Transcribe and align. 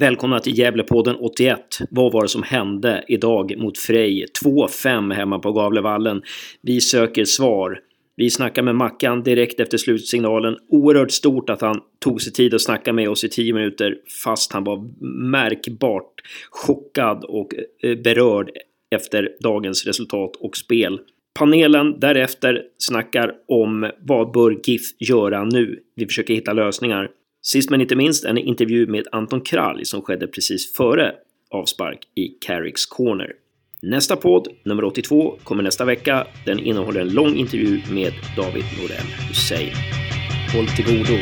Välkomna 0.00 0.40
till 0.40 0.58
Gävlepodden 0.58 1.16
81. 1.16 1.58
Vad 1.90 2.12
var 2.12 2.22
det 2.22 2.28
som 2.28 2.42
hände 2.42 3.04
idag 3.08 3.54
mot 3.58 3.78
Frej? 3.78 4.26
2-5 4.44 5.12
hemma 5.14 5.38
på 5.38 5.52
Gavlevallen. 5.52 6.22
Vi 6.62 6.80
söker 6.80 7.24
svar. 7.24 7.78
Vi 8.16 8.30
snackar 8.30 8.62
med 8.62 8.74
Mackan 8.74 9.22
direkt 9.22 9.60
efter 9.60 9.78
slutsignalen. 9.78 10.56
Oerhört 10.68 11.10
stort 11.10 11.50
att 11.50 11.60
han 11.60 11.80
tog 11.98 12.22
sig 12.22 12.32
tid 12.32 12.54
att 12.54 12.62
snacka 12.62 12.92
med 12.92 13.08
oss 13.08 13.24
i 13.24 13.28
10 13.28 13.52
minuter 13.52 13.96
fast 14.24 14.52
han 14.52 14.64
var 14.64 14.90
märkbart 15.30 16.12
chockad 16.50 17.24
och 17.24 17.48
eh, 17.82 17.98
berörd 17.98 18.50
efter 18.94 19.28
dagens 19.40 19.86
resultat 19.86 20.36
och 20.36 20.56
spel. 20.56 21.00
Panelen 21.38 22.00
därefter 22.00 22.62
snackar 22.78 23.32
om 23.48 23.90
vad 24.00 24.32
bör 24.32 24.60
GIF 24.64 24.82
göra 24.98 25.44
nu? 25.44 25.78
Vi 25.96 26.06
försöker 26.06 26.34
hitta 26.34 26.52
lösningar. 26.52 27.08
Sist 27.44 27.70
men 27.70 27.80
inte 27.80 27.96
minst 27.96 28.24
en 28.24 28.38
intervju 28.38 28.86
med 28.86 29.06
Anton 29.12 29.40
Kralj 29.40 29.84
som 29.84 30.02
skedde 30.02 30.26
precis 30.26 30.72
före 30.72 31.12
avspark 31.50 31.98
i 32.14 32.28
Carricks 32.28 32.86
Corner. 32.86 33.32
Nästa 33.82 34.16
podd, 34.16 34.48
nummer 34.64 34.84
82, 34.84 35.38
kommer 35.44 35.62
nästa 35.62 35.84
vecka. 35.84 36.26
Den 36.46 36.58
innehåller 36.58 37.00
en 37.00 37.08
lång 37.08 37.34
intervju 37.34 37.80
med 37.90 38.12
David 38.36 38.64
Norell 38.82 39.06
Hussein. 39.28 39.72
Håll 40.54 40.66
till 40.66 40.84
godo! 40.84 41.18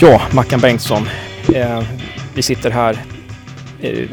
Ja, 0.00 0.22
Mackan 0.34 0.60
Bengtsson. 0.60 1.02
Eh, 1.54 1.82
vi 2.34 2.42
sitter 2.42 2.70
här 2.70 2.98
eh, 3.80 4.08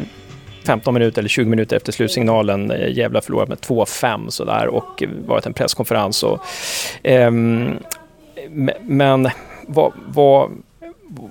15 0.66 0.94
minuter 0.94 1.22
eller 1.22 1.30
20 1.30 1.50
minuter 1.50 1.76
efter 1.78 1.92
slutsignalen. 1.92 2.72
Eh, 2.72 2.92
Gävle 2.92 3.18
Gävle 3.18 3.22
förlorat 3.22 3.50
med 3.50 3.58
2-5 3.58 4.30
sådär 4.30 4.68
och 4.68 5.04
varit 5.28 5.46
en 5.46 5.54
presskonferens. 5.54 6.24
Och, 6.24 6.40
eh, 7.04 7.32
men 8.82 9.30
vad, 9.68 9.94
vad, 10.08 10.52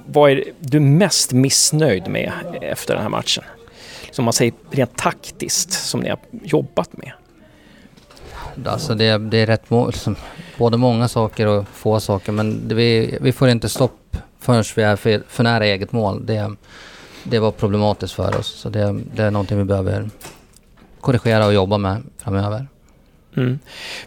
vad 0.06 0.30
är 0.30 0.44
du 0.60 0.80
mest 0.80 1.32
missnöjd 1.32 2.08
med 2.08 2.32
efter 2.60 2.94
den 2.94 3.02
här 3.02 3.10
matchen? 3.10 3.44
Som 4.10 4.24
man 4.24 4.32
säger 4.32 4.52
rent 4.70 4.96
taktiskt, 4.96 5.72
som 5.72 6.00
ni 6.00 6.08
har 6.08 6.18
jobbat 6.42 6.96
med? 6.96 7.12
Alltså 8.66 8.94
det, 8.94 9.18
det 9.18 9.38
är 9.38 9.46
rätt 9.46 9.70
må 9.70 9.90
både 10.56 10.76
många 10.76 11.08
saker 11.08 11.46
och 11.46 11.68
få 11.68 12.00
saker 12.00 12.32
men 12.32 12.68
det, 12.68 12.74
vi, 12.74 13.18
vi 13.20 13.32
får 13.32 13.48
inte 13.48 13.68
stopp 13.68 14.16
förrän 14.40 14.64
vi 14.76 14.82
är 14.82 14.96
för, 14.96 15.22
för 15.28 15.44
nära 15.44 15.66
eget 15.66 15.92
mål. 15.92 16.26
Det, 16.26 16.56
det 17.24 17.38
var 17.38 17.50
problematiskt 17.50 18.14
för 18.14 18.38
oss. 18.38 18.46
Så 18.46 18.68
det, 18.68 19.00
det 19.14 19.22
är 19.22 19.30
någonting 19.30 19.58
vi 19.58 19.64
behöver 19.64 20.10
korrigera 21.00 21.46
och 21.46 21.54
jobba 21.54 21.78
med 21.78 22.02
framöver. 22.18 22.66
Mm. 23.36 23.58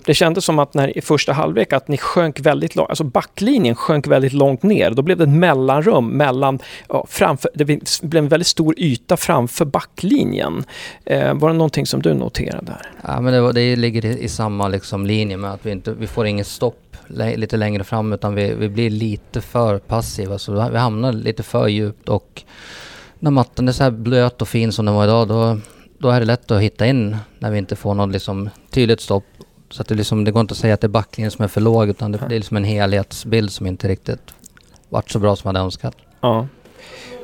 Det 0.06 0.14
kändes 0.14 0.46
som 0.46 0.60
att 0.60 0.74
när 0.74 0.98
i 0.98 1.02
första 1.02 1.34
halvlek 1.34 1.74
att 1.74 1.88
ni 1.88 1.98
sjönk 1.98 2.40
väldigt 2.40 2.76
långt, 2.76 2.90
alltså 2.90 3.04
backlinjen 3.04 3.76
sjönk 3.76 4.08
väldigt 4.08 4.34
långt 4.34 4.64
ner. 4.64 4.92
Då 4.92 5.02
blev 5.02 5.18
det 5.18 5.24
ett 5.24 5.30
mellanrum 5.30 6.08
mellan, 6.10 6.60
ja, 6.90 7.06
framför, 7.10 7.52
det 7.54 7.66
blev 8.02 8.24
en 8.24 8.28
väldigt 8.28 8.48
stor 8.48 8.74
yta 8.78 9.18
framför 9.18 9.66
backlinjen. 9.66 10.64
Eh, 11.06 11.34
var 11.34 11.50
det 11.50 11.56
någonting 11.56 11.86
som 11.86 12.02
du 12.02 12.14
noterade 12.14 12.66
där? 12.66 12.92
Ja, 13.02 13.22
men 13.22 13.34
det, 13.34 13.42
var, 13.42 13.54
det 13.54 13.76
ligger 13.76 14.06
i, 14.06 14.24
i, 14.24 14.30
samma 14.30 14.68
liksom 14.68 15.06
linje 15.06 15.38
med 15.38 15.52
att 15.52 15.66
vi, 15.66 15.72
inte, 15.72 15.92
vi 15.92 16.08
får 16.08 16.28
inget 16.28 16.48
stopp 16.48 16.98
lite 17.08 17.58
längre 17.58 17.84
fram 17.84 18.14
utan 18.14 18.36
vi, 18.36 18.54
vi 18.54 18.70
blir 18.70 18.90
lite 18.90 19.42
för 19.42 19.78
passiva. 19.78 20.38
Så 20.38 20.70
vi 20.70 20.78
hamnar 20.78 21.14
lite 21.14 21.44
för 21.44 21.68
djupt 21.68 22.10
och 22.10 22.44
när 23.26 23.32
mattan 23.32 23.68
är 23.68 23.72
så 23.72 23.84
här 23.84 23.92
blöt 23.92 24.42
och 24.42 24.48
fin 24.48 24.72
som 24.72 24.86
den 24.86 24.96
var 24.96 25.04
idag, 25.04 25.28
då, 25.28 25.60
då 25.98 26.10
är 26.10 26.20
det 26.20 26.26
lätt 26.26 26.52
att 26.52 26.62
hitta 26.62 26.86
in 26.88 27.18
när 27.40 27.52
vi 27.52 27.58
inte 27.58 27.76
får 27.76 27.94
något 27.94 28.12
liksom 28.12 28.50
tydligt 28.70 29.02
stopp. 29.02 29.24
Så 29.70 29.82
att 29.82 29.88
det, 29.88 29.96
liksom, 29.96 30.24
det 30.24 30.32
går 30.32 30.42
inte 30.42 30.52
att 30.52 30.58
säga 30.58 30.74
att 30.74 30.82
det 30.82 30.88
är 30.88 30.90
backlinjen 30.90 31.32
som 31.32 31.44
är 31.44 31.48
för 31.48 31.62
låg, 31.62 31.90
utan 31.90 32.12
det, 32.12 32.18
det 32.18 32.36
är 32.36 32.40
liksom 32.40 32.58
en 32.58 32.64
helhetsbild 32.64 33.52
som 33.52 33.68
inte 33.68 33.88
riktigt 33.88 34.34
varit 34.90 35.12
så 35.12 35.20
bra 35.20 35.36
som 35.36 35.48
man 35.48 35.56
hade 35.56 35.66
önskat. 35.66 35.96
Ja. 36.22 36.48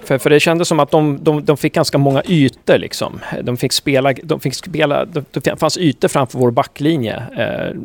För, 0.04 0.18
för 0.18 0.30
det 0.30 0.40
kändes 0.40 0.68
som 0.68 0.80
att 0.80 0.92
de, 0.92 1.24
de, 1.24 1.46
de 1.46 1.58
fick 1.58 1.74
ganska 1.74 1.98
många 1.98 2.24
ytor. 2.28 2.78
Liksom. 2.78 3.20
De 3.44 3.58
fick 3.58 3.74
spela, 3.74 4.14
de 4.24 4.40
fick 4.40 4.54
spela, 4.54 5.06
det 5.06 5.60
fanns 5.60 5.78
ytor 5.78 6.08
framför 6.08 6.40
vår 6.40 6.52
backlinje. 6.52 7.24
Eh, 7.38 7.78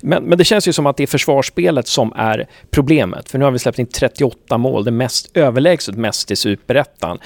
men, 0.00 0.24
men 0.24 0.38
det 0.38 0.44
känns 0.44 0.68
ju 0.68 0.72
som 0.72 0.86
att 0.86 0.96
det 0.96 1.02
är 1.02 1.06
försvarsspelet 1.06 1.86
som 1.86 2.12
är 2.16 2.46
problemet. 2.70 3.30
För 3.30 3.38
nu 3.38 3.44
har 3.44 3.52
vi 3.52 3.58
släppt 3.58 3.78
in 3.78 3.86
38 3.86 4.58
mål, 4.58 4.84
det 4.84 4.90
mest 4.90 5.36
överlägset 5.36 5.96
mest 5.96 6.30
i 6.30 6.36
superettan. 6.36 7.18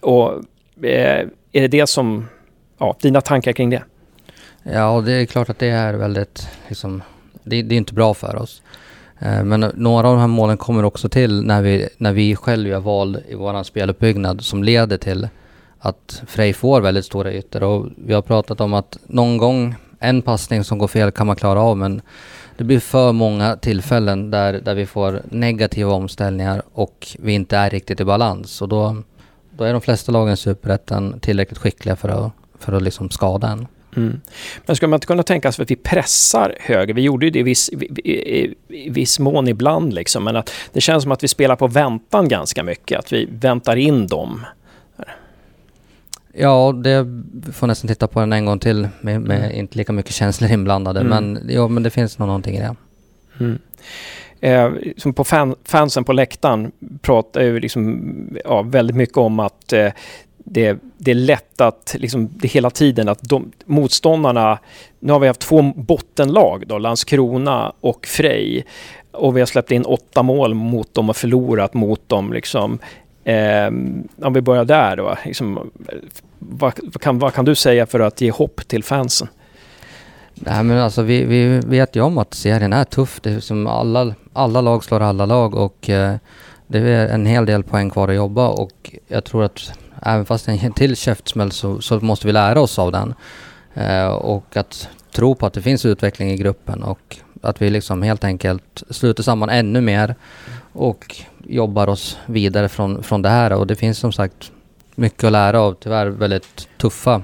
Och 0.00 0.32
eh, 0.84 1.26
är 1.52 1.60
det 1.60 1.68
det 1.68 1.86
som, 1.86 2.28
ja, 2.78 2.96
dina 3.00 3.20
tankar 3.20 3.52
kring 3.52 3.70
det? 3.70 3.82
Ja, 4.62 5.02
det 5.06 5.12
är 5.12 5.26
klart 5.26 5.48
att 5.50 5.58
det 5.58 5.68
är 5.68 5.94
väldigt, 5.94 6.48
liksom, 6.68 7.02
det, 7.42 7.62
det 7.62 7.74
är 7.74 7.76
inte 7.76 7.94
bra 7.94 8.14
för 8.14 8.36
oss. 8.36 8.62
Eh, 9.20 9.44
men 9.44 9.72
några 9.74 10.08
av 10.08 10.14
de 10.14 10.20
här 10.20 10.26
målen 10.26 10.56
kommer 10.56 10.84
också 10.84 11.08
till 11.08 11.42
när 11.42 11.62
vi, 11.62 11.88
när 11.98 12.12
vi 12.12 12.36
själva 12.36 12.68
gör 12.68 12.80
val 12.80 13.18
i 13.28 13.34
vår 13.34 13.62
speluppbyggnad 13.62 14.44
som 14.44 14.64
leder 14.64 14.96
till 14.96 15.28
att 15.78 16.22
Frej 16.26 16.52
får 16.52 16.80
väldigt 16.80 17.04
stora 17.04 17.32
ytor. 17.32 17.62
Och 17.62 17.86
vi 17.96 18.14
har 18.14 18.22
pratat 18.22 18.60
om 18.60 18.74
att 18.74 18.98
någon 19.06 19.36
gång, 19.36 19.74
en 19.98 20.22
passning 20.22 20.64
som 20.64 20.78
går 20.78 20.88
fel 20.88 21.10
kan 21.10 21.26
man 21.26 21.36
klara 21.36 21.60
av 21.60 21.76
men 21.76 22.02
det 22.56 22.64
blir 22.64 22.80
för 22.80 23.12
många 23.12 23.56
tillfällen 23.56 24.30
där, 24.30 24.52
där 24.52 24.74
vi 24.74 24.86
får 24.86 25.22
negativa 25.30 25.92
omställningar 25.92 26.62
och 26.72 27.06
vi 27.18 27.32
inte 27.32 27.56
är 27.56 27.70
riktigt 27.70 28.00
i 28.00 28.04
balans. 28.04 28.62
Och 28.62 28.68
då, 28.68 28.96
då 29.50 29.64
är 29.64 29.72
de 29.72 29.80
flesta 29.80 30.12
lagen 30.12 30.34
i 30.34 30.36
Superettan 30.36 31.20
tillräckligt 31.20 31.58
skickliga 31.58 31.96
för 31.96 32.08
att, 32.08 32.32
för 32.58 32.72
att 32.72 32.82
liksom 32.82 33.10
skada 33.10 33.48
en. 33.48 33.66
Mm. 33.96 34.20
Men 34.66 34.76
skulle 34.76 34.90
man 34.90 34.96
inte 34.96 35.06
kunna 35.06 35.22
tänka 35.22 35.52
sig 35.52 35.62
att 35.62 35.70
vi 35.70 35.76
pressar 35.76 36.56
högre? 36.60 36.92
Vi 36.92 37.02
gjorde 37.02 37.26
ju 37.26 37.30
det 37.30 37.38
i 37.38 37.42
viss, 37.42 37.68
i, 37.68 38.54
i 38.68 38.90
viss 38.90 39.18
mån 39.18 39.48
ibland, 39.48 39.92
liksom, 39.92 40.24
men 40.24 40.36
att 40.36 40.50
det 40.72 40.80
känns 40.80 41.02
som 41.02 41.12
att 41.12 41.24
vi 41.24 41.28
spelar 41.28 41.56
på 41.56 41.66
väntan 41.66 42.28
ganska 42.28 42.62
mycket. 42.62 42.98
Att 42.98 43.12
vi 43.12 43.28
väntar 43.30 43.76
in 43.76 44.06
dem. 44.06 44.46
Ja, 46.32 46.72
det 46.72 47.06
får 47.52 47.66
nästan 47.66 47.88
titta 47.88 48.06
på 48.06 48.20
den 48.20 48.32
en 48.32 48.46
gång 48.46 48.58
till 48.58 48.88
med, 49.00 49.20
med 49.20 49.38
mm. 49.44 49.52
inte 49.52 49.78
lika 49.78 49.92
mycket 49.92 50.12
känslor 50.12 50.50
inblandade. 50.50 51.00
Mm. 51.00 51.10
Men, 51.10 51.48
ja, 51.48 51.68
men 51.68 51.82
det 51.82 51.90
finns 51.90 52.18
nog 52.18 52.28
någonting 52.28 52.56
i 52.56 52.60
det. 52.60 52.76
Mm. 53.40 53.58
Eh, 54.40 54.70
som 54.96 55.14
på 55.14 55.24
fan, 55.24 55.54
fansen 55.64 56.04
på 56.04 56.12
läktaren 56.12 56.72
pratar 57.02 57.42
ju 57.42 57.60
liksom, 57.60 58.38
ja, 58.44 58.62
väldigt 58.62 58.96
mycket 58.96 59.16
om 59.16 59.40
att 59.40 59.72
eh, 59.72 59.88
det, 60.52 60.78
det 60.98 61.10
är 61.10 61.14
lätt 61.14 61.60
att 61.60 61.96
liksom, 61.98 62.28
det 62.32 62.48
hela 62.48 62.70
tiden 62.70 63.08
att 63.08 63.22
de, 63.22 63.52
motståndarna, 63.64 64.58
nu 64.98 65.12
har 65.12 65.20
vi 65.20 65.26
haft 65.26 65.40
två 65.40 65.62
bottenlag 65.62 66.64
då, 66.66 66.78
Landskrona 66.78 67.72
och 67.80 68.06
Frej 68.06 68.66
och 69.12 69.36
vi 69.36 69.40
har 69.40 69.46
släppt 69.46 69.70
in 69.70 69.84
åtta 69.84 70.22
mål 70.22 70.54
mot 70.54 70.94
dem 70.94 71.10
och 71.10 71.16
förlorat 71.16 71.74
mot 71.74 72.08
dem 72.08 72.32
liksom. 72.32 72.78
Eh, 73.24 73.66
om 74.22 74.32
vi 74.32 74.40
börjar 74.40 74.64
där 74.64 74.96
då, 74.96 75.16
liksom, 75.24 75.70
vad, 76.38 76.72
vad, 76.82 77.02
kan, 77.02 77.18
vad 77.18 77.34
kan 77.34 77.44
du 77.44 77.54
säga 77.54 77.86
för 77.86 78.00
att 78.00 78.20
ge 78.20 78.30
hopp 78.30 78.68
till 78.68 78.84
fansen? 78.84 79.28
Nej 80.34 80.64
men 80.64 80.78
alltså 80.78 81.02
vi, 81.02 81.24
vi 81.24 81.60
vet 81.60 81.96
ju 81.96 82.02
om 82.02 82.18
att 82.18 82.34
serien 82.34 82.72
är 82.72 82.84
tuff. 82.84 83.20
Det 83.20 83.30
är 83.30 83.40
som 83.40 83.66
alla, 83.66 84.14
alla 84.32 84.60
lag 84.60 84.84
slår 84.84 85.00
alla 85.00 85.26
lag 85.26 85.54
och 85.54 85.90
eh, 85.90 86.16
det 86.66 86.78
är 86.78 87.08
en 87.08 87.26
hel 87.26 87.46
del 87.46 87.62
poäng 87.62 87.90
kvar 87.90 88.08
att 88.08 88.14
jobba 88.14 88.48
och 88.48 88.96
jag 89.08 89.24
tror 89.24 89.44
att 89.44 89.72
även 90.02 90.26
fast 90.26 90.46
det 90.46 90.52
är 90.52 90.64
en 90.64 90.72
till 90.72 90.96
käftsmäll 90.96 91.52
så, 91.52 91.80
så 91.80 92.00
måste 92.00 92.26
vi 92.26 92.32
lära 92.32 92.60
oss 92.60 92.78
av 92.78 92.92
den. 92.92 93.14
Eh, 93.74 94.06
och 94.06 94.56
att 94.56 94.88
tro 95.12 95.34
på 95.34 95.46
att 95.46 95.52
det 95.52 95.62
finns 95.62 95.86
utveckling 95.86 96.30
i 96.30 96.36
gruppen 96.36 96.82
och 96.82 97.16
att 97.42 97.62
vi 97.62 97.70
liksom 97.70 98.02
helt 98.02 98.24
enkelt 98.24 98.82
sluter 98.90 99.22
samman 99.22 99.48
ännu 99.48 99.80
mer 99.80 100.14
och 100.72 101.16
jobbar 101.44 101.88
oss 101.88 102.18
vidare 102.26 102.68
från, 102.68 103.02
från 103.02 103.22
det 103.22 103.28
här. 103.28 103.52
Och 103.52 103.66
det 103.66 103.76
finns 103.76 103.98
som 103.98 104.12
sagt 104.12 104.52
mycket 104.94 105.24
att 105.24 105.32
lära 105.32 105.60
av, 105.60 105.74
tyvärr 105.80 106.06
väldigt 106.06 106.68
tuffa 106.76 107.22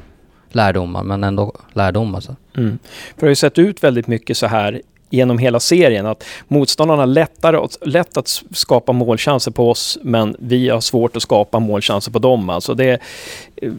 lärdomar, 0.53 1.03
men 1.03 1.25
ändå 1.25 1.53
lärdomar. 1.73 2.15
alltså. 2.15 2.37
Mm. 2.57 2.79
För 3.15 3.21
det 3.21 3.27
har 3.27 3.29
ju 3.29 3.35
sett 3.35 3.59
ut 3.59 3.85
väldigt 3.85 4.07
mycket 4.07 4.37
så 4.37 4.47
här 4.47 4.83
genom 5.17 5.39
hela 5.39 5.61
serien. 5.61 6.07
Att 6.07 6.25
motståndarna 6.49 7.03
har 7.03 7.07
lättare, 7.07 7.69
lätt 7.81 8.17
att 8.17 8.43
skapa 8.51 8.93
målchanser 8.93 9.51
på 9.51 9.71
oss, 9.71 9.99
men 10.03 10.37
vi 10.39 10.69
har 10.69 10.81
svårt 10.81 11.17
att 11.17 11.23
skapa 11.23 11.59
målchanser 11.59 12.13
på 12.13 12.19
dem. 12.19 12.51
Alltså 12.51 12.75
det, 12.75 13.01
eh, 13.57 13.73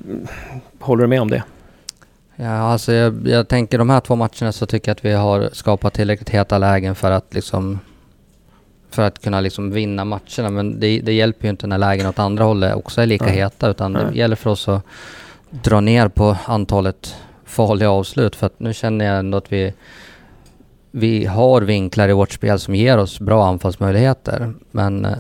håller 0.80 1.02
du 1.02 1.08
med 1.08 1.22
om 1.22 1.30
det? 1.30 1.44
Ja, 2.36 2.58
alltså 2.58 2.94
jag, 2.94 3.28
jag, 3.28 3.48
tänker 3.48 3.78
de 3.78 3.90
här 3.90 4.00
två 4.00 4.16
matcherna 4.16 4.52
så 4.52 4.66
tycker 4.66 4.90
jag 4.90 4.96
att 4.96 5.06
vi 5.06 5.14
har 5.14 5.50
skapat 5.54 5.94
tillräckligt 5.94 6.30
heta 6.30 6.58
lägen 6.58 6.96
för 6.96 7.12
att 7.12 7.34
liksom 7.34 7.80
för 8.92 9.04
att 9.04 9.22
kunna 9.22 9.42
liksom 9.42 9.72
vinna 9.72 10.06
matcherna. 10.06 10.50
Men 10.50 10.80
det, 10.80 11.00
det 11.00 11.14
hjälper 11.14 11.44
ju 11.44 11.50
inte 11.50 11.68
när 11.68 11.78
lägen 11.78 12.08
åt 12.08 12.20
andra 12.20 12.44
hållet 12.44 12.76
också 12.76 13.02
är 13.02 13.06
lika 13.06 13.26
mm. 13.26 13.36
heta 13.36 13.70
utan 13.70 13.96
mm. 13.96 14.12
det 14.12 14.18
gäller 14.18 14.36
för 14.36 14.50
oss 14.50 14.68
att 14.68 14.84
dra 15.50 15.80
ner 15.80 16.08
på 16.08 16.38
antalet 16.46 17.16
farliga 17.46 17.92
avslut 17.92 18.36
för 18.36 18.46
att 18.46 18.60
nu 18.60 18.74
känner 18.74 19.06
jag 19.06 19.20
ändå 19.20 19.38
att 19.38 19.52
vi 19.52 19.74
vi 20.98 21.26
har 21.26 21.62
vinklar 21.62 22.10
i 22.10 22.14
vårt 22.14 22.32
spel 22.32 22.60
som 22.60 22.76
ger 22.76 22.98
oss 22.98 23.20
bra 23.20 23.48
anfallsmöjligheter. 23.48 24.54
Men 24.72 25.06
eh, 25.06 25.12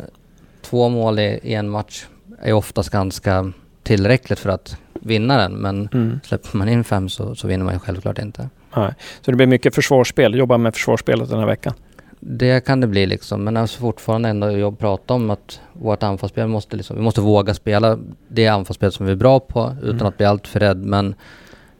två 0.61 0.89
mål 0.89 1.19
i, 1.19 1.39
i, 1.43 1.53
en 1.53 1.69
match 1.69 2.05
är 2.41 2.53
oftast 2.53 2.89
ganska 2.89 3.51
tillräckligt 3.83 4.39
för 4.39 4.49
att 4.49 4.77
vinna 4.93 5.37
den. 5.37 5.53
Men 5.53 5.89
Mm. 5.93 6.19
släpper 6.23 6.57
man 6.57 6.69
in 6.69 6.83
fem 6.83 7.09
så, 7.09 7.35
så 7.35 7.47
vinner 7.47 7.65
man 7.65 7.73
ju 7.73 7.79
självklart 7.79 8.19
inte. 8.19 8.49
Nej. 8.75 8.93
Så 9.21 9.31
det 9.31 9.37
blir 9.37 9.47
mycket 9.47 9.75
försvarsspel. 9.75 10.35
Jobba 10.35 10.57
med 10.57 10.73
försvarsspelet 10.73 11.29
den 11.29 11.39
här 11.39 11.45
veckan. 11.47 11.73
Det 12.19 12.65
kan 12.65 12.79
det 12.81 12.87
bli 12.87 13.05
liksom, 13.05 13.43
men 13.43 13.57
alltså 13.57 13.79
fortfarande 13.79 14.29
ändå 14.29 14.51
jag 14.51 14.79
pratar 14.79 15.15
om 15.15 15.29
att 15.29 15.59
vårt 15.73 16.03
anfallsspel 16.03 16.47
måste 16.47 16.75
liksom, 16.77 16.95
vi 16.97 17.01
måste 17.03 17.21
våga 17.21 17.53
spela 17.53 17.97
det 18.27 18.47
anfallsspel 18.47 18.91
som 18.91 19.05
vi 19.05 19.11
är 19.11 19.15
bra 19.15 19.39
på 19.39 19.75
utan 19.81 19.95
Mm. 19.95 20.05
att 20.07 20.17
bli 20.17 20.25
alltför 20.25 20.59
rädd. 20.59 20.77
Men 20.77 21.15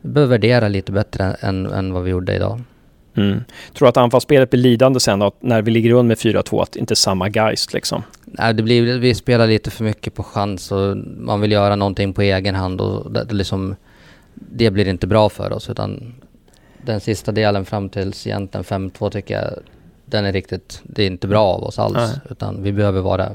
vi 0.02 0.10
behöver 0.10 0.32
värdera 0.32 0.68
lite 0.68 0.92
bättre 0.92 1.24
än, 1.40 1.66
än 1.66 1.94
vad 1.94 2.04
vi 2.04 2.12
gjorde 2.12 2.36
idag. 2.36 2.62
Mm. 3.18 3.44
Tror 3.74 3.90
att 3.90 3.98
anfallsspelet 3.98 4.50
blir 4.50 4.62
lidande 4.62 5.00
sen 5.00 5.20
då, 5.20 5.32
när 5.40 5.62
vi 5.62 5.72
ligger 5.72 5.92
under 5.92 6.04
med 6.04 6.18
4-2, 6.18 6.62
att 6.62 6.76
inte 6.76 6.96
samma 6.96 7.30
geist 7.30 7.74
liksom? 7.74 8.04
Nej, 8.26 8.54
det 8.54 8.64
blir, 8.64 9.00
vi 9.00 9.16
spelar 9.16 9.48
lite 9.48 9.72
för 9.72 9.84
mycket 9.84 10.14
på 10.14 10.24
chans 10.24 10.72
och 10.72 10.98
man 11.18 11.42
vill 11.42 11.52
göra 11.52 11.76
någonting 11.76 12.14
på 12.14 12.22
egen 12.22 12.56
hand 12.56 12.82
och 12.82 13.12
det, 13.12 13.34
liksom, 13.34 13.76
det 14.34 14.72
blir 14.72 14.88
inte 14.88 15.08
bra 15.08 15.30
för 15.30 15.54
oss 15.54 15.70
utan 15.70 16.16
den 16.86 17.00
sista 17.00 17.32
delen 17.32 17.66
fram 17.66 17.90
tills 17.90 18.28
egentligen 18.28 18.64
5-2 18.64 19.10
tycker 19.10 19.34
jag 19.34 19.54
den 20.06 20.26
är 20.26 20.34
riktigt, 20.34 20.82
det 20.84 21.04
är 21.04 21.08
inte 21.08 21.28
bra 21.28 21.46
av 21.46 21.64
oss 21.64 21.80
alls 21.80 21.96
Nej. 21.96 22.20
utan 22.30 22.64
vi 22.64 22.72
behöver 22.72 23.02
vara 23.02 23.32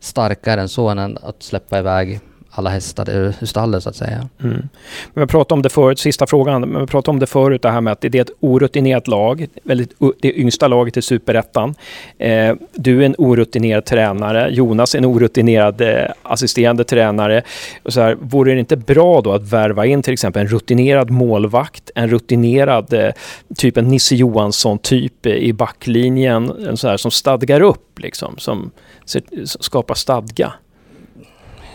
starkare 0.00 0.60
än 0.60 0.68
så 0.68 0.88
än 0.88 1.18
att 1.22 1.42
släppa 1.42 1.78
iväg 1.78 2.20
alla 2.54 2.70
hästar 2.70 3.10
ur, 3.10 3.34
ur 3.40 3.46
stallet 3.46 3.82
så 3.82 3.88
att 3.88 3.96
säga. 3.96 4.28
Mm. 4.42 4.68
Men 5.14 5.24
vi 5.24 5.26
pratade 5.26 5.54
om 5.54 5.62
det 5.62 5.68
förut, 5.68 5.98
sista 5.98 6.26
frågan, 6.26 6.60
men 6.60 6.80
vi 6.80 6.86
pratade 6.86 7.14
om 7.14 7.18
det 7.18 7.26
förut 7.26 7.62
det 7.62 7.70
här 7.70 7.80
med 7.80 7.92
att 7.92 8.00
det 8.00 8.14
är 8.14 8.22
ett 8.22 8.30
orutinerat 8.40 9.08
lag, 9.08 9.46
väldigt, 9.62 9.92
det 10.20 10.40
yngsta 10.40 10.68
laget 10.68 10.96
i 10.96 11.02
Superettan. 11.02 11.74
Eh, 12.18 12.54
du 12.72 13.00
är 13.02 13.06
en 13.06 13.14
orutinerad 13.18 13.84
tränare, 13.84 14.48
Jonas 14.50 14.94
är 14.94 14.98
en 14.98 15.04
orutinerad 15.04 15.80
eh, 15.80 16.04
assisterande 16.22 16.84
tränare. 16.84 17.42
Och 17.82 17.92
så 17.92 18.00
här, 18.00 18.16
vore 18.20 18.52
det 18.54 18.60
inte 18.60 18.76
bra 18.76 19.20
då 19.20 19.32
att 19.32 19.52
värva 19.52 19.86
in 19.86 20.02
till 20.02 20.12
exempel 20.12 20.42
en 20.42 20.48
rutinerad 20.48 21.10
målvakt, 21.10 21.90
en 21.94 22.10
rutinerad 22.10 22.92
eh, 22.92 23.10
typ 23.56 23.76
en 23.76 23.88
Nisse 23.88 24.14
Johansson-typ 24.14 25.26
eh, 25.26 25.32
i 25.32 25.52
backlinjen, 25.52 26.52
en 26.68 26.76
så 26.76 26.88
här, 26.88 26.96
som 26.96 27.10
stadgar 27.10 27.60
upp, 27.60 27.98
liksom, 27.98 28.34
som, 28.38 28.70
som 29.04 29.22
skapar 29.46 29.94
stadga? 29.94 30.52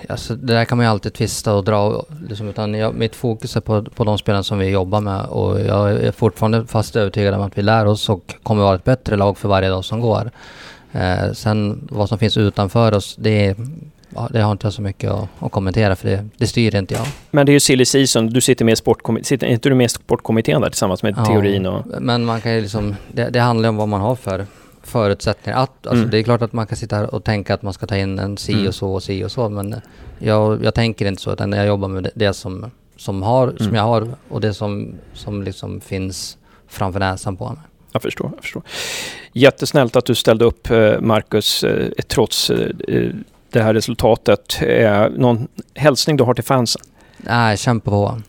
Alltså, 0.09 0.35
det 0.35 0.53
där 0.53 0.65
kan 0.65 0.77
man 0.77 0.85
ju 0.85 0.91
alltid 0.91 1.13
tvista 1.13 1.53
och 1.53 1.63
dra. 1.63 2.05
Liksom, 2.29 2.49
utan 2.49 2.73
jag, 2.73 2.95
mitt 2.95 3.15
fokus 3.15 3.55
är 3.55 3.61
på, 3.61 3.83
på 3.83 4.03
de 4.03 4.17
spelarna 4.17 4.43
som 4.43 4.59
vi 4.59 4.69
jobbar 4.69 5.01
med 5.01 5.25
och 5.25 5.59
jag 5.61 5.91
är 5.91 6.11
fortfarande 6.11 6.65
fast 6.65 6.95
övertygad 6.95 7.33
om 7.33 7.41
att 7.41 7.57
vi 7.57 7.61
lär 7.61 7.85
oss 7.85 8.09
och 8.09 8.35
kommer 8.43 8.63
vara 8.63 8.75
ett 8.75 8.83
bättre 8.83 9.15
lag 9.15 9.37
för 9.37 9.49
varje 9.49 9.69
dag 9.69 9.85
som 9.85 10.01
går. 10.01 10.31
Eh, 10.91 11.31
sen 11.33 11.87
vad 11.91 12.09
som 12.09 12.17
finns 12.19 12.37
utanför 12.37 12.93
oss, 12.93 13.15
det, 13.19 13.55
ja, 14.15 14.27
det 14.31 14.41
har 14.41 14.51
inte 14.51 14.65
jag 14.65 14.73
så 14.73 14.81
mycket 14.81 15.11
att, 15.11 15.27
att 15.39 15.51
kommentera 15.51 15.95
för 15.95 16.07
det, 16.09 16.25
det 16.37 16.47
styr 16.47 16.75
inte 16.75 16.93
jag. 16.93 17.05
Men 17.31 17.45
det 17.45 17.51
är 17.51 17.53
ju 17.53 17.59
silly 17.59 17.85
season. 17.85 18.27
Du 18.27 18.41
sitter 18.41 18.65
med. 18.65 18.77
Sitter 19.25 19.47
inte 19.47 19.69
du 19.69 19.75
med 19.75 19.91
sportkommittén 19.91 20.61
där 20.61 20.69
tillsammans 20.69 21.03
med 21.03 21.13
Ja. 21.17 21.25
teorin 21.25 21.65
och... 21.65 21.85
Men 22.01 22.25
man 22.25 22.41
kan 22.41 22.55
ju 22.55 22.61
liksom, 22.61 22.95
det, 23.11 23.29
det 23.29 23.39
handlar 23.39 23.69
om 23.69 23.75
vad 23.77 23.87
man 23.87 24.01
har 24.01 24.15
för 24.15 24.45
förutsättningar. 24.87 25.59
Att, 25.63 25.87
alltså 25.87 25.97
Mm. 26.03 26.09
Det 26.09 26.17
är 26.19 26.23
klart 26.23 26.41
att 26.41 26.53
man 26.53 26.67
kan 26.67 26.77
sitta 26.77 26.95
här 26.95 27.15
och 27.15 27.23
tänka 27.23 27.53
att 27.53 27.61
man 27.61 27.73
ska 27.73 27.85
ta 27.87 27.97
in 27.97 28.19
en 28.19 28.37
si 28.37 28.53
Mm. 28.53 28.67
och 28.67 28.75
så 28.75 28.93
och 28.93 29.03
si 29.03 29.23
och 29.23 29.31
så 29.31 29.49
men 29.49 29.75
jag, 30.19 30.63
jag 30.63 30.73
tänker 30.73 31.05
inte 31.05 31.21
så 31.21 31.33
utan 31.33 31.51
jag 31.51 31.67
jobbar 31.67 31.87
med 31.87 32.03
det, 32.03 32.11
det 32.15 32.33
som, 32.33 32.71
som, 32.97 33.23
har, 33.23 33.47
som 33.57 33.65
Mm. 33.65 33.75
jag 33.75 33.83
har 33.83 34.07
och 34.29 34.41
det 34.41 34.53
som, 34.53 34.95
som 35.13 35.43
liksom 35.43 35.81
finns 35.81 36.37
framför 36.67 36.99
näsan 36.99 37.37
på 37.37 37.45
mig. 37.49 37.57
Jag 37.91 38.01
förstår, 38.01 38.31
jag 38.35 38.43
förstår. 38.43 38.63
Jättesnällt 39.33 39.95
att 39.95 40.05
du 40.05 40.15
ställde 40.15 40.45
upp, 40.45 40.69
eh, 40.71 40.99
Marcus, 40.99 41.63
eh, 41.63 41.89
trots 42.07 42.49
eh, 42.49 43.11
det 43.51 43.61
här 43.61 43.73
resultatet. 43.73 44.59
Någon 45.11 45.47
hälsning 45.73 46.17
du 46.17 46.23
har 46.23 46.33
till 46.33 46.43
fansen? 46.43 46.81
Nej, 47.17 47.57
kämpa 47.57 47.91
på. 47.91 48.21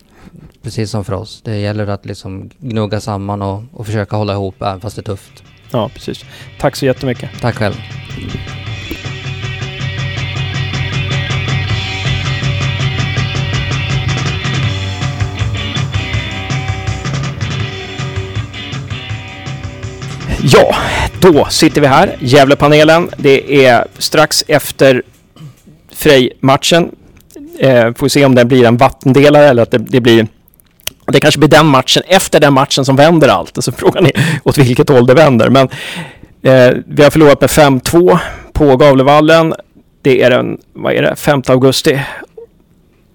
Precis 0.62 0.90
som 0.90 1.04
för 1.04 1.12
oss. 1.12 1.42
Det 1.44 1.56
gäller 1.58 1.86
att 1.86 2.06
liksom 2.06 2.50
gnugga 2.58 3.00
samman 3.00 3.42
och, 3.42 3.62
och 3.72 3.86
försöka 3.86 4.16
hålla 4.16 4.32
ihop 4.32 4.62
även 4.62 4.80
fast 4.80 4.96
det 4.96 5.00
är 5.00 5.04
tufft. 5.04 5.42
Ja, 5.70 5.88
precis. 5.88 6.24
Tack 6.58 6.76
så 6.76 6.86
jättemycket. 6.86 7.30
Tack 7.40 7.56
själv. 7.56 7.74
Ja, 20.42 20.74
då 21.20 21.46
sitter 21.50 21.80
vi 21.80 21.86
här, 21.86 22.16
Gävlepanelen. 22.20 23.10
Det 23.16 23.66
är 23.66 23.86
strax 23.98 24.44
efter 24.48 25.02
Frej-matchen. 25.92 26.90
Eh, 27.58 27.94
får 27.94 28.08
se 28.08 28.24
om 28.24 28.34
det 28.34 28.44
blir 28.44 28.64
en 28.64 28.76
vattendelare 28.76 29.48
eller 29.48 29.62
att 29.62 29.70
det, 29.70 29.78
det 29.78 30.00
blir... 30.00 30.26
Det 31.12 31.20
kanske 31.20 31.38
blir 31.38 31.48
den 31.48 31.66
matchen, 31.66 32.02
efter 32.06 32.40
den 32.40 32.54
matchen, 32.54 32.84
som 32.84 32.96
vänder 32.96 33.28
allt. 33.28 33.58
Alltså 33.58 33.72
frågan 33.72 34.06
är 34.06 34.12
åt 34.44 34.58
vilket 34.58 34.88
håll 34.88 35.06
det 35.06 35.14
vänder. 35.14 35.50
Men 35.50 35.68
eh, 36.42 36.76
vi 36.86 37.02
har 37.02 37.10
förlorat 37.10 37.40
med 37.40 37.50
5-2 37.50 38.18
på 38.52 38.76
Gavlevallen. 38.76 39.54
Det 40.02 40.22
är 40.22 40.30
den, 40.30 40.58
vad 40.72 40.92
är 40.92 41.02
det, 41.02 41.16
5 41.16 41.42
augusti. 41.46 42.00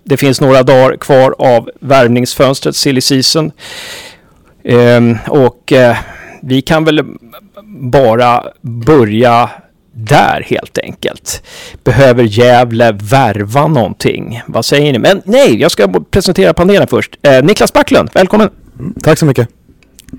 Det 0.03 0.17
finns 0.17 0.41
några 0.41 0.63
dagar 0.63 0.97
kvar 0.97 1.35
av 1.39 1.69
värvningsfönstret, 1.79 2.75
silly 2.75 3.01
season. 3.01 3.51
Eh, 4.63 5.01
och 5.27 5.73
eh, 5.73 5.97
vi 6.41 6.61
kan 6.61 6.85
väl 6.85 7.03
bara 7.91 8.43
börja 8.61 9.49
där 9.93 10.41
helt 10.47 10.77
enkelt. 10.77 11.43
Behöver 11.83 12.23
Gävle 12.23 12.91
värva 12.91 13.67
någonting? 13.67 14.41
Vad 14.47 14.65
säger 14.65 14.93
ni? 14.93 14.99
Men 14.99 15.21
nej, 15.25 15.61
jag 15.61 15.71
ska 15.71 15.87
presentera 16.11 16.53
panelen 16.53 16.87
först. 16.87 17.17
Eh, 17.21 17.43
Niklas 17.43 17.73
Backlund, 17.73 18.09
välkommen! 18.13 18.49
Tack 19.03 19.19
så 19.19 19.25
mycket. 19.25 19.47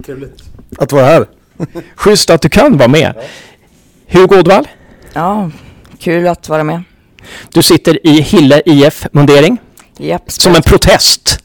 Trevligt. 0.07 0.43
Att 0.79 0.93
vara 0.93 1.05
här. 1.05 1.27
Schysst 1.95 2.31
att 2.31 2.43
du 2.43 2.49
kan 2.49 2.77
vara 2.79 2.89
med. 2.89 3.15
Hugo 4.09 4.39
Ådvall, 4.39 4.69
Ja, 5.13 5.51
kul 5.99 6.27
att 6.27 6.49
vara 6.49 6.65
med. 6.65 6.83
du 7.53 7.63
sitter 7.63 8.07
i 8.07 8.21
Hille 8.21 8.63
IF-mundering 8.67 9.59
Japp, 9.99 10.31
som 10.33 10.55
en 10.55 10.63
protest. 10.63 11.41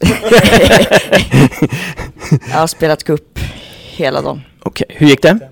jag 2.50 2.58
har 2.58 2.66
spelat 2.66 3.04
cup 3.04 3.38
hela 3.90 4.22
dagen. 4.22 4.40
Okej, 4.62 4.86
hur 4.88 5.06
gick 5.06 5.22
det? 5.22 5.49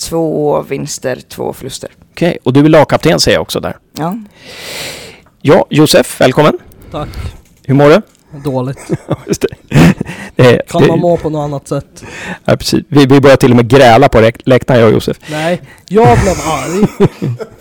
Två 0.00 0.62
vinster, 0.62 1.18
två 1.28 1.52
förluster. 1.52 1.90
Okej, 2.12 2.38
och 2.42 2.52
du 2.52 2.60
är 2.64 2.68
lagkapten 2.68 3.20
säger 3.20 3.36
jag 3.36 3.42
också 3.42 3.60
där. 3.60 3.76
Ja, 3.92 4.16
Ja, 5.42 5.66
Josef, 5.70 6.20
välkommen. 6.20 6.58
Tack. 6.90 7.08
Hur 7.64 7.74
mår 7.74 7.88
du? 7.88 8.02
Dåligt. 8.44 8.78
Just 9.26 9.40
det. 9.42 9.48
det, 10.36 10.62
Kan 10.68 10.82
det- 10.82 10.88
man 10.88 10.98
må 10.98 11.16
på 11.16 11.30
något 11.30 11.44
annat 11.44 11.68
sätt? 11.68 12.04
Ja, 12.44 12.56
precis. 12.56 12.80
Vi, 12.88 13.06
vi 13.06 13.20
börjar 13.20 13.36
till 13.36 13.50
och 13.50 13.56
med 13.56 13.68
gräla 13.68 14.08
på 14.08 14.30
läktaren, 14.44 14.80
jag 14.80 14.88
och 14.88 14.94
Josef. 14.94 15.16
Nej, 15.30 15.62
jag 15.88 16.18
blev 16.18 16.34
arg. 16.46 17.08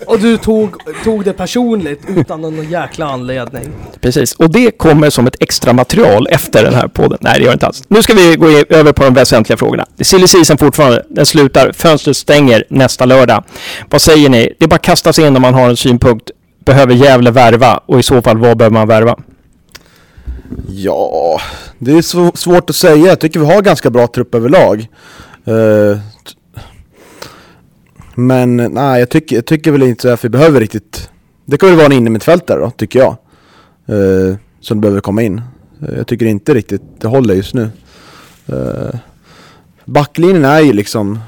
Och 0.07 0.19
du 0.19 0.37
tog, 0.37 0.75
tog 1.03 1.23
det 1.25 1.33
personligt 1.33 2.01
utan 2.07 2.41
någon 2.41 2.69
jäkla 2.69 3.05
anledning. 3.05 3.63
Precis, 4.01 4.33
och 4.33 4.49
det 4.51 4.71
kommer 4.77 5.09
som 5.09 5.27
ett 5.27 5.35
extra 5.39 5.73
material 5.73 6.27
efter 6.31 6.63
den 6.63 6.73
här 6.73 6.87
podden. 6.87 7.17
Nej, 7.21 7.33
det 7.37 7.39
gör 7.43 7.47
det 7.51 7.53
inte 7.53 7.65
alls. 7.67 7.83
Nu 7.87 8.01
ska 8.03 8.13
vi 8.13 8.35
gå 8.35 8.47
över 8.69 8.91
på 8.93 9.03
de 9.03 9.13
väsentliga 9.13 9.57
frågorna. 9.57 9.85
Silly 10.01 10.27
season 10.27 10.57
fortfarande. 10.57 11.05
Den 11.09 11.25
slutar, 11.25 11.71
fönstret 11.71 12.17
stänger 12.17 12.63
nästa 12.69 13.05
lördag. 13.05 13.43
Vad 13.89 14.01
säger 14.01 14.29
ni? 14.29 14.53
Det 14.59 14.65
är 14.65 14.69
bara 14.69 14.75
att 14.75 14.81
kasta 14.81 15.13
sig 15.13 15.27
in 15.27 15.35
om 15.35 15.41
man 15.41 15.53
har 15.53 15.69
en 15.69 15.77
synpunkt. 15.77 16.31
Behöver 16.65 16.93
Gävle 16.93 17.31
värva? 17.31 17.79
Och 17.85 17.99
i 17.99 18.03
så 18.03 18.21
fall, 18.21 18.37
vad 18.37 18.57
behöver 18.57 18.73
man 18.73 18.87
värva? 18.87 19.15
Ja, 20.67 21.41
det 21.79 21.91
är 21.91 22.01
svårt 22.37 22.69
att 22.69 22.75
säga. 22.75 23.07
Jag 23.07 23.19
tycker 23.19 23.39
vi 23.39 23.45
har 23.45 23.61
ganska 23.61 23.89
bra 23.89 24.07
trupp 24.07 24.35
överlag. 24.35 24.87
Eh, 25.45 25.99
men 28.15 28.57
nej, 28.57 28.99
jag 28.99 29.09
tycker, 29.09 29.35
jag 29.35 29.45
tycker 29.45 29.71
väl 29.71 29.83
inte 29.83 30.13
att 30.13 30.25
vi 30.25 30.29
behöver 30.29 30.59
riktigt... 30.59 31.09
Det 31.45 31.57
kan 31.57 31.69
väl 31.69 31.77
vara 31.77 31.85
en 31.85 31.91
innermittfältare 31.91 32.59
då, 32.59 32.71
tycker 32.71 32.99
jag. 32.99 33.17
Eh, 33.85 34.35
som 34.61 34.81
behöver 34.81 35.01
komma 35.01 35.21
in. 35.21 35.41
Eh, 35.81 35.97
jag 35.97 36.07
tycker 36.07 36.25
inte 36.25 36.53
riktigt 36.53 36.81
det 36.99 37.07
håller 37.07 37.33
just 37.33 37.53
nu. 37.53 37.69
Uh, 38.53 38.95
backlinjen 39.85 40.45
är 40.45 40.59
ju 40.59 40.73
liksom... 40.73 41.19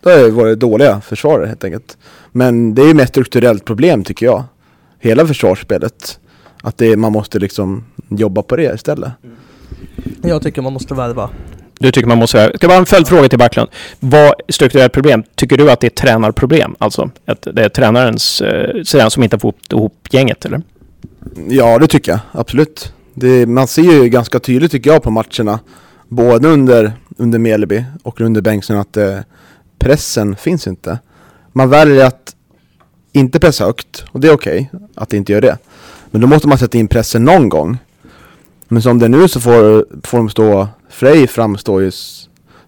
Det 0.00 0.10
har 0.10 0.18
ju 0.18 0.30
varit 0.30 0.58
dåliga 0.58 1.00
försvarare 1.00 1.46
helt 1.46 1.64
enkelt. 1.64 1.98
Men 2.32 2.74
det 2.74 2.82
är 2.82 2.86
ju 2.86 2.94
mer 2.94 3.06
strukturellt 3.06 3.64
problem 3.64 4.04
tycker 4.04 4.26
jag. 4.26 4.44
Hela 4.98 5.26
försvarsspelet. 5.26 6.18
Att 6.62 6.78
det, 6.78 6.96
man 6.96 7.12
måste 7.12 7.38
liksom 7.38 7.84
jobba 8.08 8.42
på 8.42 8.56
det 8.56 8.74
istället. 8.74 9.12
Jag 10.22 10.42
tycker 10.42 10.62
man 10.62 10.72
måste 10.72 10.94
värva. 10.94 11.30
Du 11.80 11.90
tycker 11.90 12.08
man 12.08 12.18
måste... 12.18 12.36
värva. 12.36 12.52
Det 12.60 12.66
vara 12.66 12.78
en 12.78 12.86
följdfråga 12.86 13.28
till 13.28 13.38
Backlund. 13.38 13.68
Vad 14.00 14.34
strukturellt 14.48 14.92
problem? 14.92 15.22
Tycker 15.34 15.56
du 15.56 15.70
att 15.70 15.80
det 15.80 15.86
är 15.86 15.90
tränarproblem? 15.90 16.74
Alltså 16.78 17.10
att 17.26 17.42
det 17.52 17.64
är 17.64 17.68
tränarens... 17.68 18.40
Eh, 18.40 18.82
den 18.92 19.10
som 19.10 19.22
inte 19.22 19.38
får 19.38 19.50
ihop- 19.52 19.72
ihop 19.72 20.08
gänget, 20.10 20.44
eller? 20.44 20.62
Ja, 21.48 21.78
det 21.78 21.86
tycker 21.86 22.12
jag. 22.12 22.20
Absolut. 22.32 22.92
Det, 23.14 23.46
man 23.46 23.68
ser 23.68 23.82
ju 23.82 24.08
ganska 24.08 24.40
tydligt 24.40 24.72
tycker 24.72 24.90
jag 24.90 25.02
på 25.02 25.10
matcherna. 25.10 25.60
Både 26.08 26.48
under, 26.48 26.92
under 27.16 27.38
Meleby 27.38 27.84
och 28.02 28.20
under 28.20 28.40
Bengtsson 28.40 28.76
att 28.76 28.96
eh, 28.96 29.18
pressen 29.78 30.36
finns 30.36 30.66
inte. 30.66 30.98
Man 31.52 31.70
väljer 31.70 32.04
att 32.04 32.34
inte 33.12 33.40
pressa 33.40 33.64
högt 33.64 34.04
och 34.10 34.20
det 34.20 34.28
är 34.28 34.32
okej 34.34 34.70
att 34.94 35.12
inte 35.12 35.32
göra 35.32 35.40
det. 35.40 35.58
Men 36.10 36.20
då 36.20 36.26
måste 36.26 36.48
man 36.48 36.58
sätta 36.58 36.78
in 36.78 36.88
pressen 36.88 37.24
någon 37.24 37.48
gång. 37.48 37.78
Men 38.68 38.82
som 38.82 38.98
det 38.98 39.04
är 39.04 39.08
nu 39.08 39.28
så 39.28 39.40
får, 39.40 39.86
får 40.06 40.18
de 40.18 40.28
stå, 40.30 40.68
Frej 40.90 41.26
framstår 41.26 41.82
ju 41.82 41.90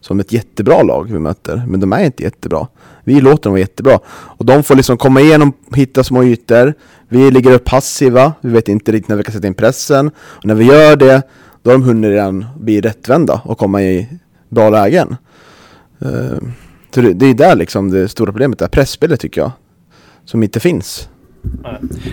som 0.01 0.21
ett 0.21 0.33
jättebra 0.33 0.83
lag 0.83 1.13
vi 1.13 1.19
möter. 1.19 1.63
Men 1.67 1.81
de 1.81 1.93
är 1.93 2.05
inte 2.05 2.23
jättebra. 2.23 2.67
Vi 3.05 3.21
låter 3.21 3.43
dem 3.43 3.53
vara 3.53 3.61
jättebra. 3.61 3.99
Och 4.09 4.45
de 4.45 4.63
får 4.63 4.75
liksom 4.75 4.97
komma 4.97 5.21
igenom, 5.21 5.53
hitta 5.75 6.05
små 6.05 6.25
ytor. 6.25 6.75
Vi 7.09 7.31
ligger 7.31 7.53
upp 7.53 7.65
passiva, 7.65 8.33
vi 8.41 8.51
vet 8.51 8.69
inte 8.69 8.93
riktigt 8.93 9.09
när 9.09 9.17
vi 9.17 9.23
kan 9.23 9.33
sätta 9.33 9.47
in 9.47 9.55
pressen. 9.55 10.11
Och 10.19 10.45
när 10.45 10.55
vi 10.55 10.65
gör 10.65 10.97
det, 10.97 11.23
då 11.63 11.71
har 11.71 11.79
de 11.79 11.83
hunnit 11.85 12.09
redan 12.09 12.47
bli 12.57 12.81
rättvända 12.81 13.41
och 13.45 13.59
komma 13.59 13.83
i 13.83 14.09
bra 14.49 14.71
lägen. 14.71 15.17
Eh, 15.99 16.39
så 16.95 17.01
det, 17.01 17.13
det 17.13 17.27
är 17.27 17.35
där 17.35 17.57
liksom 17.57 17.91
det 17.91 18.09
stora 18.09 18.33
problemet 18.33 18.63
är, 18.63 18.69
pressspelet 18.69 19.21
tycker 19.21 19.41
jag. 19.41 19.53
Som 20.25 20.43
inte 20.43 20.61
finns. 20.61 21.09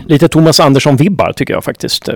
Lite 0.05 0.27
Thomas 0.27 0.59
Andersson-vibbar 0.59 1.33
tycker 1.33 1.53
jag 1.53 1.63
faktiskt. 1.63 2.09
eh. 2.09 2.15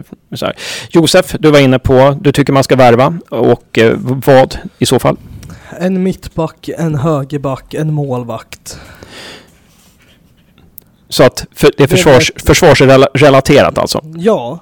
Josef, 0.89 1.35
du 1.39 1.51
var 1.51 1.59
inne 1.59 1.79
på, 1.79 2.17
du 2.21 2.31
tycker 2.31 2.53
man 2.53 2.63
ska 2.63 2.75
värva 2.75 3.19
och 3.29 3.79
eh, 3.79 3.93
vad 3.97 4.57
i 4.79 4.85
så 4.85 4.99
fall? 4.99 5.17
En 5.79 6.03
mittback, 6.03 6.69
en 6.77 6.95
högerback, 6.95 7.73
en 7.73 7.93
målvakt. 7.93 8.79
Så 11.09 11.23
att 11.23 11.45
för, 11.55 11.71
det 11.77 11.83
är 11.83 11.87
försvars, 11.87 12.31
försvarsrelaterat 12.35 13.77
alltså? 13.77 14.01
Ja, 14.15 14.59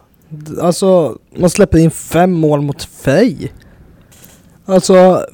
alltså 0.61 1.17
man 1.37 1.49
släpper 1.49 1.77
in 1.77 1.91
fem 1.91 2.31
mål 2.31 2.61
mot 2.61 2.83
Frej. 2.83 3.53
Alltså 4.65 5.25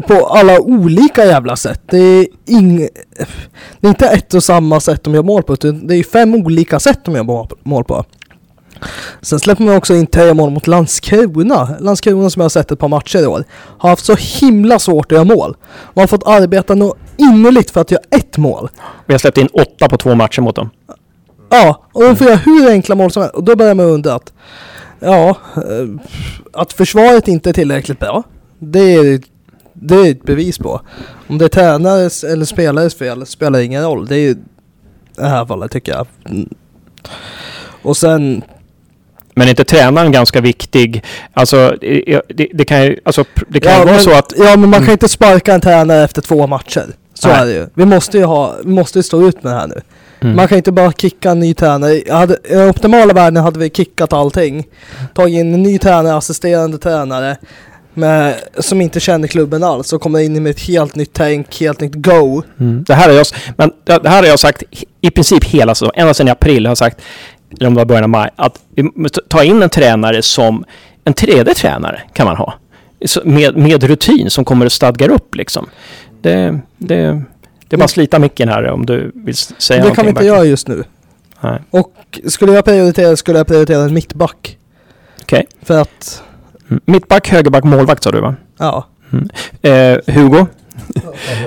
på 0.00 0.26
alla 0.26 0.60
olika 0.60 1.24
jävla 1.24 1.56
sätt. 1.56 1.80
Det 1.86 1.98
är, 1.98 2.26
ing, 2.46 2.78
det 3.80 3.86
är 3.86 3.88
inte 3.88 4.06
ett 4.08 4.34
och 4.34 4.44
samma 4.44 4.80
sätt 4.80 5.04
de 5.04 5.14
gör 5.14 5.22
mål 5.22 5.42
på, 5.42 5.52
utan 5.52 5.86
det 5.86 5.96
är 5.96 6.02
fem 6.02 6.34
olika 6.34 6.80
sätt 6.80 7.00
de 7.04 7.14
gör 7.14 7.46
mål- 7.64 7.84
på. 7.84 8.04
Sen 9.20 9.40
släpper 9.40 9.64
man 9.64 9.76
också 9.76 9.94
in 9.94 10.06
tre 10.06 10.34
mål 10.34 10.50
mot 10.50 10.66
Landskrona. 10.66 11.76
Landskrona 11.80 12.30
som 12.30 12.40
jag 12.40 12.44
har 12.44 12.48
sett 12.50 12.70
ett 12.70 12.78
par 12.78 12.88
matcher 12.88 13.18
i 13.18 13.26
år. 13.26 13.44
Har 13.78 13.90
haft 13.90 14.04
så 14.04 14.14
himla 14.14 14.78
svårt 14.78 15.12
att 15.12 15.16
göra 15.16 15.24
mål. 15.24 15.56
Man 15.94 16.02
har 16.02 16.06
fått 16.06 16.26
arbeta 16.26 16.74
nog 16.74 16.94
innerligt 17.16 17.70
för 17.70 17.80
att 17.80 17.90
göra 17.90 18.02
ett 18.10 18.38
mål. 18.38 18.68
Vi 19.06 19.14
har 19.14 19.18
släppt 19.18 19.38
in 19.38 19.48
åtta 19.52 19.88
på 19.88 19.96
två 19.96 20.14
matcher 20.14 20.40
mot 20.40 20.56
dem. 20.56 20.70
Ja, 21.50 21.82
och 21.92 22.02
de 22.02 22.16
får 22.16 22.26
göra 22.26 22.36
hur 22.36 22.70
enkla 22.70 22.94
mål 22.94 23.10
som 23.10 23.22
helst. 23.22 23.34
Och 23.34 23.44
då 23.44 23.56
börjar 23.56 23.74
man 23.74 23.86
undra 23.86 24.14
att 24.14 24.32
Ja, 25.04 25.36
eh, 25.56 25.88
att 26.52 26.72
försvaret 26.72 27.28
inte 27.28 27.48
är 27.48 27.52
tillräckligt 27.52 27.98
bra. 27.98 28.22
Det 28.58 28.94
är, 28.94 29.20
det 29.72 29.94
är 29.94 30.10
ett 30.10 30.22
bevis 30.22 30.58
på. 30.58 30.80
Om 31.28 31.38
det 31.38 31.44
är 31.44 31.48
tränares 31.48 32.24
eller 32.24 32.44
spelares 32.44 32.94
fel 32.94 33.26
spelar 33.26 33.58
ingen 33.58 33.84
roll. 33.84 34.06
Det 34.06 34.14
är 34.16 34.20
ju 34.20 34.36
det 35.16 35.26
här 35.28 35.46
fallet 35.46 35.72
tycker 35.72 35.92
jag. 35.92 36.06
Mm. 36.24 36.48
Och 37.82 37.96
sen, 37.96 38.42
Men 39.34 39.46
är 39.46 39.50
inte 39.50 39.64
tränaren 39.64 40.12
ganska 40.12 40.40
viktig? 40.40 41.04
Alltså, 41.32 41.76
det, 41.80 42.48
det 42.54 42.64
kan 42.64 42.84
ju, 42.84 42.98
alltså, 43.04 43.24
det 43.48 43.60
kan 43.60 43.72
ja, 43.72 43.84
vara 43.84 43.98
så 43.98 44.12
att... 44.12 44.32
ja 44.36 44.56
men 44.56 44.60
man 44.60 44.72
kan 44.72 44.82
Mm. 44.82 44.92
inte 44.92 45.08
sparka 45.08 45.54
en 45.54 45.60
tränare 45.60 46.04
efter 46.04 46.22
två 46.22 46.46
matcher. 46.46 46.86
Så 47.14 47.28
Nej. 47.28 47.36
är 47.40 47.46
det 47.46 47.52
ju. 47.52 47.66
Vi 47.74 47.84
måste 47.84 48.18
ju 48.18 48.24
ha, 48.24 48.56
vi 48.64 48.70
måste 48.70 48.98
ju 48.98 49.02
stå 49.02 49.28
ut 49.28 49.42
med 49.42 49.52
det 49.52 49.58
här 49.58 49.66
nu. 49.66 49.80
Mm. 50.20 50.36
Man 50.36 50.48
kan 50.48 50.58
inte 50.58 50.72
bara 50.72 50.92
kicka 50.92 51.30
en 51.30 51.40
ny 51.40 51.54
tränare. 51.54 51.94
I 51.94 52.04
den 52.48 52.68
optimala 52.68 53.12
världen 53.14 53.42
hade 53.42 53.58
vi 53.58 53.70
kickat 53.70 54.12
allting. 54.12 54.66
Tagit 55.14 55.34
in 55.34 55.54
en 55.54 55.62
ny 55.62 55.78
tränare, 55.78 56.16
assisterande 56.16 56.78
tränare. 56.78 57.36
Med, 57.94 58.34
som 58.58 58.80
inte 58.80 59.00
känner 59.00 59.28
klubben 59.28 59.62
alls 59.62 59.92
och 59.92 60.00
kommer 60.00 60.18
in 60.18 60.42
med 60.42 60.50
ett 60.50 60.60
helt 60.60 60.94
nytt 60.94 61.10
tänk, 61.12 61.60
helt 61.60 61.80
nytt 61.80 61.94
go. 61.94 62.42
Mm. 62.60 62.84
Det, 62.86 62.94
här 62.94 63.08
har 63.08 63.14
jag, 63.16 63.26
men 63.56 63.72
det 63.84 64.08
här 64.08 64.22
har 64.22 64.28
jag 64.28 64.38
sagt 64.38 64.62
i- 64.70 64.84
i 65.00 65.10
princip 65.10 65.44
hela 65.44 65.74
säsongen, 65.74 65.92
ända 65.96 66.14
sedan 66.14 66.28
i 66.28 66.30
april 66.30 66.66
har 66.66 66.70
jag 66.70 66.78
sagt, 66.78 67.00
eller 67.58 67.66
om 67.66 67.74
det 67.74 67.78
var 67.80 67.84
början 67.84 68.04
av 68.04 68.10
maj, 68.10 68.30
att 68.36 68.60
vi 68.74 68.82
måste 68.82 69.20
ta 69.28 69.44
in 69.44 69.62
en 69.62 69.70
tränare 69.70 70.22
som, 70.22 70.64
en 71.04 71.14
tredje 71.14 71.54
tränare 71.54 72.02
kan 72.12 72.26
man 72.26 72.36
ha. 72.36 72.54
Med, 73.24 73.56
med 73.56 73.82
rutin 73.82 74.30
som 74.30 74.44
kommer 74.44 74.66
att 74.66 74.72
stadgar 74.72 75.08
upp 75.10 75.34
liksom. 75.34 75.66
Det, 76.20 76.60
det, 76.78 76.96
det 77.68 77.76
är 77.76 77.78
bara 77.78 77.84
att 77.84 77.90
slita 77.90 78.18
micken 78.18 78.48
här 78.48 78.66
om 78.70 78.86
du 78.86 79.12
vill 79.14 79.36
säga 79.36 79.52
det 79.58 79.82
kan 79.82 79.82
vi 79.82 79.88
någonting, 79.88 80.08
inte 80.08 80.24
göra 80.24 80.44
just 80.44 80.68
nu. 80.68 80.84
Nej. 81.40 81.62
Och 81.70 82.20
skulle 82.26 82.52
jag 82.52 82.64
prioritera 82.64 83.16
skulle 83.16 83.38
jag 83.38 83.46
prioritera 83.46 83.82
en 83.82 83.94
mittback. 83.94 84.58
Okej. 85.22 85.46
För 85.62 85.80
att, 85.80 86.22
Mm. 86.22 86.31
Mittback, 86.84 87.28
högerback, 87.28 87.64
målvakt 87.64 88.02
sa 88.02 88.10
du 88.10 88.20
va? 88.20 88.34
ja. 88.58 88.86
Eh, 89.62 89.98
Hugo? 90.06 90.46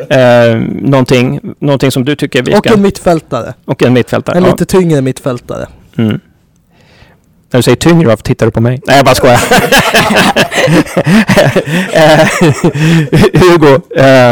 eh, 0.10 0.56
någonting, 0.82 1.40
någonting 1.60 1.92
som 1.92 2.06
du 2.06 2.16
tycker 2.16 2.44
vi 2.44 2.54
Och 2.54 2.58
ska... 2.58 2.74
en 2.74 2.82
mittfältare. 2.82 3.54
och 3.66 3.84
en 3.84 3.94
mittfältare. 3.94 4.38
En 4.38 4.44
ja. 4.44 4.50
lite 4.50 4.66
tyngre 4.66 5.02
mittfältare. 5.02 5.68
Mm. 5.98 6.20
När 7.52 7.60
du 7.60 7.64
säger 7.64 7.76
tyngre, 7.76 8.08
varför 8.08 8.24
tittar 8.24 8.46
du 8.46 8.52
på 8.52 8.62
mig? 8.62 8.82
Nej, 8.88 8.96
jag 8.96 9.06
bara 9.06 9.16
skojar. 9.16 9.40
Eh, 11.94 12.28
Hugo, 13.34 13.82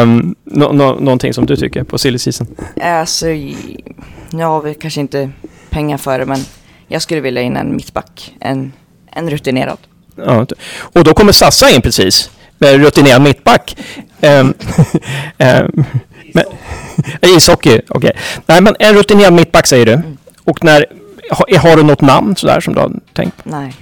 um, 0.02 0.36
no, 0.44 0.64
no, 0.74 1.00
någonting 1.00 1.34
som 1.34 1.46
du 1.46 1.56
tycker 1.56 1.84
på 1.84 1.98
silly 1.98 2.20
season? 2.20 2.48
Alltså, 2.82 3.26
nu 4.32 4.44
har 4.44 4.62
vi 4.62 4.74
kanske 4.74 5.00
inte 5.02 5.30
pengar 5.70 5.98
för 5.98 6.20
det, 6.20 6.26
men 6.26 6.40
jag 6.88 7.02
skulle 7.02 7.22
vilja 7.22 7.42
in 7.42 7.58
en 7.58 7.76
mittback. 7.76 8.36
En, 8.40 8.72
en 9.12 9.30
rutinerad. 9.30 9.78
Ja, 10.16 10.46
och 10.82 11.04
då 11.04 11.14
kommer 11.14 11.32
Sassa 11.32 11.70
in 11.70 11.82
precis, 11.82 12.30
med 12.58 12.76
rutinerad 12.76 13.22
mittback. 13.22 13.78
Um, 14.22 14.30
um, 14.40 14.54
men, 16.34 16.44
ishockey, 17.22 17.82
okej. 17.90 18.12
Nej, 18.46 18.62
men 18.62 18.76
en 18.80 18.96
rutinerad 18.96 19.34
mittback 19.34 19.68
säger 19.68 19.86
du. 19.86 20.02
Och 20.44 20.64
när, 20.64 20.86
har, 21.30 21.58
har 21.58 21.76
du 21.78 21.84
något 21.84 22.02
namn 22.02 22.36
sådär 22.36 22.60
som 22.60 22.74
du 22.74 22.80
har 22.80 22.92
tänkt? 23.14 23.38
Nej. 23.44 23.74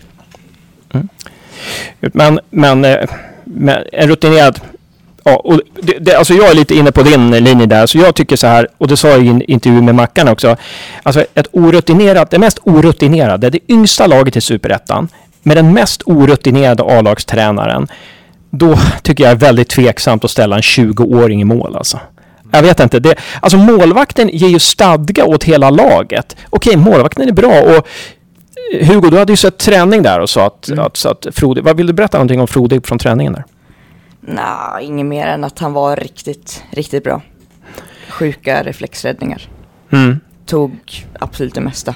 Men, 2.00 2.39
men, 2.50 2.85
eh, 2.85 3.09
men 3.43 3.83
en 3.91 4.09
rutinerad... 4.09 4.59
Ja, 5.23 5.35
och 5.35 5.61
det, 5.81 5.97
det, 6.00 6.15
alltså 6.15 6.33
jag 6.33 6.50
är 6.50 6.53
lite 6.53 6.75
inne 6.75 6.91
på 6.91 7.03
din 7.03 7.31
linje 7.31 7.65
där, 7.65 7.85
så 7.85 7.97
jag 7.97 8.15
tycker 8.15 8.35
så 8.35 8.47
här, 8.47 8.67
och 8.77 8.88
det 8.88 8.97
sa 8.97 9.07
jag 9.07 9.25
i 9.25 9.27
en 9.27 9.41
intervju 9.41 9.81
med 9.81 9.95
Mackan 9.95 10.27
också. 10.27 10.55
Alltså 11.03 11.25
ett 11.33 11.47
orutinerat, 11.51 12.31
det 12.31 12.39
mest 12.39 12.59
orutinerade, 12.63 13.50
det 13.50 13.59
yngsta 13.71 14.07
laget 14.07 14.35
i 14.35 14.41
Superettan, 14.41 15.07
med 15.43 15.57
den 15.57 15.74
mest 15.74 16.01
orutinerade 16.05 16.83
A-lagstränaren, 16.83 17.88
då 18.50 18.77
tycker 19.01 19.24
jag 19.24 19.31
är 19.31 19.36
väldigt 19.36 19.69
tveksamt 19.69 20.24
att 20.24 20.31
ställa 20.31 20.55
en 20.55 20.62
20-åring 20.62 21.41
i 21.41 21.45
mål 21.45 21.75
alltså. 21.75 22.00
Jag 22.51 22.62
vet 22.62 22.79
inte. 22.79 23.00
Det, 23.00 23.15
alltså 23.41 23.57
målvakten 23.57 24.29
ger 24.29 24.48
ju 24.48 24.60
stadga 24.60 25.25
åt 25.25 25.43
hela 25.43 25.69
laget. 25.69 26.36
Okej, 26.50 26.77
målvakten 26.77 27.27
är 27.27 27.31
bra 27.31 27.62
och 27.62 27.88
eh, 28.74 28.88
Hugo, 28.88 29.10
du 29.10 29.17
hade 29.17 29.33
ju 29.33 29.38
sett 29.38 29.57
träning 29.57 30.03
där 30.03 30.19
och 30.19 30.29
sa 30.29 30.45
att, 30.48 30.71
att, 30.79 30.98
så 30.98 31.10
att 31.10 31.27
Frode, 31.31 31.62
vad 31.62 31.77
vill 31.77 31.88
du 31.88 31.93
berätta 31.93 32.17
någonting 32.17 32.41
om 32.41 32.48
Frode 32.48 32.81
från 32.81 32.98
träningen 32.98 33.33
där? 33.33 33.45
Nej, 34.21 34.86
inget 34.86 35.05
mer 35.05 35.27
än 35.27 35.43
att 35.43 35.60
han 35.60 35.74
var 35.74 35.95
riktigt, 35.95 36.63
riktigt 36.71 37.03
bra. 37.03 37.21
Sjuka 38.10 38.63
reflexräddningar. 38.63 39.50
Mm. 39.91 40.19
Tog 40.51 41.05
absolut 41.20 41.55
det 41.55 41.62
mesta. 41.62 41.96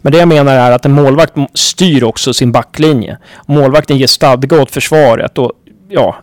Men 0.00 0.12
det 0.12 0.18
jag 0.18 0.28
menar 0.28 0.54
är 0.54 0.70
att 0.70 0.84
en 0.84 0.92
målvakt 0.92 1.34
styr 1.54 2.04
också 2.04 2.34
sin 2.34 2.52
backlinje. 2.52 3.18
Målvakten 3.46 3.98
ger 3.98 4.06
stadga 4.06 4.62
åt 4.62 4.70
försvaret 4.70 5.38
och 5.38 5.52
ja, 5.88 6.16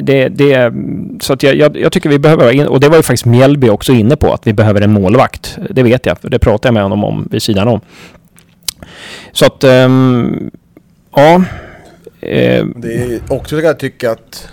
det, 0.00 0.28
det, 0.28 0.72
så 1.20 1.32
att 1.32 1.42
jag, 1.42 1.54
jag, 1.54 1.76
jag 1.76 1.92
tycker 1.92 2.08
vi 2.08 2.18
behöver, 2.18 2.68
och 2.68 2.80
det 2.80 2.88
var 2.88 2.96
ju 2.96 3.02
faktiskt 3.02 3.24
Mjällby 3.24 3.68
också 3.68 3.92
inne 3.92 4.16
på, 4.16 4.32
att 4.32 4.46
vi 4.46 4.52
behöver 4.52 4.80
en 4.80 4.92
målvakt. 4.92 5.58
Det 5.70 5.82
vet 5.82 6.06
jag, 6.06 6.18
för 6.18 6.30
det 6.30 6.38
pratade 6.38 6.68
jag 6.68 6.74
med 6.74 6.82
honom 6.82 7.04
om 7.04 7.28
vid 7.30 7.42
sidan 7.42 7.68
om. 7.68 7.80
Så 9.32 9.46
att, 9.46 9.64
ehm, 9.64 10.50
ja. 11.16 11.34
Eh, 12.20 12.66
Det 12.76 12.94
är 12.94 13.20
också 13.28 13.60
så 13.60 13.66
jag 13.66 13.78
tycker 13.78 14.08
att 14.08 14.48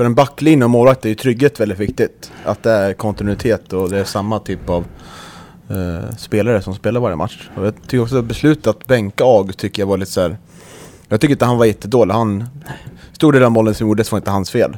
för 0.00 0.04
en 0.04 0.14
backlinje 0.14 0.64
och 0.64 0.70
målvakt 0.70 1.04
är 1.04 1.08
ju 1.08 1.14
trygghet 1.14 1.60
väldigt 1.60 1.78
viktigt. 1.78 2.32
Att 2.44 2.62
det 2.62 2.70
är 2.70 2.92
kontinuitet 2.92 3.72
och 3.72 3.90
det 3.90 3.98
är 3.98 4.04
samma 4.04 4.38
typ 4.38 4.70
av 4.70 4.84
eh, 5.70 6.16
spelare 6.18 6.62
som 6.62 6.74
spelar 6.74 7.00
varje 7.00 7.16
match. 7.16 7.48
Och 7.56 7.66
jag 7.66 7.74
tycker 7.82 8.02
också 8.02 8.18
att 8.18 8.24
beslutet 8.24 8.66
att 8.66 8.86
bänka 8.86 9.24
August 9.24 9.58
tycker 9.58 9.82
jag 9.82 9.86
var 9.86 9.96
lite 9.96 10.12
så 10.12 10.20
här. 10.20 10.38
Jag 11.08 11.20
tycker 11.20 11.32
inte 11.32 11.44
han 11.44 11.58
var 11.58 11.64
jättedålig. 11.66 12.14
Han, 12.14 12.44
stor 13.12 13.32
del 13.32 13.42
av 13.44 13.50
målen 13.52 13.74
som 13.74 13.86
gjordes 13.88 14.12
var 14.12 14.18
inte 14.18 14.30
hans 14.30 14.50
fel. 14.50 14.76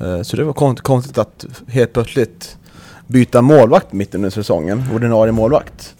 Eh, 0.00 0.22
så 0.22 0.36
det 0.36 0.44
var 0.44 0.52
kon- 0.52 0.76
konstigt 0.76 1.18
att 1.18 1.46
helt 1.68 1.92
plötsligt 1.92 2.56
byta 3.06 3.42
målvakt 3.42 3.92
mitt 3.92 4.14
under 4.14 4.30
säsongen, 4.30 4.82
ordinarie 4.94 5.32
målvakt. 5.32 5.94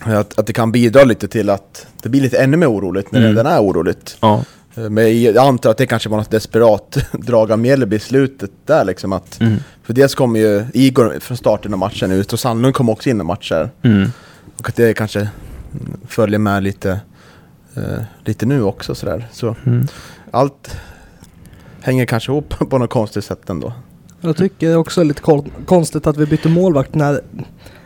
Att, 0.00 0.38
att 0.38 0.46
det 0.46 0.52
kan 0.52 0.72
bidra 0.72 1.04
lite 1.04 1.28
till 1.28 1.50
att 1.50 1.86
det 2.02 2.08
blir 2.08 2.20
lite 2.20 2.38
ännu 2.38 2.56
mer 2.56 2.70
oroligt 2.70 3.12
när 3.12 3.20
Mm. 3.20 3.34
det 3.34 3.40
redan 3.40 3.52
är 3.52 3.62
oroligt. 3.62 4.16
ja. 4.20 4.42
Eh, 4.84 4.90
Men 4.90 5.22
jag 5.22 5.36
antar 5.36 5.70
att 5.70 5.76
det 5.78 5.86
kanske 5.86 6.08
var 6.08 6.18
något 6.18 6.30
desperat 6.30 6.98
drag 7.12 7.52
av 7.52 7.58
Mjällby 7.58 7.96
i 7.96 7.98
slutet 7.98 8.50
där 8.66 8.84
liksom 8.84 9.12
att 9.12 9.40
Mm. 9.40 9.56
För 9.82 9.92
dels 9.94 10.14
kommer 10.14 10.40
ju 10.40 10.64
Igor 10.74 11.18
från 11.20 11.36
starten 11.36 11.72
av 11.72 11.78
matchen 11.78 12.10
ut 12.12 12.32
och 12.32 12.40
Sandlund 12.40 12.74
kom 12.74 12.88
också 12.88 13.10
in 13.10 13.20
i 13.20 13.24
matcher 13.24 13.70
Mm. 13.82 14.08
Och 14.58 14.68
att 14.68 14.76
det 14.76 14.94
kanske 14.94 15.28
följer 16.08 16.38
med 16.38 16.62
lite 16.62 17.00
eh, 17.74 17.82
Lite 18.24 18.46
nu 18.46 18.62
också 18.62 18.94
sådär 18.94 19.28
så 19.32 19.56
Mm. 19.66 19.86
Allt 20.30 20.76
hänger 21.80 22.06
kanske 22.06 22.32
ihop 22.32 22.54
på 22.70 22.78
något 22.78 22.90
konstigt 22.90 23.24
sätt 23.24 23.50
ändå 23.50 23.72
Jag 24.20 24.36
tycker 24.36 24.76
också 24.76 25.02
lite 25.02 25.20
kon- 25.22 25.50
konstigt 25.66 26.06
att 26.06 26.16
vi 26.16 26.26
bytte 26.26 26.48
målvakt 26.48 26.94
när 26.94 27.20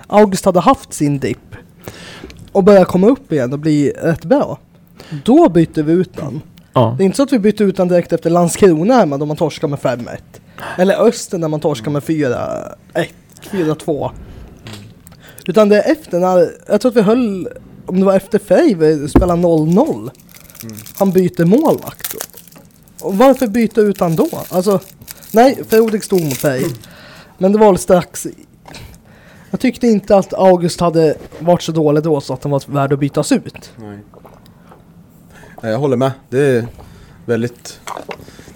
August 0.07 0.45
hade 0.45 0.61
haft 0.61 0.93
sin 0.93 1.19
dipp. 1.19 1.57
och 2.53 2.65
börjar 2.65 2.85
komma 2.85 3.07
upp 3.07 3.33
igen 3.33 3.53
och 3.53 3.59
bli 3.59 3.91
rätt 3.91 4.25
bra. 4.25 4.59
Då 5.25 5.49
byter 5.49 5.83
vi 5.83 5.93
ut 5.93 6.17
den. 6.17 6.41
Ja. 6.73 6.95
Det 6.99 7.03
är 7.03 7.05
inte 7.05 7.17
så 7.17 7.23
att 7.23 7.33
vi 7.33 7.39
byter 7.39 7.63
ut 7.63 7.77
den 7.77 7.89
direkt 7.89 8.13
efter 8.13 8.31
Landskrona 8.31 8.95
hemma 8.95 9.19
då 9.19 9.27
man 9.27 9.37
torskar 9.37 9.69
med 9.69 9.79
5-1. 9.79 10.19
Eller 10.79 11.07
Öster 11.07 11.39
när 11.39 11.49
man 11.49 11.61
torskar 11.61 11.91
med 11.91 12.03
4-1, 12.03 12.75
4-2. 13.51 14.11
Utan 15.47 15.69
det 15.69 15.83
är 15.83 15.93
efter 15.93 16.21
när, 16.21 16.51
jag 16.69 16.81
tror 16.81 16.91
att 16.91 16.97
vi 16.97 17.03
höll, 17.03 17.49
om 17.87 18.01
det 18.01 18.07
var 18.07 18.17
efter 18.17 18.39
Frej 18.39 18.75
vi 18.75 19.09
spelade 19.09 19.43
0-0. 19.43 20.11
Han 20.99 21.11
byter 21.11 21.45
målvakt. 21.45 22.15
Och 23.01 23.19
varför 23.19 23.47
byta 23.47 23.81
ut 23.81 24.01
han 24.01 24.17
då? 24.17 24.29
Alltså, 24.49 24.81
nej, 25.33 25.65
Frodik 25.69 26.05
stod 26.05 26.25
mot 26.25 26.37
Frej. 26.37 26.65
Men 27.39 27.53
det 27.53 27.59
var 27.59 27.67
väl 27.67 27.79
strax 27.79 28.27
jag 29.53 29.61
tyckte 29.61 29.87
inte 29.87 30.17
att 30.17 30.35
August 30.35 30.81
hade 30.81 31.15
varit 31.39 31.63
så 31.63 31.73
dålig 31.73 32.03
då 32.03 32.21
så 32.21 32.33
att 32.35 32.43
han 32.43 32.53
var 32.53 32.63
värd 32.67 32.93
att 32.93 32.99
bytas 32.99 33.33
ut. 33.33 33.73
Nej. 33.77 33.99
Jag 35.71 35.79
håller 35.79 35.97
med. 35.97 36.11
Det 36.31 36.41
är 36.41 36.67
väldigt... 37.27 37.81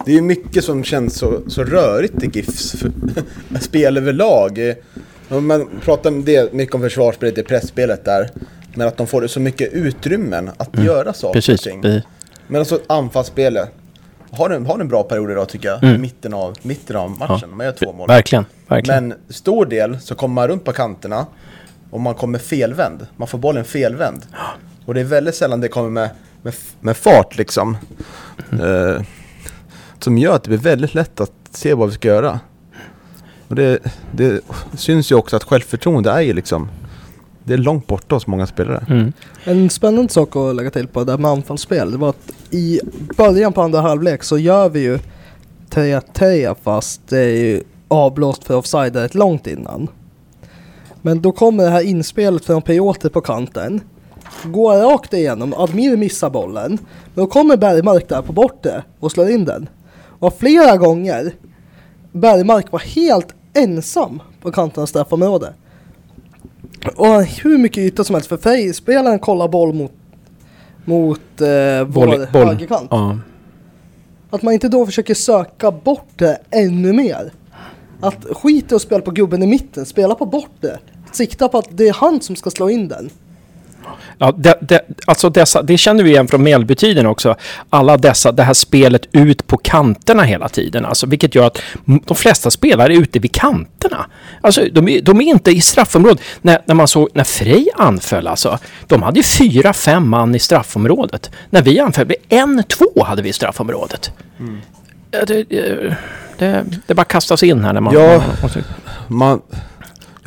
Det 0.05 0.17
är 0.17 0.21
mycket 0.21 0.63
som 0.63 0.83
känns 0.83 1.17
så, 1.17 1.41
så 1.47 1.63
rörigt 1.63 2.23
i 2.23 2.27
GIFs 2.27 2.75
spel 3.61 3.97
överlag. 3.97 4.75
Man 5.29 5.69
pratar 5.83 6.11
det, 6.11 6.53
mycket 6.53 6.75
om 6.75 6.81
försvarsspelet 6.81 7.37
i 7.37 7.43
pressspelet 7.43 8.05
där. 8.05 8.29
Men 8.75 8.87
att 8.87 8.97
de 8.97 9.07
får 9.07 9.27
så 9.27 9.39
mycket 9.39 9.73
utrymmen 9.73 10.51
att 10.57 10.83
göra 10.83 11.13
saker 11.13 11.33
Precis. 11.33 11.65
och 11.65 11.71
ting. 11.71 12.01
Men 12.47 12.59
alltså 12.59 12.79
anfallsspelet. 12.87 13.69
Har 14.31 14.49
en, 14.49 14.65
har 14.65 14.79
en 14.79 14.87
bra 14.87 15.03
period 15.03 15.31
idag 15.31 15.49
tycker 15.49 15.69
jag. 15.69 15.95
I 15.95 15.97
mitten 15.97 16.33
av, 16.33 16.55
mitten 16.61 16.95
av 16.95 17.09
matchen. 17.09 17.49
Man 17.57 17.65
gör 17.65 17.73
två 17.73 17.93
mål. 17.93 18.07
Verkligen. 18.07 18.45
verkligen. 18.67 19.07
Men 19.07 19.17
stor 19.29 19.65
del 19.65 19.99
så 19.99 20.15
kommer 20.15 20.35
man 20.35 20.47
runt 20.47 20.63
på 20.63 20.71
kanterna 20.71 21.25
och 21.89 21.99
man 21.99 22.15
kommer 22.15 22.39
felvänd. 22.39 23.07
Man 23.15 23.27
får 23.27 23.37
bollen 23.37 23.65
felvänd. 23.65 24.21
Och 24.85 24.93
det 24.93 24.99
är 24.99 25.03
väldigt 25.05 25.35
sällan 25.35 25.61
det 25.61 25.67
kommer 25.67 25.89
med, 25.89 26.09
med, 26.47 26.55
med 26.79 26.97
fart 26.97 27.37
liksom. 27.37 27.77
Eh, 28.51 29.01
som 29.99 30.17
gör 30.17 30.35
att 30.35 30.43
det 30.43 30.49
blir 30.49 30.59
väldigt 30.59 30.93
lätt 30.93 31.21
att 31.21 31.31
se 31.51 31.73
vad 31.73 31.89
vi 31.89 31.95
ska 31.95 32.07
göra. 32.07 32.39
Och 33.47 33.55
det, 33.55 33.79
det 34.11 34.41
syns 34.77 35.11
ju 35.11 35.15
också 35.15 35.35
att 35.35 35.43
självförtroende 35.43 36.11
är 36.11 36.21
ju 36.21 36.33
liksom 36.33 36.69
det 37.43 37.53
är 37.53 37.57
långt 37.57 37.87
borta 37.87 38.15
hos 38.15 38.27
många 38.27 38.47
spelare. 38.47 38.85
Mm. 38.89 39.13
En 39.43 39.69
spännande 39.69 40.13
sak 40.13 40.35
att 40.35 40.55
lägga 40.55 40.71
till 40.71 40.87
på 40.87 40.99
det 40.99 41.11
där 41.11 41.17
med 41.17 41.31
anfallsspel, 41.31 41.91
det 41.91 41.97
var 41.97 42.09
att 42.09 42.53
i 42.53 42.79
början 43.17 43.53
på 43.53 43.61
andra 43.61 43.81
halvlek 43.81 44.23
så 44.23 44.37
gör 44.37 44.69
vi 44.69 44.79
ju 44.79 44.99
3-3 45.69 46.55
fast 46.63 47.01
det 47.07 47.19
är 47.19 47.35
ju 47.35 47.63
avblåst 47.87 48.43
för 48.43 48.55
offside 48.55 48.95
rätt 48.95 49.15
långt 49.15 49.47
innan. 49.47 49.87
Men 51.01 51.21
då 51.21 51.31
kommer 51.31 51.63
det 51.63 51.69
här 51.69 51.81
inspelet 51.81 52.45
från 52.45 52.61
Piotr 52.61 53.09
på 53.09 53.21
kanten. 53.21 53.81
Går 54.43 54.73
rakt 54.91 55.13
igenom, 55.13 55.53
Admir 55.57 55.97
missar 55.97 56.29
bollen. 56.29 56.71
Men 57.13 57.25
då 57.25 57.27
kommer 57.27 57.57
Bergmark 57.57 58.09
där 58.09 58.21
på 58.21 58.33
bortre 58.33 58.83
och 58.99 59.11
slår 59.11 59.29
in 59.29 59.45
den. 59.45 59.69
Och 60.19 60.37
flera 60.39 60.77
gånger 60.77 61.31
Bergmark 62.11 62.71
var 62.71 62.79
helt 62.79 63.35
ensam 63.53 64.21
på 64.41 64.51
kanten 64.51 64.83
av 64.83 64.87
straffområdet. 64.87 65.53
Och 66.95 67.23
hur 67.23 67.57
mycket 67.57 67.77
yta 67.77 68.03
som 68.03 68.13
helst 68.15 68.29
för 68.29 68.37
Frej-spelaren 68.37 69.19
kollar 69.19 69.47
boll 69.47 69.73
mot, 69.73 69.91
mot 70.85 71.41
eh, 71.41 71.47
Boll, 71.85 72.07
vår 72.07 72.31
boll. 72.31 72.47
högerkant. 72.47 72.87
Ja. 72.91 73.17
Att 74.29 74.41
man 74.41 74.53
inte 74.53 74.69
då 74.69 74.85
försöker 74.85 75.13
söka 75.13 75.71
bort 75.71 76.09
det 76.15 76.39
ännu 76.51 76.93
mer. 76.93 77.31
Att 78.01 78.25
skita 78.31 78.75
och 78.75 78.81
spela 78.81 79.01
på 79.01 79.11
gubben 79.11 79.43
i 79.43 79.47
mitten, 79.47 79.85
spela 79.85 80.15
på 80.15 80.25
bort 80.25 80.51
det. 80.61 80.79
Sikta 81.11 81.47
på 81.47 81.57
att 81.57 81.67
det 81.71 81.87
är 81.87 81.93
han 81.93 82.21
som 82.21 82.35
ska 82.35 82.49
slå 82.49 82.69
in 82.69 82.87
den. 82.87 83.09
Ja, 84.17 84.31
det, 84.31 84.57
det, 84.61 84.81
alltså 85.07 85.29
dessa, 85.29 85.61
det 85.61 85.77
känner 85.77 86.03
vi 86.03 86.09
igen 86.09 86.27
från 86.27 86.43
Mjällbytiden 86.43 87.05
också. 87.05 87.35
Alla 87.69 87.97
dessa, 87.97 88.31
det 88.31 88.43
här 88.43 88.53
spelet 88.53 89.07
ut 89.11 89.47
på 89.47 89.57
kanterna 89.57 90.23
hela 90.23 90.49
tiden. 90.49 90.85
Alltså, 90.85 91.07
vilket 91.07 91.35
gör 91.35 91.47
att 91.47 91.61
de 91.85 92.15
flesta 92.15 92.51
spelare 92.51 92.93
är 92.93 93.01
ute 93.01 93.19
vid 93.19 93.31
kanterna. 93.31 94.05
Alltså, 94.41 94.65
de, 94.71 94.87
är, 94.87 95.01
de 95.01 95.21
är 95.21 95.25
inte 95.25 95.51
i 95.51 95.61
straffområdet. 95.61 96.23
När, 96.41 96.61
när 96.65 96.75
man 96.75 96.87
såg, 96.87 97.09
när 97.13 97.23
Frej 97.23 97.67
anföll 97.75 98.27
alltså. 98.27 98.59
De 98.87 99.03
hade 99.03 99.19
ju 99.19 99.23
fyra, 99.23 99.73
fem 99.73 100.09
man 100.09 100.35
i 100.35 100.39
straffområdet. 100.39 101.31
När 101.49 101.61
vi 101.61 101.79
anföll, 101.79 102.13
en, 102.29 102.63
två 102.63 103.03
hade 103.03 103.21
vi 103.21 103.29
i 103.29 103.33
straffområdet. 103.33 104.11
Ja, 105.11 105.25
Det, 105.25 105.43
det, 105.43 105.97
det, 106.37 106.65
det 106.87 106.93
bara 106.93 107.05
kastas 107.05 107.43
in 107.43 107.63
här 107.63 107.73
när 107.73 107.81
man... 107.81 107.93
Ja. 107.93 108.23
man 108.41 108.51
Man, 109.07 109.41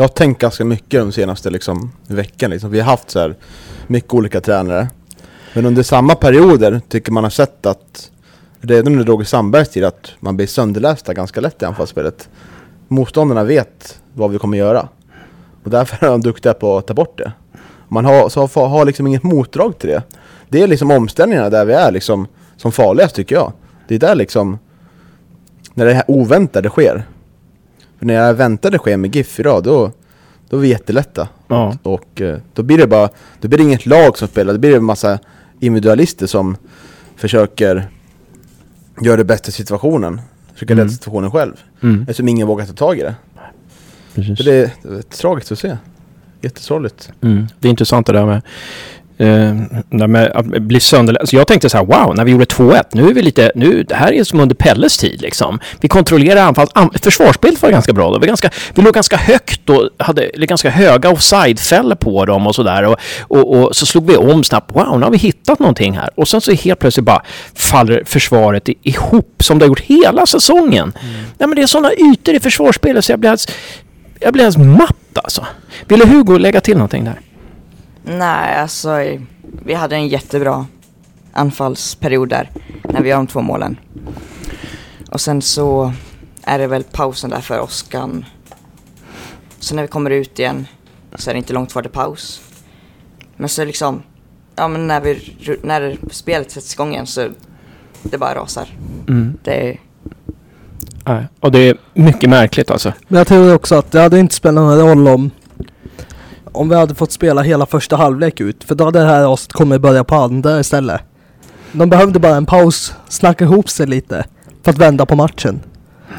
jag 0.01 0.05
har 0.05 0.09
tänkt 0.09 0.41
ganska 0.41 0.65
mycket 0.65 1.01
de 1.01 1.13
senaste 1.13 1.51
liksom, 1.51 1.93
veckan. 2.07 2.51
Liksom. 2.51 2.71
Vi 2.71 2.81
har 2.81 2.91
haft 2.91 3.11
så 3.11 3.19
här 3.19 3.37
mycket 3.87 4.15
olika 4.15 4.41
tränare. 4.41 4.89
Men 5.55 5.67
under 5.67 5.83
samma 5.83 6.15
perioder 6.15 6.81
tycker 6.89 7.13
man 7.13 7.25
har 7.25 7.31
sett 7.31 7.67
att 7.67 8.11
redan 8.61 8.93
under 8.93 9.05
Roger 9.05 9.25
Sandbergs 9.25 9.69
tid 9.69 9.85
att 9.85 10.13
man 10.21 10.37
blir 10.37 10.47
sönderlästa 10.47 11.15
ganska 11.15 11.41
lätt 11.41 11.63
i 11.63 11.65
anfallsspelet. 11.65 12.29
Motståndarna 12.89 13.45
vet 13.45 14.01
vad 14.15 14.31
vi 14.31 14.39
kommer 14.39 14.59
göra. 14.59 14.89
Och 15.65 15.71
därför 15.71 16.07
är 16.07 16.11
de 16.11 16.21
duktiga 16.21 16.55
på 16.55 16.79
att 16.79 16.87
ta 16.87 16.95
bort 16.95 17.19
det. 17.19 17.33
Man 17.89 18.05
har, 18.05 18.29
så 18.29 18.41
har, 18.47 18.69
har 18.69 18.85
liksom 18.85 19.07
inget 19.07 19.23
motdrag 19.23 19.79
till 19.79 19.89
det. 19.89 20.03
Det 20.49 20.63
är 20.63 20.67
liksom 20.67 20.91
omställningarna 20.91 21.51
där 21.51 21.65
vi 21.65 21.73
är 21.73 21.93
liksom 21.93 22.27
som 22.57 22.73
farligast 22.73 23.15
tycker 23.15 23.35
jag. 23.35 23.53
Det 23.89 23.95
är 23.95 23.99
där 23.99 24.15
liksom 24.15 24.59
när 25.75 25.87
det 25.87 25.95
här 25.95 26.05
oväntade 26.09 26.69
sker. 26.69 27.07
För 28.01 28.07
när 28.07 28.15
jag 28.15 28.35
väntade 28.35 28.79
sker 28.79 28.97
med 28.97 29.17
GIF 29.17 29.41
idag, 29.41 29.63
då, 29.63 29.93
då 30.49 30.57
är 30.57 30.61
vi 30.61 30.69
jättelätta. 30.69 31.29
Ja. 31.49 31.77
Och 31.83 32.21
eh, 32.21 32.39
då 32.55 32.63
blir 32.63 32.79
det 32.79 32.87
bara, 32.87 33.09
då 33.41 33.49
blir 33.49 33.59
det 33.59 33.65
inget 33.65 33.87
lag 33.87 34.19
som 34.19 34.29
spelar, 34.29 34.53
det 34.53 34.59
blir 34.59 34.77
en 34.77 34.85
massa 34.85 35.19
individualister 35.61 36.27
som 36.27 36.57
försöker 37.17 37.89
göra 39.01 39.17
det 39.17 39.25
bästa 39.25 39.51
situationen. 39.53 40.21
Försöker 40.53 40.75
Mm. 40.75 40.85
rädda 40.85 40.93
situationen 40.95 41.31
själv. 41.31 41.53
Mm, 41.83 42.01
Eftersom 42.03 42.29
ingen 42.29 42.47
vågar 42.47 42.67
ta 42.67 42.73
tag 42.73 42.99
i 42.99 43.03
det. 43.03 43.15
precis. 44.15 44.39
Så 44.39 44.45
det 44.45 44.55
är, 44.55 44.71
det 44.83 44.99
är 44.99 45.03
tragiskt 45.03 45.53
att 45.53 45.59
se. 45.59 45.77
Jättesorgligt. 46.41 47.13
Mm. 47.21 47.47
Det 47.61 47.69
är 47.69 47.71
intressant 47.71 48.07
det 48.07 48.13
där 48.13 48.27
med, 48.27 48.43
eh, 49.21 49.57
att 50.35 50.47
bli 50.47 50.81
sönder... 50.81 51.17
Alltså 51.21 51.37
jag 51.37 51.47
tänkte 51.47 51.71
så 51.71 51.79
här, 51.79 51.85
wow, 51.85 52.17
när 52.17 52.25
vi 52.25 52.31
gjorde 52.31 52.45
2-1, 52.45 52.85
nu 52.93 53.09
är 53.09 53.15
vi 53.15 53.23
lite... 53.23 53.53
Nu, 53.55 53.83
det 53.83 53.95
här 53.95 54.13
är 54.13 54.25
som 54.25 54.41
under 54.41 54.55
Pelles 54.55 54.99
tid 54.99 55.23
liksom. 55.23 55.59
Vi 55.81 55.89
kontrollerar 55.89 56.43
anfall. 56.43 56.69
An, 56.75 56.91
försvarsspelet 57.03 57.63
var 57.63 57.71
ganska 57.71 57.93
bra 57.93 58.11
då. 58.11 58.19
Vi, 58.19 58.27
ganska, 58.27 58.51
vi 58.75 58.83
låg 58.83 58.95
ganska 58.95 59.17
högt 59.17 59.71
och 59.71 59.91
hade 59.99 60.31
ganska 60.35 60.71
höga 60.71 61.11
offside-fällor 61.11 61.95
på 61.95 62.25
dem 62.25 62.47
och 62.47 62.55
sådär. 62.55 62.83
Och, 62.85 62.97
och, 63.21 63.55
och 63.55 63.77
så 63.77 63.87
slog 63.87 64.07
vi 64.07 64.17
om 64.17 64.45
snabbt. 64.45 64.75
Wow, 64.75 64.99
nu 64.99 65.05
har 65.05 65.11
vi 65.11 65.19
hittat 65.19 65.59
någonting 65.59 65.99
här. 65.99 66.11
Och 66.15 66.29
sen 66.29 66.41
så 66.41 66.53
helt 66.53 66.79
plötsligt 66.79 67.07
bara 67.07 67.23
faller 67.55 68.03
försvaret 68.07 68.69
ihop 68.83 69.43
som 69.43 69.59
det 69.59 69.65
har 69.65 69.69
gjort 69.69 69.81
hela 69.81 70.27
säsongen. 70.27 70.93
Nej, 71.39 71.49
men 71.49 71.55
det 71.55 71.63
är 71.63 71.67
sådana 71.67 71.93
ytor 71.93 72.35
i 72.35 72.41
försvarsspelet 72.41 73.05
så 73.05 73.13
jag 73.13 73.21
blir 73.21 73.31
alldeles, 73.31 73.49
jag 74.21 74.33
blir 74.33 74.45
alldeles 74.45 74.79
matt 74.79 75.19
alltså. 75.25 75.47
Ville 75.89 76.07
Hugo 76.07 76.39
lägga 76.39 76.61
till 76.61 76.75
någonting 76.77 77.05
där? 77.05 77.21
Nej, 78.19 78.55
alltså 78.55 79.19
vi 79.65 79.75
hade 79.75 79.97
en 79.97 80.09
jättebra 80.09 80.67
anfallsperiod 81.33 82.29
där 82.29 82.51
när 82.85 83.03
vi 83.03 83.09
gör 83.09 83.17
de 83.17 83.27
två 83.27 83.41
målen. 83.41 83.77
Och 85.11 85.21
sen 85.21 85.43
så 85.43 85.93
är 86.43 86.59
det 86.59 86.67
väl 86.67 86.83
pausen 86.83 87.31
där 87.31 87.41
för 87.41 87.61
Oskar. 87.61 88.25
Så 89.59 89.75
när 89.75 89.83
vi 89.83 89.89
kommer 89.89 90.11
ut 90.11 90.39
igen 90.39 90.67
så 91.15 91.31
är 91.31 91.35
det 91.35 91.39
inte 91.39 91.53
långt 91.53 91.73
kvar 91.73 91.83
till 91.83 91.91
paus. 91.91 92.43
Men 93.37 93.49
så 93.49 93.65
liksom, 93.65 94.03
ja 94.57 94.69
men 94.69 94.87
när, 94.87 95.01
vi, 95.01 95.37
när 95.63 95.99
spelet 96.11 96.51
sätts 96.51 96.75
igång 96.75 96.93
igen 96.93 97.07
så 97.07 97.29
det 98.03 98.19
bara 98.19 98.35
rasar. 98.35 98.69
Mm. 99.09 99.39
Det 99.43 99.69
är, 99.69 99.81
Nej, 101.05 101.27
och 101.41 101.53
det 101.53 101.59
är 101.59 101.77
mycket 101.95 102.31
märkligt 102.31 102.71
alltså. 102.71 102.93
Men 103.09 103.19
jag 103.19 103.27
tror 103.27 103.55
också 103.55 103.75
att 103.75 103.93
det 103.93 104.01
hade 104.01 104.19
inte 104.19 104.35
spelat 104.35 104.65
någon 104.65 104.79
roll 104.79 105.09
om 105.09 105.31
om 106.53 106.69
vi 106.69 106.75
hade 106.75 106.95
fått 106.95 107.13
spela 107.13 107.43
hela 107.43 107.67
första 107.67 107.97
halvlek 107.97 108.41
ut. 108.41 108.65
För 108.65 108.75
då 108.75 108.85
hade 108.85 108.99
det 108.99 109.07
här 109.07 109.25
avsnittet 109.25 109.53
kommit 109.53 109.81
börja 109.81 110.05
på 110.05 110.15
andra 110.15 110.61
istället. 110.61 111.01
De 111.73 111.91
behövde 111.91 112.19
bara 112.19 112.37
en 112.37 112.47
paus, 112.47 112.95
snacka 113.09 113.45
ihop 113.45 113.69
sig 113.69 113.87
lite 113.87 114.25
för 114.63 114.71
att 114.71 114.79
vända 114.79 115.07
på 115.07 115.17
matchen. 115.17 115.61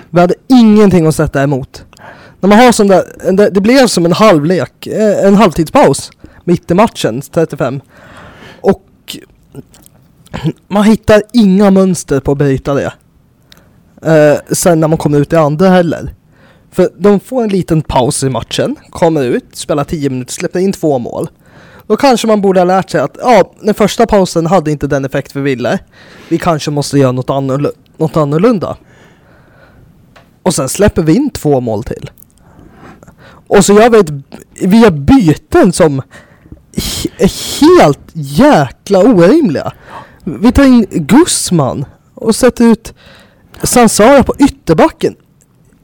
Vi 0.10 0.20
hade 0.20 0.34
ingenting 0.48 1.08
att 1.08 1.16
sätta 1.16 1.44
emot. 1.44 1.86
När 2.40 2.50
man 2.50 2.60
har 2.60 2.72
sån 2.72 2.88
där, 2.88 3.32
det, 3.32 3.50
det 3.50 3.62
blev 3.62 3.88
som 3.88 4.06
en 4.06 4.14
halvlek, 4.14 4.88
eh, 4.88 5.26
en 5.26 5.36
halvtidspaus 5.36 6.12
mitt 6.44 6.72
i 6.72 6.74
matchen, 6.74 7.22
35. 7.22 7.82
Och 8.62 9.18
man 10.68 10.84
hittar 10.84 11.22
inga 11.34 11.72
mönster 11.72 12.20
på 12.20 12.32
att 12.32 12.38
bryta 12.38 12.74
det. 12.74 12.94
Eh, 14.06 14.40
sen 14.52 14.80
när 14.80 14.88
man 14.88 14.98
kommer 14.98 15.20
ut 15.20 15.34
i 15.34 15.36
andra 15.36 15.70
heller. 15.70 16.14
För 16.72 16.90
de 16.98 17.20
får 17.20 17.44
en 17.44 17.50
liten 17.50 17.82
paus 17.82 18.24
i 18.24 18.30
matchen, 18.30 18.76
kommer 18.90 19.24
ut, 19.24 19.46
spelar 19.56 19.84
10 19.84 20.10
minuter, 20.10 20.34
släpper 20.34 20.60
in 20.60 20.74
två 20.74 21.00
mål. 21.00 21.30
Då 21.88 21.98
kanske 21.98 22.28
man 22.28 22.42
borde 22.42 22.60
ha 22.60 22.66
lärt 22.66 22.90
sig 22.90 23.02
att 23.02 23.18
ja, 23.22 23.54
den 23.62 23.74
första 23.74 24.06
pausen 24.06 24.46
hade 24.46 24.72
inte 24.72 24.88
den 24.88 25.06
effekt 25.06 25.36
vi 25.36 25.42
ville. 25.42 25.80
Vi 26.30 26.38
kanske 26.38 26.72
måste 26.72 26.98
göra 26.98 27.12
något, 27.12 27.28
annorl- 27.30 27.72
något 27.98 28.18
annorlunda. 28.18 28.78
Och 30.44 30.54
sen 30.54 30.70
släpper 30.70 31.02
vi 31.02 31.16
in 31.16 31.30
två 31.30 31.60
mål 31.62 31.84
till. 31.84 32.12
Och 33.48 33.66
så 33.66 33.74
gör 33.74 33.90
vi 33.90 34.00
ett, 34.00 34.10
vi 34.62 34.80
gör 34.82 34.92
byten 34.92 35.74
som 35.74 36.02
är 37.18 37.60
helt 37.62 38.10
jäkla 38.14 39.00
orimliga. 39.00 39.74
Vi 40.24 40.52
tar 40.52 40.64
in 40.64 40.86
Gusman 40.92 41.86
och 42.16 42.36
sätter 42.36 42.66
ut 42.66 42.94
Sansara 43.64 44.24
på 44.24 44.36
ytterbacken. 44.40 45.16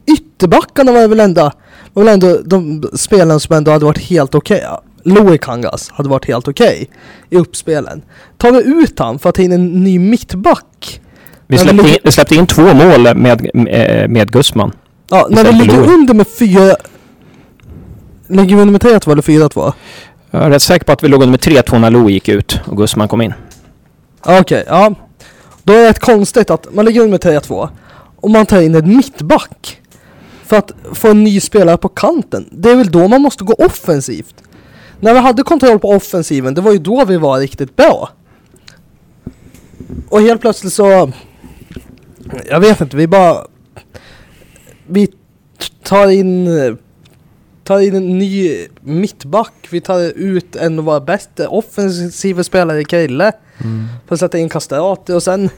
Ytterbackarna 0.08 0.91
var 0.91 1.08
väl 1.08 1.20
ändå, 1.20 1.52
var 1.93 2.04
väl 2.04 2.13
ändå 2.13 2.38
de 2.46 2.84
spelarna 2.93 3.39
som 3.39 3.56
ändå 3.56 3.72
hade 3.72 3.86
varit 3.86 3.98
helt 4.10 4.36
okej. 4.36 4.58
Okay. 4.58 5.13
Louis 5.13 5.39
Kangas 5.41 5.89
hade 5.89 6.10
varit 6.10 6.26
helt 6.28 6.48
okej 6.48 6.89
i 7.30 7.38
uppspelen. 7.38 8.02
Tar 8.38 8.52
vi 8.52 8.63
ut 8.84 9.00
han 9.00 9.20
för 9.20 9.30
att 9.30 9.36
ta 9.36 9.41
in 9.41 9.52
en 9.52 9.84
ny 9.84 10.00
mittback? 10.00 11.02
Vi 11.48 11.58
släppte 11.58 11.84
vi- 11.84 11.93
in, 11.93 11.98
vi 12.04 12.12
släppte 12.12 12.36
in 12.36 12.48
två 12.48 12.74
mål 12.74 13.15
med, 13.15 13.50
med, 13.54 14.10
med 14.10 14.32
Gusman. 14.32 14.72
Ja, 15.10 15.28
när 15.30 15.43
vi 15.43 15.52
ligger 15.52 15.78
Louis. 15.78 15.89
under 15.91 16.13
med 16.13 16.28
fyra... 16.28 16.76
Ligger 18.28 18.56
vi 18.56 18.62
under 18.62 18.72
med 18.72 18.82
3-2 18.84 19.12
eller 19.12 19.22
4-2? 19.22 19.74
Jag 20.32 20.43
är 20.43 20.50
rätt 20.50 20.62
säker 20.62 20.86
på 20.86 20.91
att 20.91 21.04
vi 21.04 21.08
låg 21.08 21.24
under 21.24 21.32
med 21.32 21.63
3-2 21.65 21.80
när 21.80 21.91
Louis 21.91 22.13
gick 22.13 22.30
ut 22.30 22.60
och 22.65 22.78
Gusman 22.78 23.08
kom 23.08 23.22
in. 23.22 23.34
Okej, 24.26 24.63
ja. 24.67 24.93
Då 25.63 25.74
är 25.74 25.78
det 25.78 25.89
rätt 25.89 26.00
konstigt 26.00 26.50
att 26.50 26.74
man 26.74 26.86
ligger 26.86 27.02
under 27.02 27.32
med 27.32 27.41
3-2 27.43 27.70
och 28.15 28.30
man 28.30 28.46
tar 28.46 28.62
in 28.62 28.76
en 28.76 28.98
mittback 28.98 29.82
för 30.48 30.56
att 30.58 30.72
få 30.94 31.08
en 31.08 31.24
ny 31.24 31.40
spelare 31.40 31.78
på 31.78 31.90
kanten. 31.90 32.50
Det 32.52 32.72
är 32.72 32.76
väl 32.76 32.92
då 32.92 33.08
man 33.08 33.22
måste 33.22 33.44
gå 33.44 33.54
offensivt. 33.54 34.36
När 35.00 35.14
vi 35.14 35.20
hade 35.20 35.44
kontroll 35.44 35.80
på 35.80 35.90
offensiven, 35.90 36.54
det 36.54 36.62
var 36.62 36.72
ju 36.72 36.78
då 36.78 37.06
vi 37.06 37.18
var 37.18 37.40
riktigt 37.40 37.76
bra. 37.76 38.10
Och 40.10 40.22
helt 40.22 40.42
plötsligt 40.42 40.74
så... 40.74 41.12
Jag 42.50 42.60
vet 42.60 42.82
inte, 42.82 42.98
vi 42.98 43.08
bara... 43.08 43.46
Vi 44.88 45.14
tar 45.84 46.10
in... 46.10 46.78
Tar 47.64 47.80
in 47.80 47.96
en 47.96 48.20
ny 48.20 48.66
mittback, 48.82 49.68
vi 49.70 49.82
tar 49.82 50.00
ut 50.00 50.56
en 50.56 50.80
av 50.80 50.86
våra 50.86 51.00
bästa 51.00 51.50
offensiva 51.50 52.44
spelare, 52.44 52.84
Krille. 52.84 53.32
För 54.08 54.14
att 54.16 54.20
sätta 54.20 54.38
in 54.38 54.50
Castrati 54.50 55.14
och 55.14 55.24
sen... 55.24 55.50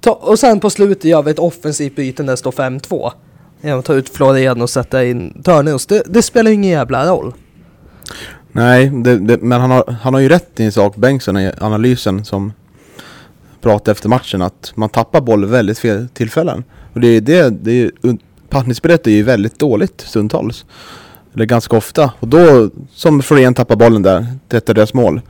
Ta, 0.00 0.12
och 0.12 0.38
sen 0.38 0.60
på 0.60 0.70
slutet 0.70 1.04
gör 1.04 1.22
vi 1.22 1.30
ett 1.30 1.38
offensivt 1.38 1.96
byte 1.96 2.22
när 2.22 2.32
det 2.32 2.36
står 2.36 2.52
5-2. 2.52 3.12
Genom 3.60 3.78
att 3.78 3.84
ta 3.84 3.94
ut 3.94 4.08
Florian 4.08 4.62
och 4.62 4.70
sätta 4.70 5.04
in 5.04 5.42
Törnros. 5.44 5.86
Det, 5.86 6.02
det 6.06 6.22
spelar 6.22 6.50
ju 6.50 6.54
ingen 6.54 6.70
jävla 6.70 7.06
roll. 7.06 7.34
Nej, 8.52 8.90
det, 8.94 9.18
det, 9.18 9.42
men 9.42 9.60
han 9.60 9.70
har, 9.70 9.96
han 10.02 10.14
har 10.14 10.20
ju 10.20 10.28
rätt 10.28 10.60
i 10.60 10.64
en 10.64 10.72
sak, 10.72 10.96
Bengtsson, 10.96 11.36
i 11.36 11.52
analysen 11.60 12.24
som 12.24 12.52
pratade 13.60 13.90
efter 13.90 14.08
matchen 14.08 14.42
att 14.42 14.72
man 14.74 14.88
tappar 14.88 15.20
boll 15.20 15.44
väldigt 15.44 15.78
fel 15.78 16.08
tillfällen. 16.08 16.64
Och 16.92 17.00
det 17.00 17.08
är 17.08 17.20
det, 17.20 17.50
det 17.50 17.70
är 17.70 17.74
ju, 17.74 17.90
passningsspelet 18.48 19.06
är 19.06 19.10
ju 19.10 19.22
väldigt 19.22 19.58
dåligt 19.58 20.00
stundtals. 20.00 20.64
Eller 21.34 21.44
ganska 21.44 21.76
ofta. 21.76 22.12
Och 22.20 22.28
då, 22.28 22.70
som 22.92 23.22
Florén 23.22 23.54
tappar 23.54 23.76
bollen 23.76 24.02
där, 24.02 24.26
detta 24.48 24.74
deras 24.74 24.94
mål. 24.94 25.20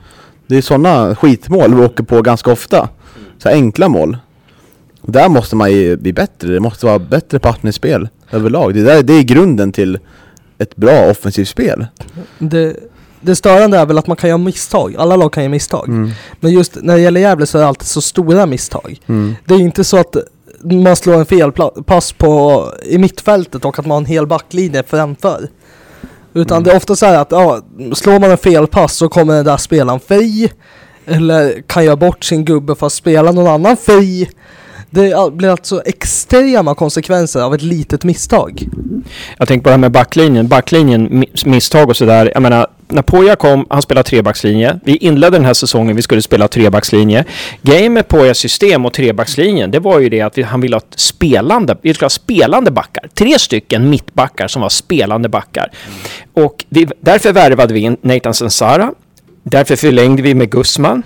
Det 0.47 0.57
är 0.57 0.61
sådana 0.61 1.15
skitmål 1.15 1.75
vi 1.75 1.81
åker 1.81 2.03
på 2.03 2.21
ganska 2.21 2.51
ofta. 2.51 2.89
Så 3.37 3.49
här 3.49 3.55
enkla 3.55 3.89
mål. 3.89 4.17
Där 5.11 5.29
måste 5.29 5.55
man 5.55 5.71
ju 5.71 5.97
bli 5.97 6.13
bättre. 6.13 6.53
Det 6.53 6.59
måste 6.59 6.85
vara 6.85 6.99
bättre 6.99 7.39
passningsspel 7.39 8.09
överlag. 8.31 8.73
Det, 8.73 8.81
där, 8.81 9.03
det 9.03 9.13
är 9.13 9.23
grunden 9.23 9.71
till 9.71 9.99
ett 10.57 10.75
bra 10.75 11.09
offensivt 11.11 11.47
spel. 11.47 11.87
Det, 12.39 12.75
det 13.21 13.35
störande 13.35 13.77
är 13.77 13.85
väl 13.85 13.97
att 13.97 14.07
man 14.07 14.17
kan 14.17 14.29
göra 14.29 14.37
misstag. 14.37 14.95
Alla 14.97 15.15
lag 15.15 15.33
kan 15.33 15.43
göra 15.43 15.51
misstag. 15.51 15.87
Mm. 15.87 16.11
Men 16.39 16.51
just 16.51 16.77
när 16.81 16.95
det 16.95 17.01
gäller 17.01 17.21
Gävle 17.21 17.45
så 17.45 17.57
är 17.57 17.61
det 17.61 17.67
alltid 17.67 17.87
så 17.87 18.01
stora 18.01 18.45
misstag. 18.45 18.99
Mm. 19.07 19.35
Det 19.45 19.53
är 19.53 19.59
inte 19.59 19.83
så 19.83 19.97
att 19.97 20.15
man 20.63 20.95
slår 20.95 21.13
en 21.13 21.25
felpass 21.25 22.11
på, 22.11 22.65
i 22.83 22.97
mittfältet 22.97 23.65
och 23.65 23.79
att 23.79 23.85
man 23.85 23.91
har 23.91 23.97
en 24.01 24.05
hel 24.05 24.27
backlinje 24.27 24.83
framför. 24.87 25.47
Utan 26.33 26.57
Mm. 26.57 26.63
det 26.63 26.71
är 26.71 26.77
ofta 26.77 26.95
så 26.95 27.05
här 27.05 27.19
att 27.19 27.31
ja, 27.31 27.61
slår 27.93 28.19
man 28.19 28.31
en 28.31 28.37
felpass 28.37 28.95
så 28.95 29.09
kommer 29.09 29.35
den 29.35 29.45
där 29.45 29.57
spelaren 29.57 29.99
fri. 29.99 30.51
Eller 31.05 31.61
kan 31.67 31.85
göra 31.85 31.95
bort 31.95 32.23
sin 32.23 32.45
gubbe 32.45 32.75
för 32.75 32.85
att 32.87 32.93
spela 32.93 33.31
någon 33.31 33.47
annan 33.47 33.77
fri. 33.77 34.29
Det 34.89 35.33
blir 35.33 35.49
alltså 35.49 35.81
extrema 35.85 36.75
konsekvenser 36.75 37.41
av 37.41 37.53
ett 37.53 37.61
litet 37.61 38.03
misstag. 38.03 38.67
Jag 39.37 39.47
tänker 39.47 39.63
på 39.63 39.69
det 39.69 39.73
här 39.73 39.77
med 39.77 39.91
backlinjen. 39.91 40.47
Backlinjen, 40.47 41.25
misstag 41.45 41.89
och 41.89 41.97
sådär. 41.97 42.31
Jag 42.33 42.41
menar, 42.41 42.67
när 42.87 43.01
Poja 43.01 43.35
kom, 43.35 43.65
han 43.69 43.81
spelade 43.81 44.09
trebackslinje. 44.09 44.79
Vi 44.83 44.97
inledde 44.97 45.37
den 45.37 45.45
här 45.45 45.53
säsongen, 45.53 45.95
vi 45.95 46.01
skulle 46.01 46.21
spela 46.21 46.47
trebackslinje. 46.47 47.25
Grejen 47.61 47.93
med 47.93 48.07
Pojas 48.07 48.37
system 48.37 48.85
och 48.85 48.93
trebackslinjen, 48.93 49.71
det 49.71 49.79
var 49.79 49.99
ju 49.99 50.09
det 50.09 50.21
att 50.21 50.37
vi, 50.37 50.41
han 50.41 50.61
ville 50.61 50.75
ha 50.75 50.81
spelande, 50.95 51.77
vi 51.81 51.93
skulle 51.93 52.05
ha 52.05 52.09
spelande 52.09 52.71
backar. 52.71 53.09
Tre 53.13 53.39
stycken 53.39 53.89
mittbackar 53.89 54.47
som 54.47 54.61
var 54.61 54.69
spelande 54.69 55.29
backar. 55.29 55.71
Och 56.33 56.65
vi, 56.69 56.87
därför 57.01 57.33
värvade 57.33 57.73
vi 57.73 57.79
in 57.79 57.97
Nathan 58.01 58.33
Sensara. 58.33 58.93
Därför 59.43 59.75
förlängde 59.75 60.21
vi 60.21 60.33
med 60.33 60.51
Gusman. 60.51 61.03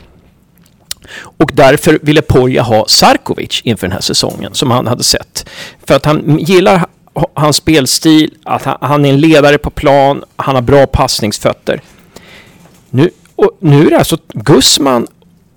Och 1.16 1.52
därför 1.54 2.00
ville 2.02 2.22
Poja 2.22 2.62
ha 2.62 2.86
Sarkovic 2.88 3.62
inför 3.64 3.88
den 3.88 3.94
här 3.94 4.02
säsongen, 4.02 4.54
som 4.54 4.72
han 4.72 4.88
hade 4.88 5.04
sett. 5.04 5.50
För 5.88 5.96
att 5.96 6.06
han 6.06 6.40
gillar 6.40 6.86
hans 7.34 7.58
spelstil, 7.58 8.34
att 8.44 8.64
han, 8.64 8.78
han 8.82 9.06
är 9.06 9.10
en 9.10 9.20
ledare 9.20 9.58
på 9.58 9.70
plan, 9.70 10.24
han 10.36 10.56
har 10.56 10.62
bra 10.62 10.88
passningsfötter. 10.88 11.82
Nu, 12.90 13.10
och 13.36 13.58
nu 13.60 13.86
är 13.86 13.90
det 13.90 13.98
alltså 13.98 14.18
Gusman 14.34 15.08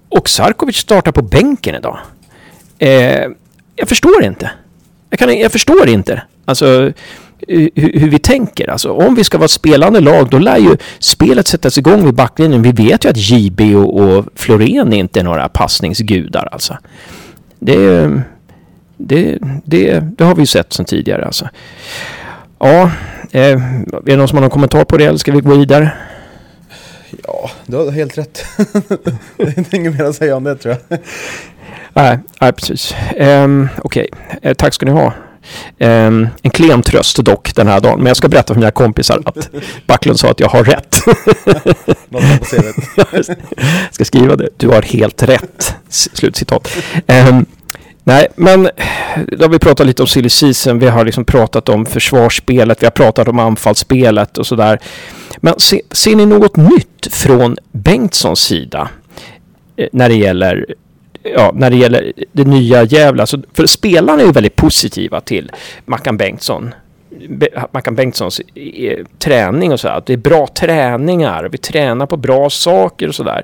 och 0.09 0.29
Sarkovic 0.29 0.77
startar 0.77 1.13
på 1.13 1.23
bänken 1.23 1.75
idag. 1.75 1.99
Eh, 2.79 3.27
jag 3.77 3.89
förstår 3.89 4.25
inte. 4.25 4.51
Jag, 5.11 5.19
kan, 5.19 5.39
jag 5.39 5.53
förstår 5.53 5.89
inte. 5.89 6.23
Alltså 6.45 6.93
hur, 7.49 7.71
hur 7.75 8.11
vi 8.11 8.19
tänker. 8.19 8.71
Alltså, 8.71 8.93
om 8.93 9.15
vi 9.15 9.25
ska 9.25 9.39
vara 9.39 9.45
ett 9.45 9.51
spelande 9.51 10.01
lag, 10.01 10.29
då 10.31 10.39
lär 10.39 10.57
ju 10.57 10.77
spelet 10.99 11.47
sättas 11.47 11.79
igång 11.79 12.05
vid 12.05 12.15
backlinjen. 12.15 12.63
Vi 12.63 12.73
vet 12.73 13.05
ju 13.05 13.09
att 13.09 13.17
JB 13.17 13.61
och, 13.61 14.01
och 14.01 14.25
Florén 14.35 14.93
inte 14.93 15.21
är 15.21 15.25
några 15.25 15.49
passningsgudar. 15.49 16.49
Alltså. 16.53 16.79
Det, 17.59 18.11
det, 18.97 19.39
det, 19.65 20.01
det 20.01 20.25
har 20.25 20.35
vi 20.35 20.43
ju 20.43 20.47
sett 20.47 20.73
sedan 20.73 20.85
tidigare. 20.85 21.25
Alltså. 21.25 21.49
Ja, 22.59 22.91
eh, 23.31 23.41
är 23.43 24.03
det 24.05 24.17
någon 24.17 24.29
som 24.29 24.37
har 24.37 24.43
någon 24.43 24.51
kommentar 24.51 24.85
på 24.85 24.97
det 24.97 25.05
eller 25.05 25.19
ska 25.19 25.33
vi 25.33 25.41
gå 25.41 25.55
vidare? 25.55 25.93
Ja, 27.25 27.51
du 27.67 27.77
har 27.77 27.91
helt 27.91 28.19
rätt. 28.19 28.45
det 29.37 29.73
är 29.73 29.75
inget 29.75 29.99
mer 29.99 30.05
att 30.05 30.17
säga 30.17 30.37
om 30.37 30.45
det 30.45 30.57
tror 30.57 30.77
jag. 30.89 30.99
Nej, 31.93 32.19
nej 32.41 32.53
precis. 32.53 32.95
Um, 33.17 33.69
Okej, 33.79 34.09
Eh, 34.43 34.55
tack 34.55 34.75
ska 34.75 34.87
ni 34.87 34.93
ha. 34.93 35.13
Ehm, 35.79 36.29
en 36.43 36.51
klen 36.51 36.83
tröst 36.83 37.25
dock 37.25 37.55
den 37.55 37.69
här 37.69 37.81
dagen, 37.81 37.99
men 37.99 38.07
jag 38.07 38.17
ska 38.17 38.29
berätta 38.29 38.55
för 38.55 38.61
mina 38.61 38.71
kompisar 38.71 39.23
att 39.25 39.51
Backlund 39.87 40.21
sa 40.21 40.31
att 40.31 40.41
jag 40.41 40.49
har 40.49 40.65
rätt. 40.65 40.97
Jag 43.89 43.95
ska 43.95 44.05
skriva 44.05 44.37
det. 44.37 44.49
Du 44.57 44.69
har 44.69 44.83
helt 44.83 45.23
rätt. 45.23 45.75
Slutcitat. 45.89 46.69
Ehm, 47.07 47.47
nej, 48.05 48.27
men 48.37 48.69
då 49.33 49.45
har 49.45 49.49
vi 49.49 49.59
pratat 49.59 49.87
lite 49.87 50.03
om 50.03 50.09
silly 50.09 50.29
season. 50.29 50.79
Vi 50.79 50.89
har 50.89 51.05
liksom 51.05 51.25
pratat 51.25 51.69
om 51.69 51.87
försvarsspelet. 51.87 52.83
Vi 52.83 52.87
har 52.87 52.91
pratat 52.91 53.29
om 53.29 53.39
anfallsspelet 53.39 54.39
och 54.39 54.47
sådär. 54.47 54.79
Men 55.37 55.55
se, 55.59 55.83
ser 55.91 56.17
ni 56.17 56.27
något 56.27 56.57
nytt 56.57 57.09
från 57.11 57.57
Bengtssons 57.73 58.41
sida 58.41 58.89
eh, 59.77 59.89
när 59.93 60.09
det 60.09 60.15
gäller 60.15 60.67
Ja, 61.35 61.53
när 61.55 61.71
det 61.71 61.77
gäller 61.77 62.13
det 62.33 62.45
nya 62.45 62.83
Gävle. 62.83 63.23
Alltså, 63.23 63.43
för 63.53 63.67
spelarna 63.67 64.23
är 64.23 64.27
ju 64.27 64.33
väldigt 64.33 64.57
positiva 64.57 65.21
till 65.21 65.51
Mackan 65.85 66.17
Bengtsson. 66.17 66.75
Be- 67.29 67.67
Mackan 67.73 67.95
Bengtssons 67.95 68.41
e 68.55 68.97
träning 69.19 69.73
och 69.73 69.81
så 69.81 69.89
här. 69.89 70.03
Det 70.07 70.13
är 70.13 70.17
bra 70.17 70.47
träningar. 70.47 71.49
Vi 71.53 71.59
tränar 71.59 72.07
på 72.07 72.17
bra 72.17 72.51
saker 72.51 73.09
och 73.09 73.15
sådär. 73.15 73.43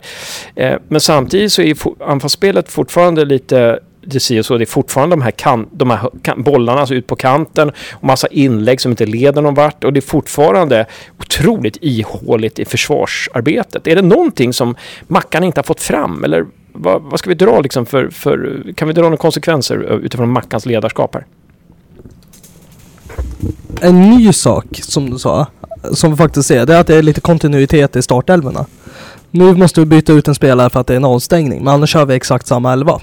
Eh, 0.54 0.74
men 0.88 1.00
samtidigt 1.00 1.52
så 1.52 1.62
är 1.62 1.76
anfallsspelet 2.06 2.68
fortfarande 2.72 3.24
lite 3.24 3.78
det 4.04 4.20
ser 4.20 4.42
så. 4.42 4.58
Det 4.58 4.64
är 4.64 4.66
fortfarande 4.66 5.16
de 5.16 5.22
här, 5.22 5.30
kan, 5.30 5.68
de 5.72 5.90
här 5.90 6.10
kan, 6.22 6.42
bollarna 6.42 6.80
alltså 6.80 6.94
ut 6.94 7.06
på 7.06 7.16
kanten 7.16 7.72
och 7.92 8.04
massa 8.04 8.28
inlägg 8.28 8.80
som 8.80 8.90
inte 8.92 9.06
leder 9.06 9.42
någon 9.42 9.54
vart. 9.54 9.84
Och 9.84 9.92
det 9.92 9.98
är 9.98 10.02
fortfarande 10.02 10.86
otroligt 11.18 11.76
ihåligt 11.80 12.58
i 12.58 12.64
försvarsarbetet. 12.64 13.86
Är 13.86 13.96
det 13.96 14.02
någonting 14.02 14.52
som 14.52 14.76
Mackan 15.06 15.44
inte 15.44 15.58
har 15.58 15.64
fått 15.64 15.80
fram? 15.80 16.24
Eller 16.24 16.46
vad, 16.72 17.02
vad 17.02 17.18
ska 17.18 17.28
vi 17.28 17.34
dra 17.34 17.60
liksom 17.60 17.86
för, 17.86 18.10
för... 18.10 18.64
Kan 18.76 18.88
vi 18.88 18.94
dra 18.94 19.02
några 19.02 19.16
konsekvenser 19.16 20.00
utifrån 20.04 20.30
Mackans 20.30 20.66
ledarskap 20.66 21.14
här? 21.14 21.26
En 23.80 24.10
ny 24.10 24.32
sak 24.32 24.66
som 24.82 25.10
du 25.10 25.18
sa, 25.18 25.46
som 25.92 26.10
vi 26.10 26.16
faktiskt 26.16 26.48
ser, 26.48 26.66
det 26.66 26.74
är 26.74 26.80
att 26.80 26.86
det 26.86 26.96
är 26.96 27.02
lite 27.02 27.20
kontinuitet 27.20 27.96
i 27.96 28.02
startelvorna. 28.02 28.66
Nu 29.30 29.54
måste 29.54 29.80
vi 29.80 29.86
byta 29.86 30.12
ut 30.12 30.28
en 30.28 30.34
spelare 30.34 30.70
för 30.70 30.80
att 30.80 30.86
det 30.86 30.94
är 30.94 30.96
en 30.96 31.04
avstängning, 31.04 31.64
men 31.64 31.74
annars 31.74 31.90
kör 31.90 32.06
vi 32.06 32.14
exakt 32.14 32.46
samma 32.46 32.72
elva. 32.72 33.00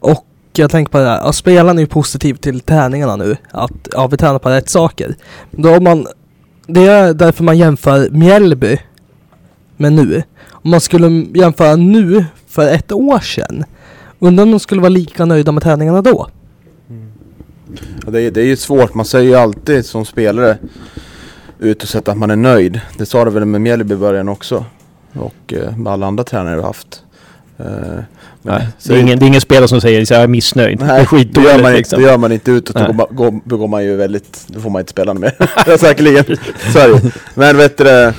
Och 0.00 0.26
jag 0.52 0.70
tänker 0.70 0.92
på 0.92 0.98
det 0.98 1.08
här, 1.08 1.20
ja, 1.24 1.32
spelarna 1.32 1.80
är 1.80 1.82
ju 1.82 1.86
positiv 1.86 2.34
till 2.34 2.60
träningarna 2.60 3.16
nu. 3.16 3.36
Att 3.50 3.88
ja, 3.92 4.06
vi 4.06 4.16
tränar 4.16 4.38
på 4.38 4.48
rätt 4.48 4.68
saker. 4.68 5.14
Då 5.50 5.76
om 5.76 5.84
man, 5.84 6.06
det 6.66 6.86
är 6.86 7.14
därför 7.14 7.44
man 7.44 7.58
jämför 7.58 8.10
Mjällby 8.10 8.78
med 9.76 9.92
nu. 9.92 10.22
Om 10.50 10.70
man 10.70 10.80
skulle 10.80 11.26
jämföra 11.34 11.76
nu 11.76 12.24
för 12.48 12.68
ett 12.74 12.92
år 12.92 13.18
sedan, 13.20 13.64
undrar 14.18 14.44
om 14.44 14.50
de 14.50 14.60
skulle 14.60 14.80
vara 14.80 14.88
lika 14.88 15.24
nöjda 15.24 15.52
med 15.52 15.62
träningarna 15.62 16.02
då? 16.02 16.28
Ja, 18.04 18.10
det, 18.10 18.20
är, 18.22 18.30
det 18.30 18.40
är 18.40 18.44
ju 18.46 18.56
svårt, 18.56 18.94
man 18.94 19.04
säger 19.06 19.28
ju 19.30 19.34
alltid 19.34 19.86
som 19.86 20.04
spelare 20.04 20.58
utåt 21.58 22.08
att 22.08 22.18
man 22.18 22.30
är 22.30 22.36
nöjd. 22.36 22.80
Det 22.98 23.06
sa 23.06 23.24
det 23.24 23.30
väl 23.30 23.44
med 23.44 23.60
Mjällby 23.60 23.94
i 23.94 23.96
början 23.96 24.28
också. 24.28 24.64
Och 25.12 25.52
eh, 25.52 25.76
med 25.76 25.92
alla 25.92 26.06
andra 26.06 26.24
tränare 26.24 26.56
har 26.60 26.66
haft. 26.66 27.02
Eh, 27.58 27.64
men- 27.66 28.04
Nej, 28.42 28.68
så 28.78 28.92
det, 28.92 28.98
är 28.98 29.02
ingen, 29.02 29.18
det 29.18 29.24
är 29.24 29.26
ingen 29.26 29.40
spelare 29.40 29.68
som 29.68 29.80
säger 29.80 30.02
att 30.02 30.10
jag 30.10 30.22
är 30.22 30.26
missnöjd. 30.26 30.78
det 30.78 30.84
är 30.84 30.88
Nej, 30.88 30.96
det 30.96 31.00
gör, 31.00 31.06
skitdåligt 31.06 31.62
man, 31.62 31.72
liksom. 31.72 32.02
det 32.02 32.08
gör 32.08 32.18
man 32.18 32.32
inte 32.32 32.50
utåt, 32.50 32.76
då 32.76 32.80
Nej. 32.82 32.88
går, 32.88 32.94
man- 32.94 33.16
går, 33.16 33.40
begår 33.48 33.68
man 33.68 33.84
ju 33.84 33.96
väldigt, 33.96 34.44
då 34.46 34.60
får 34.60 34.70
man 34.70 34.80
inte 34.80 34.90
spela 34.90 35.14
mer. 35.14 35.76
Säkerligen, 35.78 36.24
så 36.72 36.78
är 36.78 36.88
det. 36.88 37.12
Men 37.34 37.56
vet 37.56 37.78
du, 37.78 38.12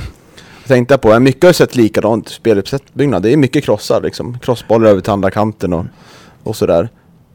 det, 0.67 0.73
jag 0.73 0.77
tänkte 0.77 0.97
på, 0.97 1.19
mycket 1.19 1.43
har 1.43 1.49
ju 1.49 1.53
sett 1.53 1.75
likadant 1.75 2.29
speluppbyggnad. 2.29 3.23
Det 3.23 3.33
är 3.33 3.37
mycket 3.37 3.63
krossar 3.63 4.01
liksom, 4.01 4.39
crossbollar 4.39 4.89
över 4.89 5.01
till 5.01 5.11
andra 5.11 5.31
kanten 5.31 5.73
och, 5.73 5.85
och 6.43 6.55
sådär. 6.55 6.89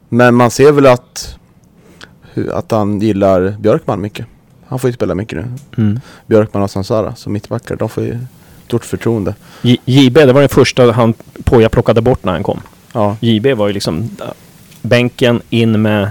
Men 0.09 0.35
man 0.35 0.51
ser 0.51 0.71
väl 0.71 0.85
att, 0.85 1.37
att 2.53 2.71
han 2.71 2.99
gillar 3.01 3.55
Björkman 3.59 4.01
mycket. 4.01 4.25
Han 4.67 4.79
får 4.79 4.89
ju 4.89 4.93
spela 4.93 5.15
mycket 5.15 5.37
nu. 5.37 5.45
Mm. 5.83 5.99
Björkman 6.27 6.63
och 6.63 6.71
Sansara 6.71 7.15
som 7.15 7.33
mittbackar, 7.33 7.75
de 7.75 7.89
får 7.89 8.03
ju 8.03 8.17
stort 8.67 8.85
förtroende. 8.85 9.35
J- 9.61 9.77
JB, 9.85 10.13
det 10.13 10.33
var 10.33 10.39
den 10.39 10.49
första 10.49 10.91
han 10.91 11.13
Poja 11.43 11.69
plockade 11.69 12.01
bort 12.01 12.23
när 12.23 12.31
han 12.33 12.43
kom. 12.43 12.61
Ja, 12.93 13.17
JB 13.19 13.45
var 13.57 13.67
ju 13.67 13.73
liksom 13.73 14.09
äh, 14.21 14.27
bänken 14.81 15.41
in 15.49 15.81
med 15.81 16.09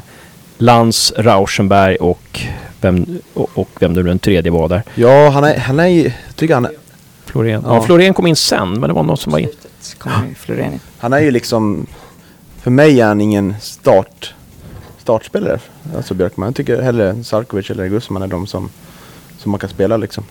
Lans, 0.59 1.13
Rauschenberg 1.17 1.97
och 1.97 2.41
vem, 2.81 3.19
och, 3.35 3.51
och 3.55 3.69
vem 3.81 3.95
det 3.95 4.03
nu 4.03 4.09
den 4.09 4.19
tredje 4.19 4.53
var 4.53 4.69
där. 4.69 4.83
ja 4.95 5.29
han 5.31 5.45
är, 5.45 5.59
han 5.59 5.81
är 5.81 5.89
jag 6.05 6.13
tycker 6.37 6.55
han 6.55 6.65
är, 6.65 6.73
Florén. 7.31 7.63
Ja. 7.67 7.75
Ja. 7.75 7.83
Florén 7.83 8.15
kom 8.15 8.27
in 8.27 8.37
sen, 8.37 8.71
men 8.73 8.81
det 8.89 8.93
var 8.93 9.03
någon 9.03 9.17
som 9.17 9.33
var 9.33 9.39
in. 9.39 9.49
Florén 10.37 10.73
in. 10.73 10.81
Han 10.99 11.13
är 11.13 11.19
ju 11.21 11.31
liksom, 11.31 11.87
för 12.63 12.71
mig 12.71 13.01
är 13.01 13.07
han 13.07 13.21
ingen 13.21 13.55
start, 13.61 14.35
startspelare. 14.99 15.61
Alltså 15.97 16.15
Björkman. 16.15 16.47
Jag 16.49 16.55
tycker 16.55 16.83
hellre 16.83 17.25
Sarkovic 17.25 17.71
eller 17.71 17.87
Gusman 17.89 18.23
är 18.23 18.27
de 18.27 18.47
som, 18.47 18.71
som 19.39 19.51
man 19.51 19.59
kan 19.61 19.71
spela 19.71 19.97
liksom. 19.97 20.25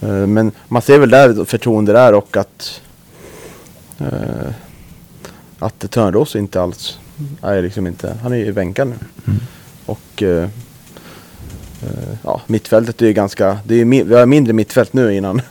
Eh, 0.00 0.08
Men 0.26 0.52
man 0.68 0.82
ser 0.82 0.98
väl 0.98 1.10
där 1.10 1.44
förtroende 1.44 1.92
där 1.92 2.14
och 2.14 2.36
att 2.36 2.80
uh, 4.00 4.08
att 5.58 5.90
Törnros 5.90 6.36
inte 6.36 6.62
alls 6.62 6.98
är 7.42 7.62
liksom 7.62 7.86
inte, 7.86 8.16
han 8.22 8.32
är 8.32 8.36
ju 8.36 8.52
bänkad 8.52 8.88
nu. 8.88 8.94
Och 9.86 10.22
eh, 10.22 10.42
eh, 11.82 12.14
ja, 12.22 12.40
mittfältet 12.46 13.02
är 13.02 13.06
ju 13.06 13.12
ganska, 13.12 13.58
det 13.64 13.74
är 13.74 13.78
ju, 13.78 13.84
mi- 13.84 14.04
vi 14.04 14.14
har 14.14 14.26
mindre 14.26 14.52
mittfält 14.52 14.92
nu 14.92 15.14
innan 15.14 15.42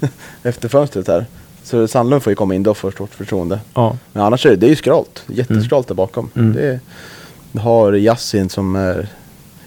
efter 0.42 0.68
fönstret 0.68 1.08
här. 1.08 1.26
Så 1.62 1.88
Sandlund 1.88 2.22
får 2.22 2.30
ju 2.30 2.34
komma 2.34 2.54
in 2.54 2.62
då 2.62 2.74
för 2.74 2.90
stort 2.90 3.14
förtroende. 3.14 3.60
Ja. 3.74 3.96
Men 4.12 4.22
annars 4.22 4.46
är 4.46 4.50
det, 4.50 4.56
det 4.56 4.66
är 4.66 4.70
ju 4.70 4.76
skralt. 4.76 5.22
Jätteskralt 5.26 5.88
där 5.88 5.94
bakom. 5.94 6.30
Mm. 6.36 6.52
Det 6.52 6.80
vi 7.52 7.58
har 7.60 7.92
Yassin 7.92 8.48
som 8.50 8.76
är 8.76 9.08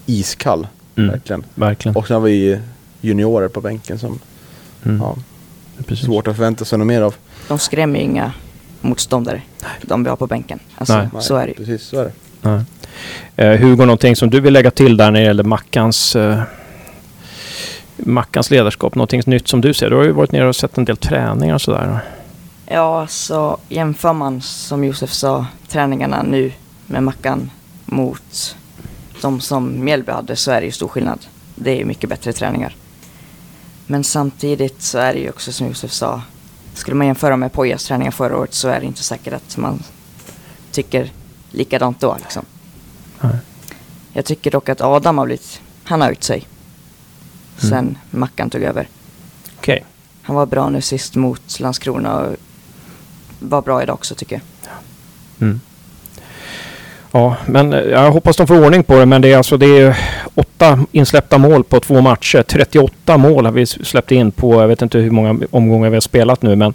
iskall. 0.05 0.67
Mm. 0.95 1.09
Verkligen. 1.11 1.43
Verkligen. 1.55 1.95
Och 1.95 2.07
sen 2.07 2.13
har 2.15 2.21
vi 2.21 2.59
juniorer 3.01 3.47
på 3.47 3.61
bänken 3.61 3.99
som 3.99 4.19
Mm. 4.85 4.97
ja, 5.01 5.15
Precis. 5.87 6.05
svårt 6.05 6.27
att 6.27 6.35
förvänta 6.35 6.65
sig 6.65 6.77
något 6.79 6.87
mer 6.87 7.01
av. 7.01 7.15
De 7.47 7.59
skrämmer 7.59 7.99
ju 7.99 8.05
inga 8.05 8.31
motståndare. 8.81 9.41
De 9.81 10.03
vi 10.03 10.09
har 10.09 10.17
på 10.17 10.27
bänken. 10.27 10.59
Alltså, 10.75 10.97
Nej. 10.97 11.07
så 11.19 11.35
är 11.35 11.41
det 11.45 11.47
ju. 11.47 11.53
Precis, 11.53 11.81
så 11.83 11.99
är 11.99 12.03
det. 12.03 12.11
Nej. 12.41 12.61
Eh, 13.35 13.59
Hugo, 13.59 13.85
någonting 13.85 14.15
som 14.15 14.29
du 14.29 14.39
vill 14.39 14.53
lägga 14.53 14.71
till 14.71 14.97
där 14.97 15.11
när 15.11 15.19
det 15.19 15.25
gäller 15.25 15.43
Mackans, 15.43 16.15
eh, 16.15 16.41
Mackans 17.97 18.51
ledarskap? 18.51 18.95
Någonting 18.95 19.21
nytt 19.25 19.47
som 19.47 19.61
du 19.61 19.73
ser? 19.73 19.89
Du 19.89 19.95
har 19.95 20.03
ju 20.03 20.11
varit 20.11 20.31
nere 20.31 20.47
och 20.47 20.55
sett 20.55 20.77
en 20.77 20.85
del 20.85 20.97
träningar 20.97 21.55
och 21.55 21.61
sådär. 21.61 21.99
Ja, 22.65 23.07
så 23.07 23.57
jämför 23.69 24.13
man 24.13 24.41
som 24.41 24.83
Josef 24.83 25.11
sa 25.11 25.45
träningarna 25.67 26.23
nu 26.23 26.51
med 26.87 27.03
Mackan 27.03 27.51
mot 27.85 28.55
de 29.21 29.41
som 29.41 29.85
Mjällby 29.85 30.11
hade 30.11 30.35
så 30.35 30.51
är 30.51 30.61
det 30.61 30.65
ju 30.65 30.71
stor 30.71 30.87
skillnad. 30.87 31.19
Det 31.55 31.81
är 31.81 31.85
mycket 31.85 32.09
bättre 32.09 32.33
träningar. 32.33 32.75
Men 33.85 34.03
samtidigt 34.03 34.81
så 34.81 34.97
är 34.97 35.13
det 35.13 35.19
ju 35.19 35.29
också 35.29 35.51
som 35.51 35.67
Josef 35.67 35.91
sa, 35.91 36.21
skulle 36.73 36.95
man 36.95 37.07
jämföra 37.07 37.37
med 37.37 37.53
Pojas 37.53 37.85
träningar 37.85 38.11
förra 38.11 38.37
året 38.37 38.53
så 38.53 38.67
är 38.67 38.79
det 38.79 38.85
inte 38.85 39.03
säkert 39.03 39.33
att 39.33 39.57
man 39.57 39.83
tycker 40.71 41.11
likadant 41.51 41.99
då 41.99 42.17
liksom. 42.19 42.45
Nej. 43.21 43.37
Jag 44.13 44.25
tycker 44.25 44.51
dock 44.51 44.69
att 44.69 44.81
Adam 44.81 45.17
har 45.17 45.25
blivit, 45.25 45.61
han 45.83 46.01
har 46.01 46.11
ut 46.11 46.23
sig. 46.23 46.47
Sen 47.57 47.77
Mm. 47.79 47.95
Mackan 48.09 48.49
tog 48.49 48.63
över. 48.63 48.87
Okej. 49.57 49.83
Han 50.21 50.35
var 50.35 50.45
bra 50.45 50.69
nu 50.69 50.81
sist 50.81 51.15
mot 51.15 51.59
Landskrona 51.59 52.19
och 52.19 52.35
var 53.39 53.61
bra 53.61 53.83
idag 53.83 53.93
också 53.93 54.15
tycker 54.15 54.35
jag. 54.35 54.71
Mm. 55.41 55.59
Ja, 57.11 57.37
men 57.45 57.73
eh, 57.73 57.79
jag 57.79 58.11
hoppas 58.11 58.37
de 58.37 58.47
får 58.47 58.65
ordning 58.65 58.83
på 58.83 58.99
det. 58.99 59.05
Men 59.05 59.21
det 59.21 59.33
är 59.33 59.37
alltså 59.37 59.57
det 59.57 59.79
är 59.81 59.97
åtta 60.35 60.85
insläppta 60.91 61.37
mål 61.37 61.63
på 61.63 61.79
två 61.79 62.01
matcher. 62.01 62.43
38 62.43 63.17
mål 63.17 63.45
har 63.45 63.51
vi 63.51 63.65
släppt 63.65 64.11
in 64.11 64.31
på, 64.31 64.61
jag 64.61 64.67
vet 64.67 64.81
inte 64.81 64.97
hur 64.97 65.11
många 65.11 65.39
omgångar 65.51 65.89
vi 65.89 65.95
har 65.95 66.01
spelat 66.01 66.41
nu, 66.41 66.55
men 66.55 66.73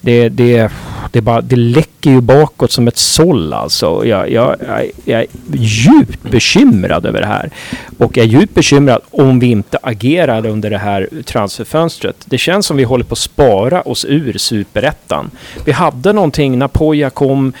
det, 0.00 0.28
det, 0.28 0.72
det, 1.16 1.22
bara, 1.22 1.40
det 1.40 1.56
läcker 1.56 2.10
ju 2.10 2.20
bakåt 2.20 2.72
som 2.72 2.88
ett 2.88 2.96
såll 2.96 3.52
alltså. 3.52 4.06
Jag, 4.06 4.30
jag, 4.30 4.56
jag, 4.66 4.90
jag 5.04 5.20
är 5.20 5.26
djupt 5.52 6.22
bekymrad 6.22 7.06
över 7.06 7.20
det 7.20 7.26
här. 7.26 7.50
Och 7.98 8.16
jag 8.16 8.24
är 8.24 8.28
djupt 8.28 8.54
bekymrad 8.54 9.00
om 9.10 9.38
vi 9.38 9.46
inte 9.46 9.78
agerar 9.82 10.46
under 10.46 10.70
det 10.70 10.78
här 10.78 11.08
transferfönstret. 11.24 12.16
Det 12.24 12.38
känns 12.38 12.66
som 12.66 12.76
vi 12.76 12.84
håller 12.84 13.04
på 13.04 13.12
att 13.12 13.18
spara 13.18 13.82
oss 13.82 14.04
ur 14.04 14.38
superettan. 14.38 15.30
Vi 15.64 15.72
hade 15.72 16.12
någonting 16.12 16.58
när 16.58 16.68
Poja 16.68 17.10
kom. 17.10 17.52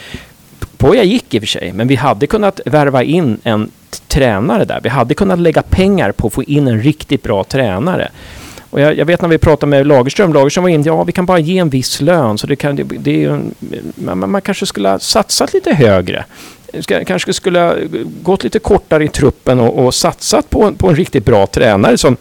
Poja 0.76 1.04
gick 1.04 1.34
i 1.34 1.38
och 1.38 1.42
för 1.42 1.48
sig, 1.48 1.72
men 1.72 1.88
vi 1.88 1.94
hade 1.94 2.26
kunnat 2.26 2.60
värva 2.66 3.02
in 3.02 3.38
en 3.44 3.70
tränare 4.08 4.64
där. 4.64 4.80
Vi 4.82 4.88
hade 4.88 5.14
kunnat 5.14 5.38
lägga 5.38 5.62
pengar 5.62 6.12
på 6.12 6.26
att 6.26 6.32
få 6.32 6.42
in 6.42 6.68
en 6.68 6.82
riktigt 6.82 7.22
bra 7.22 7.44
tränare. 7.44 8.08
Och 8.70 8.80
jag, 8.80 8.98
jag 8.98 9.04
vet 9.06 9.22
när 9.22 9.28
vi 9.28 9.38
pratade 9.38 9.70
med 9.70 9.86
Lagerström, 9.86 10.32
Lagerström 10.32 10.62
var 10.64 10.70
inne, 10.70 10.86
ja 10.86 11.04
vi 11.04 11.12
kan 11.12 11.26
bara 11.26 11.38
ge 11.38 11.58
en 11.58 11.68
viss 11.70 12.00
lön. 12.00 12.38
Så 12.38 12.46
det 12.46 12.56
kan, 12.56 12.76
det, 12.76 12.82
det 12.84 13.24
är 13.24 13.30
en, 13.30 13.54
man, 13.94 14.30
man 14.30 14.42
kanske 14.42 14.66
skulle 14.66 14.88
ha 14.88 14.98
satsat 14.98 15.54
lite 15.54 15.74
högre. 15.74 16.24
Ska, 16.80 17.04
kanske 17.04 17.32
skulle 17.32 17.58
ha 17.60 17.74
gått 18.22 18.44
lite 18.44 18.58
kortare 18.58 19.04
i 19.04 19.08
truppen 19.08 19.60
och, 19.60 19.84
och 19.86 19.94
satsat 19.94 20.50
på, 20.50 20.64
en- 20.64 20.74
på 20.74 20.88
en 20.88 20.96
riktigt 20.96 21.24
bra 21.24 21.46
tränare 21.46 21.98
som 21.98 22.16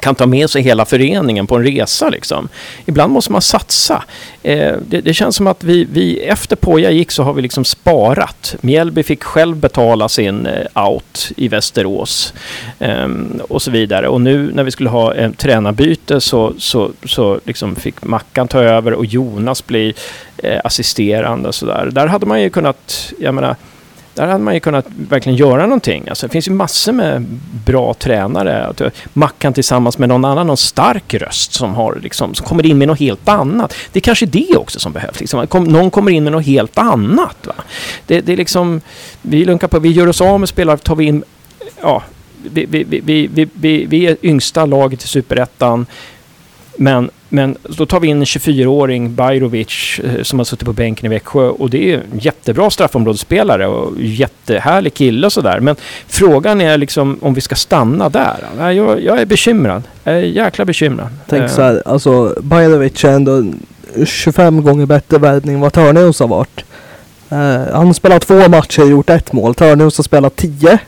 kan 0.00 0.14
ta 0.14 0.26
med 0.26 0.50
sig 0.50 0.62
hela 0.62 0.84
föreningen 0.84 1.46
på 1.46 1.56
en 1.56 1.64
resa. 1.64 2.08
Liksom. 2.08 2.48
Ibland 2.86 3.12
måste 3.12 3.32
man 3.32 3.42
satsa. 3.42 4.04
Eh, 4.42 4.74
det, 4.88 5.00
det 5.00 5.14
känns 5.14 5.36
som 5.36 5.46
att 5.46 5.64
vi, 5.64 5.86
vi 5.92 6.18
efter 6.18 6.56
Poja 6.56 6.90
gick 6.90 7.10
så 7.10 7.22
har 7.22 7.32
vi 7.32 7.42
liksom 7.42 7.64
sparat. 7.64 8.56
Mjällby 8.60 9.02
fick 9.02 9.24
själv 9.24 9.56
betala 9.56 10.08
sin 10.08 10.46
eh, 10.46 10.88
out 10.88 11.32
i 11.36 11.48
Västerås 11.48 12.34
eh, 12.78 13.08
och 13.48 13.62
så 13.62 13.70
vidare. 13.70 14.08
Och 14.08 14.20
nu 14.20 14.50
när 14.54 14.64
vi 14.64 14.70
skulle 14.70 14.90
ha 14.90 15.14
eh, 15.14 15.30
tränarbyte 15.30 16.20
så, 16.20 16.54
så, 16.58 16.90
så 17.04 17.40
liksom 17.44 17.76
fick 17.76 18.04
Mackan 18.04 18.48
ta 18.48 18.60
över 18.60 18.92
och 18.92 19.04
Jonas 19.04 19.66
bli 19.66 19.94
eh, 20.38 20.60
assisterande 20.64 21.48
och 21.48 21.54
sådär. 21.54 21.88
Där 21.92 22.06
hade 22.06 22.26
man 22.26 22.42
ju 22.42 22.50
kunnat, 22.50 23.12
jag 23.18 23.34
menar, 23.34 23.56
där 24.18 24.26
hade 24.26 24.44
man 24.44 24.54
ju 24.54 24.60
kunnat 24.60 24.86
verkligen 25.08 25.36
göra 25.36 25.62
någonting. 25.62 26.08
Alltså, 26.08 26.26
det 26.26 26.32
finns 26.32 26.48
ju 26.48 26.52
massor 26.52 26.92
med 26.92 27.26
bra 27.64 27.94
tränare. 27.94 28.74
Eh, 28.80 28.90
Mackan 29.12 29.52
tillsammans 29.52 29.98
med 29.98 30.08
någon 30.08 30.24
annan, 30.24 30.46
någon 30.46 30.56
stark 30.56 31.14
röst 31.14 31.52
som, 31.52 31.74
har, 31.74 31.98
liksom, 32.02 32.34
som 32.34 32.46
kommer 32.46 32.66
in 32.66 32.78
med 32.78 32.88
något 32.88 32.98
helt 32.98 33.28
annat. 33.28 33.74
Det 33.92 33.98
är 33.98 34.00
kanske 34.00 34.26
det 34.26 34.56
också 34.56 34.80
som 34.80 34.92
behövs. 34.92 35.20
Liksom. 35.20 35.46
Någon 35.52 35.90
kommer 35.90 36.10
in 36.10 36.24
med 36.24 36.32
något 36.32 36.46
helt 36.46 36.78
annat. 36.78 37.46
Va? 37.46 37.54
Det, 38.06 38.20
det 38.20 38.32
är 38.32 38.36
liksom, 38.36 38.80
vi 39.22 39.44
lunkar 39.44 39.68
på, 39.68 39.78
vi 39.78 39.88
gör 39.88 40.06
oss 40.06 40.20
av 40.20 40.40
med 40.40 40.48
spelare, 40.48 40.76
tar 40.76 40.96
vi 40.96 41.04
in, 41.04 41.24
ja, 41.80 42.02
vi, 42.42 42.66
vi, 42.66 42.84
vi, 42.84 43.00
vi, 43.26 43.48
vi, 43.52 43.86
vi 43.86 44.06
är 44.06 44.16
yngsta 44.22 44.66
laget 44.66 45.04
i 45.04 45.06
Superettan. 45.06 45.86
Men, 46.76 47.10
men 47.28 47.56
då 47.62 47.86
tar 47.86 48.00
vi 48.00 48.08
in 48.08 48.16
en 48.18 48.24
24-åring, 48.24 49.14
Bajrovic, 49.14 50.00
eh, 50.04 50.22
som 50.22 50.38
har 50.38 50.44
suttit 50.44 50.66
på 50.66 50.72
bänken 50.72 51.06
i 51.06 51.08
Växjö. 51.08 51.40
Och 51.48 51.70
det 51.70 51.92
är 51.92 51.96
en 52.12 52.18
jättebra 52.18 52.70
straffområdesspelare 52.70 53.66
och 53.66 53.92
jättehärlig 54.00 54.94
kille 54.94 55.26
och 55.26 55.32
sådär. 55.32 55.60
Men 55.60 55.76
frågan 56.06 56.60
är 56.60 56.78
liksom 56.78 57.18
om 57.22 57.34
vi 57.34 57.40
ska 57.40 57.54
stanna 57.54 58.08
där. 58.08 58.36
Jag, 58.58 59.02
jag 59.04 59.20
är 59.20 59.26
bekymrad. 59.26 59.82
Jag 60.04 60.14
är 60.14 60.18
jäkla 60.22 60.64
bekymrad. 60.64 61.08
Tänk 61.28 61.42
Eh, 61.42 61.48
så 61.48 61.62
här, 61.62 61.82
alltså 61.86 62.34
Bajrovic 62.42 63.04
är 63.04 63.12
ändå 63.12 63.32
en 63.32 63.66
25 64.06 64.62
gånger 64.62 64.86
bättre 64.86 65.18
värvning 65.18 65.54
än 65.54 65.60
vad 65.60 65.72
Törneus 65.72 66.20
har 66.20 66.28
varit. 66.28 66.64
Eh, 67.30 67.38
han 67.74 67.86
har 67.86 67.92
spelat 67.92 68.22
två 68.26 68.48
matcher 68.48 68.82
och 68.82 68.88
gjort 68.90 69.10
ett 69.10 69.32
mål. 69.32 69.54
Törneus 69.54 69.96
har 69.98 70.02
spelat 70.04 70.36
10 70.36 70.78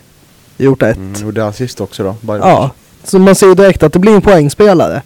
gjort 0.56 0.82
ett. 0.82 0.96
Mm, 0.96 1.22
gjorde 1.22 1.46
assist 1.46 1.80
också 1.80 2.02
då. 2.02 2.16
Bara- 2.20 2.38
Ja, 2.38 2.70
så 3.04 3.18
man 3.18 3.34
ser 3.34 3.46
ju 3.46 3.54
direkt 3.54 3.82
att 3.82 3.92
det 3.92 3.98
blir 3.98 4.14
en 4.14 4.20
poängspelare 4.22 5.02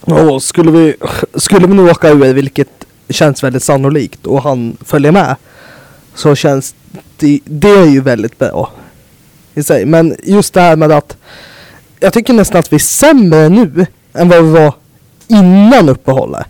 och 0.00 0.42
skulle 0.42 0.70
vi, 0.70 0.94
skulle 1.34 1.66
vi 1.66 1.74
nu 1.74 1.90
åka 1.90 2.08
ur, 2.08 2.34
vilket 2.34 2.86
känns 3.08 3.44
väldigt 3.44 3.62
sannolikt, 3.62 4.26
och 4.26 4.42
han 4.42 4.76
följer 4.84 5.12
med, 5.12 5.36
så 6.14 6.34
känns 6.34 6.74
det, 7.16 7.40
det 7.44 7.70
är 7.70 7.86
ju 7.86 8.00
väldigt 8.00 8.38
bra 8.38 8.72
i 9.54 9.62
sig. 9.62 9.86
Men 9.86 10.16
just 10.22 10.54
det 10.54 10.60
här 10.60 10.76
med 10.76 10.92
att 10.92 11.16
jag 12.00 12.12
tycker 12.12 12.32
nästan 12.32 12.58
att 12.58 12.72
vi 12.72 12.74
är 12.74 12.78
sämre 12.78 13.48
nu 13.48 13.86
än 14.12 14.28
vad 14.28 14.44
vi 14.44 14.50
var 14.50 14.74
innan 15.28 15.88
uppehållet. 15.88 16.46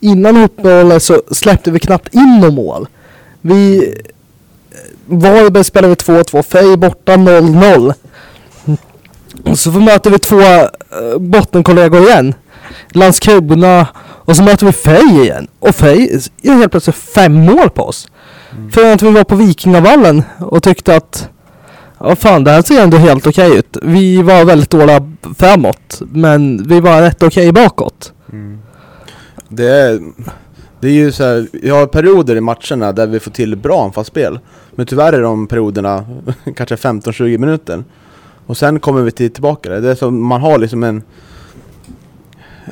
Innan 0.00 0.36
uppehållet 0.36 1.02
så 1.02 1.22
släppte 1.30 1.70
vi 1.70 1.78
knappt 1.78 2.14
in 2.14 2.38
något 2.40 2.54
mål. 2.54 2.88
Vi 3.40 3.94
Varberg 5.06 5.64
spelade 5.64 5.88
vi 5.88 5.94
2-2, 5.94 6.42
Frej 6.42 6.76
borta 6.76 7.16
0-0. 7.16 7.94
Så 9.54 9.70
möter 9.70 10.10
vi 10.10 10.18
två 10.18 10.40
eh, 10.40 11.18
bottenkollegor 11.18 12.02
igen. 12.02 12.34
Landskrona 12.88 13.86
och 13.98 14.36
så 14.36 14.42
möter 14.42 14.66
vi 14.66 14.72
Frej 14.72 15.20
igen. 15.22 15.48
Och 15.58 15.74
Frej 15.74 16.20
gör 16.42 16.54
helt 16.54 16.70
plötsligt 16.70 16.96
fem 16.96 17.34
mål 17.34 17.70
på 17.70 17.82
oss. 17.82 18.08
För 18.72 18.92
att 18.92 19.02
vi 19.02 19.10
var 19.10 19.24
på 19.24 19.34
Vikingavallen 19.34 20.22
och 20.38 20.62
tyckte 20.62 20.96
att 20.96 21.28
Ja 21.98 22.16
fan 22.16 22.44
det 22.44 22.50
här 22.50 22.62
ser 22.62 22.82
ändå 22.82 22.96
helt 22.96 23.26
okej 23.26 23.58
ut. 23.58 23.76
Vi 23.82 24.22
var 24.22 24.44
väldigt 24.44 24.70
dåliga 24.70 25.12
framåt 25.38 26.02
men 26.12 26.68
vi 26.68 26.80
var 26.80 27.00
rätt 27.02 27.22
okej 27.22 27.52
bakåt. 27.52 28.12
Det 29.48 29.68
är, 29.68 30.00
det 30.80 30.88
är 30.88 30.92
ju 30.92 31.12
så 31.12 31.24
här, 31.24 31.46
vi 31.52 31.68
har 31.68 31.86
perioder 31.86 32.36
i 32.36 32.40
matcherna 32.40 32.92
där 32.92 33.06
vi 33.06 33.20
får 33.20 33.30
till 33.30 33.56
bra 33.56 33.84
anfallsspel. 33.84 34.38
Men 34.74 34.86
tyvärr 34.86 35.12
är 35.12 35.22
de 35.22 35.46
perioderna 35.46 36.04
kanske 36.56 36.74
15-20 36.74 37.38
minuter. 37.38 37.84
Och 38.46 38.56
sen 38.56 38.80
kommer 38.80 39.02
vi 39.02 39.10
till 39.10 39.32
tillbaka 39.32 39.68
det. 39.68 39.80
Det 39.80 39.90
är 39.90 39.94
som 39.94 40.22
man 40.26 40.40
har 40.40 40.58
liksom 40.58 40.82
en, 40.82 41.02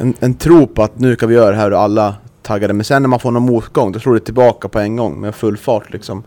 en, 0.00 0.14
en 0.20 0.34
tro 0.34 0.66
på 0.66 0.82
att 0.82 0.98
nu 0.98 1.16
kan 1.16 1.28
vi 1.28 1.34
göra 1.34 1.50
det 1.50 1.56
här 1.56 1.72
och 1.72 1.80
alla 1.80 2.14
taggade. 2.42 2.74
Men 2.74 2.84
sen 2.84 3.02
när 3.02 3.08
man 3.08 3.20
får 3.20 3.30
någon 3.30 3.42
motgång 3.42 3.92
då 3.92 4.00
slår 4.00 4.14
det 4.14 4.20
tillbaka 4.20 4.68
på 4.68 4.78
en 4.78 4.96
gång 4.96 5.20
med 5.20 5.34
full 5.34 5.56
fart 5.56 5.92
liksom. 5.92 6.22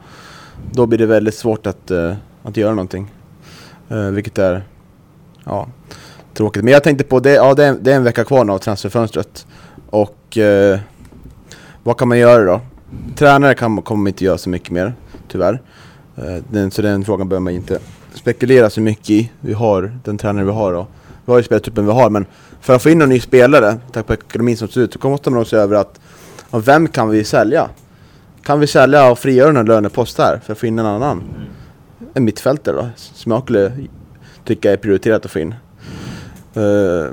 Då 0.71 0.85
blir 0.85 0.99
det 0.99 1.05
väldigt 1.05 1.35
svårt 1.35 1.67
att, 1.67 1.91
uh, 1.91 2.13
att 2.43 2.57
göra 2.57 2.71
någonting. 2.71 3.13
Uh, 3.91 4.09
vilket 4.09 4.37
är 4.37 4.63
ja, 5.43 5.67
tråkigt. 6.33 6.63
Men 6.63 6.73
jag 6.73 6.83
tänkte 6.83 7.03
på 7.03 7.19
det, 7.19 7.33
ja, 7.33 7.53
det, 7.53 7.65
är, 7.65 7.77
det 7.81 7.91
är 7.91 7.95
en 7.95 8.03
vecka 8.03 8.23
kvar 8.23 8.45
nu 8.45 8.51
av 8.51 8.57
transferfönstret. 8.57 9.47
Och 9.89 10.37
uh, 10.37 10.79
vad 11.83 11.97
kan 11.97 12.07
man 12.07 12.17
göra 12.17 12.43
då? 12.43 12.61
Tränare 13.15 13.53
kan, 13.53 13.81
kommer 13.81 14.03
man 14.03 14.07
inte 14.07 14.25
göra 14.25 14.37
så 14.37 14.49
mycket 14.49 14.71
mer, 14.71 14.93
tyvärr. 15.27 15.61
Den, 16.49 16.71
så 16.71 16.81
den 16.81 17.05
frågan 17.05 17.29
behöver 17.29 17.43
man 17.43 17.53
inte 17.53 17.79
spekulera 18.13 18.69
så 18.69 18.81
mycket 18.81 19.09
i. 19.09 19.31
Vi 19.39 19.53
har 19.53 19.99
den 20.03 20.17
tränare 20.17 20.45
vi 20.45 20.51
har 20.51 20.73
då 20.73 20.87
vi 21.27 21.31
har 21.31 21.39
ju 21.39 21.43
spelartruppen 21.43 21.85
vi 21.85 21.91
har. 21.91 22.09
Men 22.09 22.25
för 22.61 22.75
att 22.75 22.83
få 22.83 22.89
in 22.89 23.01
en 23.01 23.09
ny 23.09 23.19
spelare, 23.19 23.77
tack 23.91 24.07
på 24.07 24.13
ekonomin 24.13 24.57
som 24.57 24.67
ser 24.67 24.81
ut, 24.81 24.93
så 25.01 25.09
måste 25.09 25.29
man 25.29 25.41
också 25.41 25.57
över 25.57 25.75
att 25.75 25.99
vem 26.51 26.87
kan 26.87 27.09
vi 27.09 27.23
sälja? 27.23 27.69
Kan 28.43 28.59
vi 28.59 28.67
sälja 28.67 29.11
och 29.11 29.19
frigöra 29.19 29.59
en 29.59 29.65
lönepost 29.65 30.17
här 30.17 30.39
för 30.45 30.53
att 30.53 30.59
få 30.59 30.65
in 30.65 30.79
en 30.79 30.85
annan? 30.85 31.23
En 32.13 32.23
mittfältare 32.23 32.75
då, 32.75 32.89
som 32.95 33.31
jag 33.31 33.43
skulle 33.43 33.71
tycka 34.45 34.71
är 34.71 34.77
prioriterat 34.77 35.25
att 35.25 35.31
få 35.31 35.39
in. 35.39 35.55
Uh, 36.57 37.11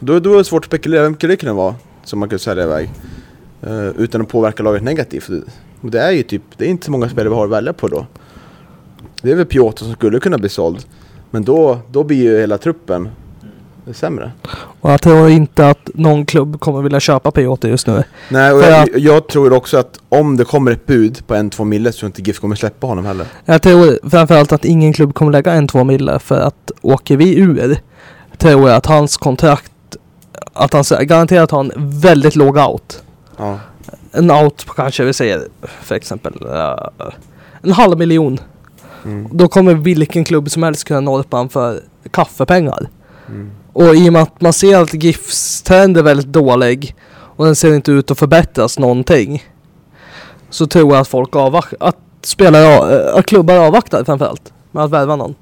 då, 0.00 0.20
då 0.20 0.34
är 0.34 0.38
det 0.38 0.44
svårt 0.44 0.64
att 0.64 0.70
spekulera, 0.70 1.02
vem 1.02 1.14
skulle 1.14 1.32
det 1.32 1.36
kunna 1.36 1.54
vara 1.54 1.74
som 2.04 2.18
man 2.18 2.28
kunde 2.28 2.42
sälja 2.42 2.64
iväg? 2.64 2.90
Uh, 3.66 3.88
utan 3.88 4.20
att 4.20 4.28
påverka 4.28 4.62
laget 4.62 4.82
negativt. 4.82 5.30
Och 5.80 5.90
det 5.90 6.00
är 6.00 6.10
ju 6.10 6.22
typ, 6.22 6.42
det 6.56 6.64
är 6.64 6.68
inte 6.68 6.84
så 6.84 6.90
många 6.90 7.08
spelare 7.08 7.28
vi 7.28 7.34
har 7.34 7.44
att 7.44 7.50
välja 7.50 7.72
på 7.72 7.88
då. 7.88 8.06
Det 9.22 9.30
är 9.30 9.36
väl 9.36 9.46
Piotr 9.46 9.84
som 9.84 9.92
skulle 9.92 10.20
kunna 10.20 10.38
bli 10.38 10.48
såld. 10.48 10.86
Men 11.36 11.44
då, 11.44 11.78
då 11.90 12.04
blir 12.04 12.16
ju 12.22 12.38
hela 12.40 12.58
truppen 12.58 13.08
sämre. 13.92 14.32
Och 14.80 14.90
jag 14.92 15.02
tror 15.02 15.28
inte 15.30 15.68
att 15.68 15.90
någon 15.94 16.26
klubb 16.26 16.60
kommer 16.60 16.82
vilja 16.82 17.00
köpa 17.00 17.30
Piotr 17.30 17.68
just 17.68 17.86
nu. 17.86 18.04
Nej, 18.30 18.52
och 18.52 18.62
jag, 18.62 18.82
att- 18.82 18.88
jag 19.02 19.28
tror 19.28 19.52
också 19.52 19.76
att 19.78 20.00
om 20.08 20.36
det 20.36 20.44
kommer 20.44 20.70
ett 20.72 20.86
bud 20.86 21.26
på 21.26 21.34
en, 21.34 21.50
två 21.50 21.64
mille 21.64 21.92
så 21.92 21.98
tror 21.98 22.06
jag 22.06 22.10
inte 22.18 22.22
GIF 22.30 22.38
kommer 22.38 22.56
släppa 22.56 22.86
honom 22.86 23.06
heller. 23.06 23.26
Jag 23.44 23.62
tror 23.62 24.08
framförallt 24.10 24.52
att 24.52 24.64
ingen 24.64 24.92
klubb 24.92 25.14
kommer 25.14 25.32
lägga 25.32 25.52
en 25.52 25.68
två 25.68 25.84
mille 25.84 26.18
för 26.18 26.40
att 26.40 26.72
åker 26.82 27.16
vi 27.16 27.38
ur 27.38 27.76
tror 28.38 28.68
jag 28.68 28.76
att 28.76 28.86
hans 28.86 29.16
kontrakt 29.16 29.72
att 30.52 30.72
han 30.72 30.84
garanterat 31.06 31.50
har 31.50 31.60
en 31.60 31.72
väldigt 32.00 32.36
låg 32.36 32.56
out. 32.58 33.02
Ja. 33.36 33.58
En 34.12 34.30
out 34.30 34.66
på 34.66 34.72
kanske 34.74 35.04
vi 35.04 35.12
säger 35.12 35.42
för 35.82 35.94
exempel 35.94 36.32
eh, 36.52 37.08
en 37.62 37.72
halv 37.72 37.98
miljon. 37.98 38.38
Mm. 39.06 39.28
Då 39.32 39.48
kommer 39.48 39.74
vilken 39.74 40.24
klubb 40.24 40.50
som 40.50 40.62
helst 40.62 40.84
kunna 40.84 41.00
norpa 41.00 41.36
han 41.36 41.48
för 41.48 41.80
kaffepengar. 42.10 42.88
Mm. 43.28 43.50
Och 43.72 43.96
i 43.96 44.08
och 44.08 44.12
med 44.12 44.22
att 44.22 44.40
man 44.40 44.52
ser 44.52 44.82
att 44.82 44.94
GIFs 44.94 45.62
trend 45.62 45.96
är 45.96 46.02
väldigt 46.02 46.26
dålig 46.26 46.94
och 47.10 47.44
den 47.44 47.56
ser 47.56 47.74
inte 47.74 47.92
ut 47.92 48.10
att 48.10 48.18
förbättras 48.18 48.78
någonting. 48.78 49.44
Så 50.50 50.66
tror 50.66 50.92
jag 50.92 51.00
att 51.00 51.08
folk 51.08 51.36
avvaktar, 51.36 51.88
att 51.88 51.98
spelare, 52.22 53.12
att 53.12 53.26
klubbar 53.26 53.56
avvaktar 53.56 54.04
framförallt 54.04 54.52
med 54.70 54.84
att 54.84 54.90
värva 54.90 55.16
någon. 55.16 55.34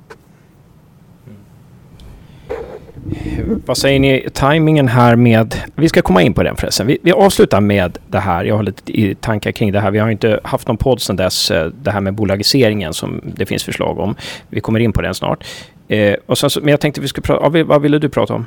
Vad 3.67 3.77
säger 3.79 4.01
ni, 4.01 4.29
tajmingen 4.33 4.89
här 4.89 5.17
med... 5.17 5.55
Vi 5.75 5.89
ska 5.89 6.03
komma 6.03 6.23
in 6.23 6.35
på 6.35 6.43
den 6.43 6.57
förresten. 6.57 6.87
Vi, 6.87 6.99
vi 7.03 7.13
avslutar 7.13 7.61
med 7.61 7.99
det 8.09 8.19
här. 8.19 8.45
Jag 8.45 8.57
har 8.57 8.63
lite 8.63 9.01
i- 9.01 9.15
tankar 9.15 9.53
kring 9.53 9.73
det 9.73 9.81
här. 9.81 9.91
Vi 9.91 9.99
har 9.99 10.11
inte 10.11 10.41
haft 10.45 10.69
någon 10.69 10.77
podd 10.77 11.01
sedan 11.01 11.17
dess. 11.17 11.51
eh, 11.51 11.67
Det 11.83 11.91
här 11.91 12.01
med 12.01 12.15
bolagiseringen 12.15 12.95
som 12.95 13.21
det 13.37 13.47
finns 13.47 13.65
förslag 13.65 13.99
om. 13.99 14.15
Vi 14.49 14.61
kommer 14.61 14.81
in 14.81 14.93
på 14.93 15.03
den 15.03 15.15
snart. 15.15 15.45
Eh, 15.89 16.15
och 16.27 16.39
sen 16.39 16.51
så, 16.51 16.61
men 16.61 16.69
jag 16.69 16.81
tänkte 16.81 17.01
vi 17.01 17.09
skulle 17.09 17.23
prata... 17.23 17.59
ja, 17.59 17.65
Vad 17.65 17.83
ville 17.83 17.99
du 17.99 18.09
prata 18.09 18.35
om? 18.35 18.47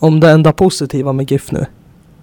Om 0.00 0.20
det 0.20 0.30
enda 0.30 0.52
positiva 0.52 1.12
med 1.12 1.30
GIF 1.30 1.52
nu. 1.52 1.66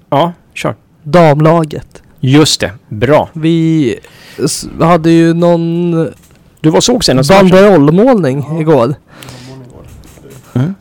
Ja, 0.09 0.33
kör. 0.53 0.75
Damlaget. 1.03 2.03
Just 2.19 2.59
det. 2.61 2.71
Bra. 2.89 3.29
Vi 3.33 3.95
hade 4.81 5.11
ju 5.11 5.33
någon 5.33 5.91
Du 6.61 6.69
var 6.69 6.81
såg 6.81 7.03
senast 7.03 7.29
banderollmålning 7.29 8.59
igår. 8.61 8.93
Mm. 10.53 10.73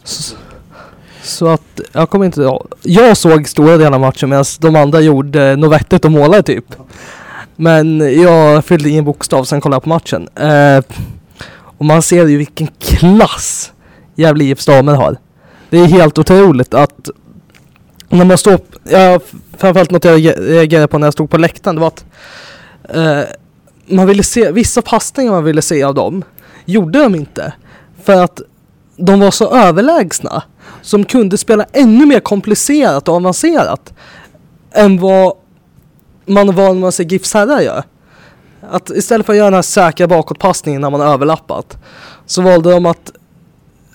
Så 1.23 1.47
att 1.47 1.81
jag 1.93 2.11
kommer 2.11 2.27
inte. 2.27 2.59
Jag 2.83 3.17
såg 3.17 3.49
stora 3.49 3.77
delar 3.77 3.93
av 3.93 4.01
matchen 4.01 4.29
medan 4.29 4.45
de 4.61 4.77
andra 4.77 5.01
gjorde 5.01 5.57
något 5.57 5.73
vettigt 5.73 6.05
och 6.05 6.13
målade 6.13 6.43
typ. 6.43 6.65
Men 7.57 8.01
jag 8.23 8.65
fyllde 8.65 8.91
i 8.91 8.97
en 8.97 9.05
bokstav 9.05 9.45
sen 9.45 9.61
kollade 9.61 9.77
jag 9.77 9.83
på 9.83 9.89
matchen. 9.89 10.29
Eh, 10.35 10.85
och 11.79 11.85
man 11.85 12.03
ser 12.03 12.27
ju 12.27 12.37
vilken 12.37 12.69
klass 12.79 13.73
Gävle 14.15 14.45
IFs 14.45 14.67
damer 14.67 14.95
har. 14.95 15.17
Det 15.71 15.79
är 15.79 15.87
helt 15.87 16.19
otroligt 16.19 16.75
att 16.75 17.11
när 18.09 18.25
man 18.25 18.39
står, 18.39 18.59
jag 18.85 19.23
framförallt 19.59 19.91
något 19.91 20.05
jag 20.05 20.27
reagerade 20.39 20.89
på 20.89 20.99
när 20.99 21.07
jag 21.07 21.15
stod 21.15 21.31
på 21.31 21.39
läktaren, 21.39 21.77
det 21.77 21.81
var 21.81 21.89
att 21.89 22.05
eh, 22.89 23.35
man 23.87 24.07
ville 24.07 24.23
se, 24.23 24.53
vissa 24.53 24.83
passningar 24.83 25.33
man 25.33 25.45
ville 25.45 25.63
se 25.63 25.83
av 25.83 25.95
dem 25.95 26.25
gjorde 26.65 27.03
de 27.03 27.15
inte. 27.15 27.53
För 28.03 28.25
att 28.25 28.41
de 29.01 29.21
var 29.21 29.31
så 29.31 29.51
överlägsna. 29.51 30.43
Som 30.83 31.05
kunde 31.05 31.39
spela 31.39 31.67
ännu 31.73 32.07
mer 32.07 32.21
komplicerat 32.21 33.09
och 33.09 33.15
avancerat. 33.15 33.93
Än 34.73 34.99
vad 34.99 35.35
man 36.27 36.49
är 36.49 36.53
van 36.53 36.81
man 36.81 36.89
att 36.89 36.95
se 36.95 37.05
GIFs 37.05 37.35
herrar 37.35 37.61
göra. 37.61 37.85
Att 38.71 38.91
istället 38.91 39.27
för 39.27 39.33
att 39.33 39.37
göra 39.37 39.47
den 39.47 39.55
här 39.55 39.63
säkra 39.63 40.07
bakåtpassningen 40.07 40.81
när 40.81 40.91
man 40.91 41.01
har 41.01 41.13
överlappat. 41.13 41.79
Så 42.27 42.43
valde 42.43 42.71
de 42.71 42.87
att 42.87 43.13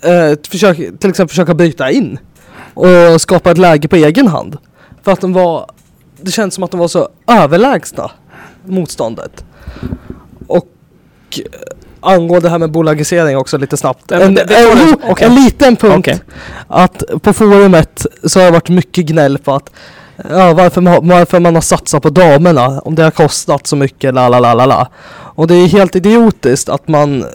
eh, 0.04 0.40
försöka, 0.50 0.98
till 0.98 1.10
exempel 1.10 1.28
försöka 1.28 1.54
bryta 1.54 1.92
in. 1.92 2.20
Och 2.74 3.22
skapa 3.22 3.52
ett 3.52 3.58
läge 3.58 3.88
på 3.88 3.96
egen 3.96 4.28
hand. 4.28 4.58
För 5.04 5.12
att 5.12 5.22
de 5.22 5.34
var, 5.34 5.72
det 6.22 6.32
kändes 6.32 6.56
som 6.56 6.64
att 6.64 6.72
de 6.72 6.80
var 6.80 6.88
så 6.88 7.10
överlägsna 7.28 8.12
motståndet. 8.66 9.46
Och 10.48 10.68
angående 12.06 12.48
det 12.48 12.50
här 12.50 12.58
med 12.58 12.72
bolagisering 12.72 13.38
också 13.38 13.58
lite 13.58 13.78
snabbt. 13.78 14.12
En, 14.12 14.22
en, 14.22 14.34
du- 14.34 14.96
okej. 15.10 15.28
en 15.28 15.36
liten 15.36 15.76
punkt. 15.76 15.98
Okej. 15.98 16.20
Att 16.68 17.04
på 17.22 17.34
forumet 17.34 18.06
så 18.24 18.40
har 18.40 18.46
det 18.46 18.52
varit 18.52 18.70
mycket 18.70 19.06
gnäll 19.06 19.38
på 19.38 19.54
att 19.54 19.72
ja, 20.30 20.54
varför, 20.54 20.82
man, 20.82 21.08
varför 21.08 21.40
man 21.40 21.56
har 21.56 21.62
satsat 21.62 22.04
på 22.04 22.10
damerna. 22.10 22.80
Om 22.80 22.96
det 22.96 23.04
har 23.04 23.12
kostat 23.12 23.68
så 23.68 23.76
mycket, 23.76 24.14
la 24.14 24.30
la 24.30 24.40
la 24.40 24.54
la 24.54 24.66
la. 24.66 24.88
Och 25.36 25.48
det 25.48 25.56
är 25.56 25.68
helt 25.68 25.96
idiotiskt 25.96 26.70
att 26.70 26.88
man 26.88 27.26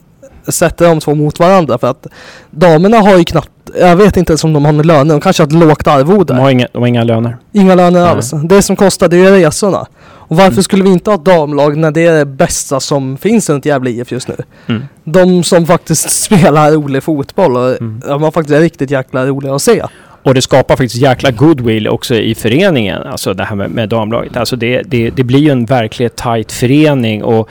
sätter 0.48 0.88
de 0.88 1.00
två 1.00 1.14
mot 1.14 1.38
varandra 1.38 1.78
för 1.78 1.86
att 1.86 2.06
damerna 2.50 2.98
har 2.98 3.18
ju 3.18 3.24
knappt, 3.24 3.50
jag 3.80 3.96
vet 3.96 4.16
inte 4.16 4.32
ens 4.32 4.44
om 4.44 4.52
de 4.52 4.64
har 4.64 4.72
några 4.72 4.86
löner, 4.86 5.14
de 5.14 5.20
kanske 5.20 5.42
har 5.42 5.46
ett 5.46 5.52
lågt 5.52 5.86
arvode. 5.86 6.34
De 6.34 6.38
har 6.40 6.50
inga, 6.50 6.66
de 6.72 6.78
har 6.78 6.86
inga 6.86 7.04
löner. 7.04 7.36
Inga 7.52 7.74
löner 7.74 8.00
Nej. 8.00 8.08
alls. 8.08 8.30
Det 8.44 8.62
som 8.62 8.76
kostar 8.76 9.08
det 9.08 9.16
är 9.16 9.32
resorna. 9.32 9.86
Och 10.30 10.36
varför 10.36 10.62
skulle 10.62 10.84
vi 10.84 10.90
inte 10.90 11.10
ha 11.10 11.14
ett 11.14 11.24
damlag 11.24 11.76
när 11.76 11.90
det 11.90 12.06
är 12.06 12.18
det 12.18 12.24
bästa 12.26 12.80
som 12.80 13.16
finns 13.16 13.50
runt 13.50 13.64
Gävle 13.66 13.90
IF 13.90 14.12
just 14.12 14.28
nu? 14.28 14.34
Mm. 14.66 14.82
De 15.04 15.44
som 15.44 15.66
faktiskt 15.66 16.10
spelar 16.22 16.72
rolig 16.72 17.02
fotboll 17.02 17.56
och 17.56 17.70
Mm. 17.70 18.00
de 18.06 18.22
har 18.22 18.30
faktiskt 18.30 18.60
riktigt 18.60 18.90
jäkla 18.90 19.26
roliga 19.26 19.54
att 19.54 19.62
se. 19.62 19.82
Och 20.22 20.34
det 20.34 20.42
skapar 20.42 20.76
faktiskt 20.76 21.02
jäkla 21.02 21.30
goodwill 21.30 21.88
också 21.88 22.14
i 22.14 22.34
föreningen, 22.34 23.02
alltså 23.02 23.34
det 23.34 23.44
här 23.44 23.56
med, 23.56 23.70
med 23.70 23.88
damlaget. 23.88 24.36
Alltså 24.36 24.56
det, 24.56 24.82
det, 24.82 25.10
det 25.10 25.24
blir 25.24 25.38
ju 25.38 25.50
en 25.50 25.64
verkligt 25.64 26.16
tight 26.16 26.52
förening 26.52 27.24
och 27.24 27.48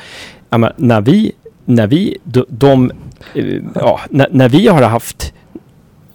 ja, 0.50 0.58
men 0.58 0.72
när 0.76 1.02
vi, 1.02 1.32
när 1.66 1.88
vi, 1.88 2.18
de, 2.24 2.46
de 2.50 2.92
eh, 3.36 3.46
ja, 3.76 4.00
när, 4.10 4.28
när 4.32 4.50
vi 4.50 4.68
har 4.68 4.82
haft 4.82 5.34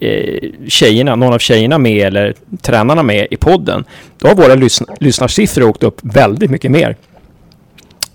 eh, 0.00 0.50
tjejerna, 0.68 1.14
någon 1.16 1.32
av 1.34 1.38
tjejerna 1.38 1.78
med 1.78 2.06
eller 2.06 2.34
tränarna 2.62 3.02
med 3.02 3.26
i 3.30 3.36
podden, 3.36 3.84
då 4.18 4.28
har 4.28 4.34
våra 4.34 4.54
lyssn 4.54 4.84
lyssnarsiffror 5.00 5.64
åkt 5.68 5.82
upp 5.82 6.00
väldigt 6.02 6.50
mycket 6.50 6.70
mer. 6.70 6.96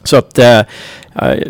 Så 0.04 0.18
att 0.18 0.40
eh, 0.40 0.60
eh, 0.60 0.66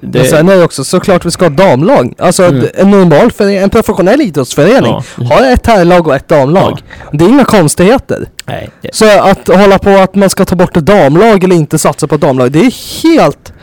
det... 0.02 0.24
Sen 0.26 0.50
är 0.50 0.56
det 0.58 0.64
också 0.64 0.84
såklart 0.84 1.26
vi 1.26 1.32
ska 1.32 1.46
ha 1.46 1.50
damlag. 1.50 2.14
Alltså 2.18 2.44
Mm. 2.44 2.66
en 2.74 2.92
normal 2.92 3.32
förening, 3.32 3.58
en 3.58 3.70
professionell 3.70 4.22
idrottsförening 4.22 4.92
Ja. 5.18 5.24
har 5.26 5.52
ett 5.54 5.68
herrlag 5.68 6.08
och 6.08 6.16
ett 6.16 6.28
damlag. 6.28 6.80
Det 7.14 7.26
är 7.26 7.30
inga 7.30 7.46
konstigheter. 7.46 8.26
nej, 8.46 8.70
Så 8.92 9.20
att 9.20 9.48
hålla 9.48 9.80
på 9.80 9.90
att 9.90 10.16
man 10.16 10.30
ska 10.30 10.46
ta 10.46 10.56
bort 10.56 10.78
ett 10.78 10.86
damlag 10.86 11.44
eller 11.44 11.56
inte 11.56 11.78
satsa 11.80 12.08
på 12.08 12.16
ett 12.16 12.22
damlag, 12.22 12.52
det 12.52 12.60
är 12.60 13.04
helt 13.04 13.54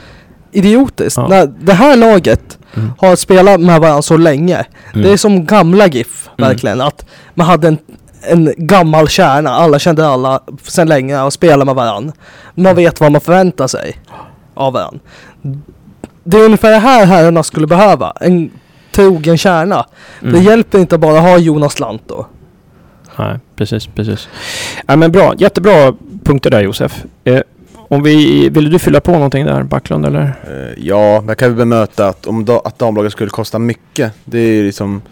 idiotiskt. 0.56 1.16
Ja. 1.16 1.28
När 1.28 1.46
det 1.60 1.72
här 1.72 1.96
laget 1.96 2.58
Mm. 2.74 2.92
har 2.98 3.16
spelat 3.16 3.60
med 3.60 3.80
varandra 3.80 4.02
så 4.02 4.16
länge. 4.16 4.64
Mm. 4.94 5.02
Det 5.06 5.12
är 5.12 5.16
som 5.16 5.46
gamla 5.46 5.86
GIF, 5.86 6.28
Mm. 6.38 6.48
verkligen. 6.50 6.80
Att 6.80 7.06
man 7.34 7.46
hade 7.46 7.68
en, 7.68 7.78
en 8.28 8.52
gammal 8.56 9.08
kärna, 9.08 9.50
alla 9.50 9.78
kände 9.78 10.06
alla 10.08 10.40
sedan 10.62 10.88
länge 10.88 11.20
och 11.22 11.32
spelade 11.32 11.64
med 11.64 11.74
varandra. 11.74 12.12
Man 12.54 12.76
vet 12.76 13.00
vad 13.00 13.12
man 13.12 13.20
förväntar 13.20 13.66
sig 13.66 13.96
av 14.54 14.72
varandra. 14.72 15.00
Det 16.24 16.36
är 16.38 16.44
ungefär 16.44 16.70
det 16.70 16.78
här 16.78 17.06
herrarna 17.06 17.42
skulle 17.42 17.66
behöva. 17.66 18.12
En 18.20 18.50
trogen 18.92 19.38
kärna. 19.38 19.86
Det 20.20 20.28
Mm. 20.28 20.42
hjälper 20.42 20.78
inte 20.78 20.98
bara 20.98 21.16
att 21.18 21.22
ha 21.24 21.38
Jonas 21.38 21.80
Lantto. 21.80 22.26
Nej, 23.18 23.38
precis, 23.56 23.86
precis. 23.86 24.28
Ja, 24.86 24.96
men 24.96 25.12
bra, 25.12 25.34
jättebra 25.38 25.92
punkter 26.24 26.50
där 26.50 26.60
Josef. 26.60 27.04
Eh, 27.24 27.40
om 27.88 28.02
vi, 28.02 28.48
vill 28.48 28.70
du 28.70 28.78
fylla 28.78 29.00
på 29.00 29.12
någonting 29.12 29.44
där, 29.46 29.62
Backlund 29.62 30.06
eller? 30.06 30.22
Eh, 30.22 30.84
Ja, 30.84 31.20
men 31.20 31.28
jag 31.28 31.38
kan 31.38 31.48
väl 31.48 31.56
bemöta 31.56 32.08
att 32.08 32.26
om 32.26 32.44
da, 32.44 32.60
att 32.64 32.78
damlaget 32.78 33.12
skulle 33.12 33.30
kosta 33.30 33.58
mycket. 33.58 34.12
Det 34.24 34.38
är 34.38 34.52
ju 34.52 34.66
liksom... 34.66 35.02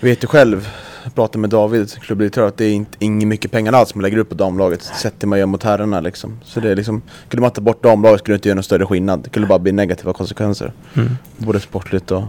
Vet 0.00 0.20
du 0.20 0.26
själv, 0.26 0.68
jag 1.04 1.14
pratade 1.14 1.38
med 1.38 1.50
David, 1.50 1.90
klubbdirektör, 2.00 2.48
att 2.48 2.56
det 2.56 2.64
är 2.64 2.72
inte, 2.72 2.96
inget 2.98 3.28
mycket 3.28 3.50
pengar 3.50 3.72
alls 3.72 3.94
man 3.94 4.02
lägger 4.02 4.18
upp 4.18 4.28
på 4.28 4.34
damlaget 4.34 4.82
sett 4.82 5.18
till 5.18 5.28
man 5.28 5.38
gör 5.38 5.46
mot 5.46 5.62
herrarna 5.62 6.00
liksom. 6.00 6.38
Så 6.44 6.60
det 6.60 6.70
är 6.70 6.76
liksom, 6.76 7.02
skulle 7.28 7.40
man 7.42 7.50
ta 7.50 7.60
bort 7.60 7.82
damlaget 7.82 8.20
skulle 8.20 8.34
det 8.34 8.36
inte 8.36 8.48
göra 8.48 8.54
någon 8.54 8.62
större 8.64 8.86
skillnad. 8.86 9.20
Det 9.22 9.28
skulle 9.30 9.46
bara 9.46 9.58
bli 9.58 9.72
negativa 9.72 10.12
konsekvenser. 10.12 10.72
Mm. 10.94 11.08
Både 11.36 11.60
sportligt 11.60 12.10
och 12.10 12.22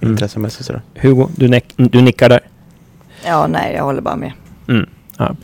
Mm. 0.00 0.12
intressemässigt 0.12 0.64
sådär. 0.64 0.82
Hugo, 0.94 1.28
du, 1.36 1.60
du 1.76 2.00
nickar 2.02 2.28
där. 2.28 2.40
Ja, 3.24 3.46
nej, 3.46 3.74
jag 3.74 3.84
håller 3.84 4.00
bara 4.00 4.16
med. 4.16 4.32
Mm. 4.68 4.86
Ja. 5.18 5.36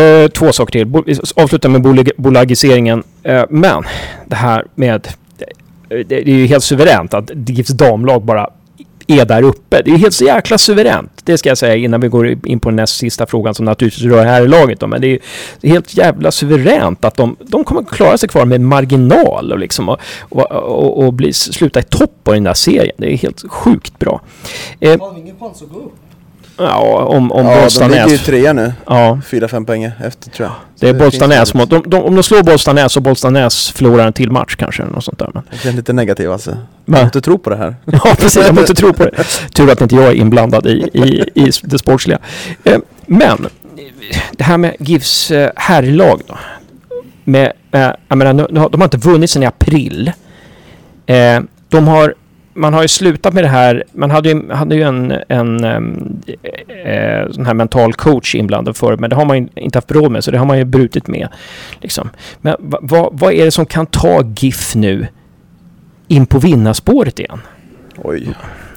Eh, 0.00 0.28
två 0.28 0.52
saker 0.52 0.72
till. 0.72 0.86
Bo- 0.86 1.02
Vi 1.06 1.18
avslutar 1.36 1.68
med 1.68 1.82
bolag- 1.82 2.10
bolagiseringen. 2.16 3.02
Eh, 3.22 3.44
men 3.50 3.82
det 4.26 4.36
här 4.36 4.64
med... 4.74 5.08
Eh, 5.38 5.46
det, 5.88 6.04
det 6.04 6.28
är 6.30 6.36
ju 6.36 6.46
helt 6.46 6.64
suveränt 6.64 7.14
att 7.14 7.30
GIFs 7.48 7.70
damlag 7.70 8.22
bara 8.24 8.48
är 9.06 9.24
där 9.24 9.42
uppe. 9.42 9.82
Det 9.84 9.90
är 9.90 9.96
helt 9.96 10.14
så 10.14 10.24
jäkla 10.24 10.58
suveränt. 10.58 11.10
Det 11.24 11.38
ska 11.38 11.48
jag 11.48 11.58
säga 11.58 11.74
innan 11.76 12.00
vi 12.00 12.08
går 12.08 12.36
in 12.46 12.60
på 12.60 12.68
den 12.68 12.76
näst 12.76 12.96
sista 12.96 13.26
frågan 13.26 13.54
som 13.54 13.64
naturligtvis 13.64 14.04
rör 14.04 14.24
här 14.24 14.42
i 14.42 14.48
laget. 14.48 14.80
Då. 14.80 14.86
Men 14.86 15.00
det 15.00 15.06
är, 15.06 15.18
helt 15.68 15.96
jävla 15.96 16.30
suveränt 16.30 17.04
att 17.04 17.16
de, 17.16 17.36
de 17.40 17.64
kommer 17.64 17.82
klara 17.84 18.18
sig 18.18 18.28
kvar 18.28 18.44
med 18.44 18.60
marginal 18.60 19.52
och, 19.52 19.58
liksom, 19.58 19.88
och, 19.88 19.98
och, 20.20 20.52
och, 20.52 21.04
och 21.04 21.12
bli, 21.12 21.32
sluta 21.32 21.80
i 21.80 21.82
topp 21.82 22.12
på 22.24 22.32
den 22.32 22.44
där 22.44 22.54
serien. 22.54 22.94
Det 22.98 23.12
är 23.12 23.16
helt 23.16 23.42
sjukt 23.50 23.98
bra. 23.98 24.20
Eh, 24.80 25.00
Har 25.00 25.18
ingen 25.18 25.36
chans 25.40 25.62
att 25.62 25.68
gå 25.68 25.78
upp? 25.78 25.92
Ja, 26.56 27.04
om, 27.04 27.32
om 27.32 27.46
ja, 27.46 27.54
de 27.54 27.60
Bollstanäs- 27.60 27.88
ligger 27.88 28.08
ju 28.08 28.18
trea 28.18 28.52
nu. 28.52 28.72
Ja, 28.86 29.20
Fyra, 29.26 29.48
fem 29.48 29.64
poäng 29.64 29.84
efter 29.84 30.30
tror 30.30 30.48
jag. 30.48 30.54
det 30.80 30.88
är 30.88 30.94
Bollstanäs 30.94 31.54
mot... 31.54 31.70
De, 31.70 31.82
de, 31.86 32.02
om 32.02 32.14
de 32.14 32.22
slår 32.22 32.42
Bollstanäs 32.42 32.96
och 32.96 33.02
Bollstanäs 33.02 33.70
förlorar 33.70 34.06
en 34.06 34.12
till 34.12 34.30
match 34.30 34.56
kanske. 34.56 34.82
Eller 34.82 34.92
något 34.92 35.04
sånt 35.04 35.18
där. 35.18 35.30
Men, 35.34 35.42
Jag 35.50 35.60
känner 35.60 35.76
lite 35.76 35.92
negativ 35.92 36.32
alltså. 36.32 36.50
Va? 36.84 36.98
Jag 36.98 37.06
inte 37.06 37.20
tro 37.20 37.38
på 37.38 37.50
det 37.50 37.56
här. 37.56 37.76
ja, 37.84 38.14
precis. 38.18 38.46
Jag 38.46 38.54
måste 38.54 38.74
tro 38.74 38.92
på 38.92 39.04
det. 39.04 39.24
Tur 39.54 39.70
att 39.70 39.80
inte 39.80 39.94
jag 39.94 40.04
är 40.04 40.14
inblandad 40.14 40.66
i, 40.66 40.88
i, 40.92 41.24
i 41.46 41.50
det 41.62 41.78
sportsliga. 41.78 42.18
Eh, 42.64 42.78
men, 43.06 43.46
det 44.32 44.44
här 44.44 44.58
med 44.58 44.76
GIFs 44.78 45.30
eh, 45.30 45.50
herrlag 45.56 46.20
då. 46.26 46.38
Med, 47.24 47.52
jag 48.08 48.18
menar, 48.18 48.48
de 48.70 48.80
har 48.80 48.84
inte 48.84 48.96
vunnit 48.96 49.30
sedan 49.30 49.42
i 49.42 49.46
april. 49.46 50.12
Eh, 51.06 51.40
de 51.68 51.88
har, 51.88 52.14
man 52.54 52.74
har 52.74 52.82
ju 52.82 52.88
slutat 52.88 53.34
med 53.34 53.44
det 53.44 53.48
här. 53.48 53.84
Man 53.92 54.10
hade 54.10 54.28
ju, 54.28 54.50
hade 54.50 54.74
ju 54.74 54.82
en, 54.82 55.14
en 55.28 55.64
ehm, 55.64 56.22
eh, 56.84 57.30
sån 57.30 57.46
här 57.46 57.54
mental 57.54 57.92
coach 57.92 58.34
inblandad 58.34 58.76
förut, 58.76 59.00
men 59.00 59.10
det 59.10 59.16
har 59.16 59.24
man 59.24 59.48
inte 59.54 59.78
haft 59.78 59.90
råd 59.90 60.10
med, 60.10 60.24
så 60.24 60.30
det 60.30 60.38
har 60.38 60.46
man 60.46 60.58
ju 60.58 60.64
brutit 60.64 61.06
med. 61.06 61.28
Liksom. 61.80 62.10
Men 62.40 62.56
va, 62.58 62.78
va, 62.82 63.08
vad 63.12 63.32
är 63.32 63.44
det 63.44 63.50
som 63.50 63.66
kan 63.66 63.86
ta 63.86 64.22
GIF 64.36 64.74
nu 64.74 65.06
in 66.08 66.26
på 66.26 66.38
vinnarspåret 66.38 67.18
igen? 67.18 67.40
Oj. 67.96 68.28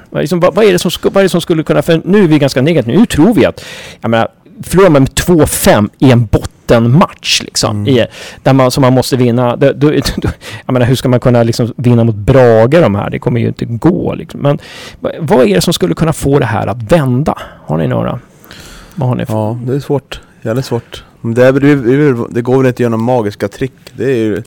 Vad, 0.10 0.22
liksom, 0.22 0.40
vad, 0.40 0.56
vad, 0.56 0.66
är 0.66 0.72
det 0.72 0.80
som, 0.80 0.92
vad 1.04 1.18
är 1.18 1.24
det 1.24 1.30
som 1.30 1.42
skulle 1.42 1.64
kunna... 1.64 1.82
För 1.82 2.02
nu 2.06 2.24
är 2.24 2.28
vi 2.28 2.40
ganska 2.40 2.62
negativa. 2.62 3.00
Nu 3.00 3.06
tror 3.06 3.34
vi 3.34 3.46
att... 3.46 3.66
Jag 4.02 4.10
menar, 4.10 4.28
förlorar 4.64 4.90
man 4.90 5.02
med 5.02 5.12
2-5 5.12 5.90
i 6.00 6.12
en 6.12 6.26
bottenmatch 6.68 7.42
liksom. 7.44 7.76
Mm. 7.76 7.88
I, 7.88 8.06
där 8.44 8.54
man, 8.54 8.72
som 8.72 8.82
man 8.82 8.94
måste 8.94 9.18
vinna. 9.18 9.56
Då, 9.56 9.72
då, 9.74 9.88
då, 10.18 10.30
jag 10.66 10.74
menar, 10.74 10.86
hur 10.86 10.96
ska 10.96 11.10
man 11.10 11.20
kunna 11.20 11.44
liksom 11.44 11.74
vinna 11.78 12.04
mot 12.04 12.16
Brage 12.16 12.82
de 12.82 12.96
här? 12.96 13.10
Det 13.10 13.20
kommer 13.20 13.40
ju 13.40 13.48
inte 13.48 13.66
gå 13.66 14.16
liksom. 14.16 14.42
Men 14.42 14.60
vad, 15.20 15.48
är 15.48 15.56
det 15.56 15.62
som 15.62 15.74
skulle 15.74 15.96
kunna 15.96 16.14
få 16.14 16.40
det 16.40 16.46
här 16.46 16.68
att 16.68 16.92
vända? 16.92 17.38
Har 17.66 17.78
ni 17.78 17.88
några? 17.88 18.20
Vad 18.96 19.10
har 19.10 19.16
ni 19.16 19.26
för? 19.26 19.34
Ja, 19.34 19.60
det 19.66 19.76
är 19.76 19.80
svårt. 19.80 20.22
Jävligt 20.42 20.66
svårt. 20.66 21.04
Det, 21.22 21.46
är, 21.46 21.52
det, 21.54 22.28
det 22.30 22.42
går 22.42 22.58
väl 22.58 22.68
inte 22.68 22.84
några 22.84 22.98
magiska 22.98 23.48
trick. 23.48 23.74
Det 23.94 24.04
är 24.04 24.16
ju... 24.16 24.44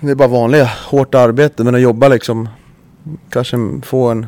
Det 0.00 0.10
är 0.10 0.14
bara 0.14 0.28
vanliga, 0.28 0.70
hårt 0.86 1.14
arbete. 1.14 1.64
Men 1.64 1.74
att 1.74 1.80
jobba 1.80 2.08
liksom... 2.08 2.48
Kanske 3.30 3.56
få 3.82 4.08
en... 4.08 4.26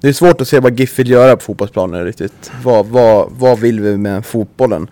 Det 0.00 0.08
är 0.08 0.12
svårt 0.12 0.40
att 0.40 0.48
se 0.48 0.60
vad 0.60 0.80
GIF 0.80 0.98
vill 0.98 1.10
göra 1.10 1.36
på 1.36 1.42
fotbollsplanen 1.42 2.04
riktigt. 2.04 2.52
Vad, 2.62 2.86
vad, 2.86 3.28
vad 3.38 3.58
vill 3.58 3.80
vi 3.80 3.96
med 3.96 4.26
fotbollen? 4.26 4.88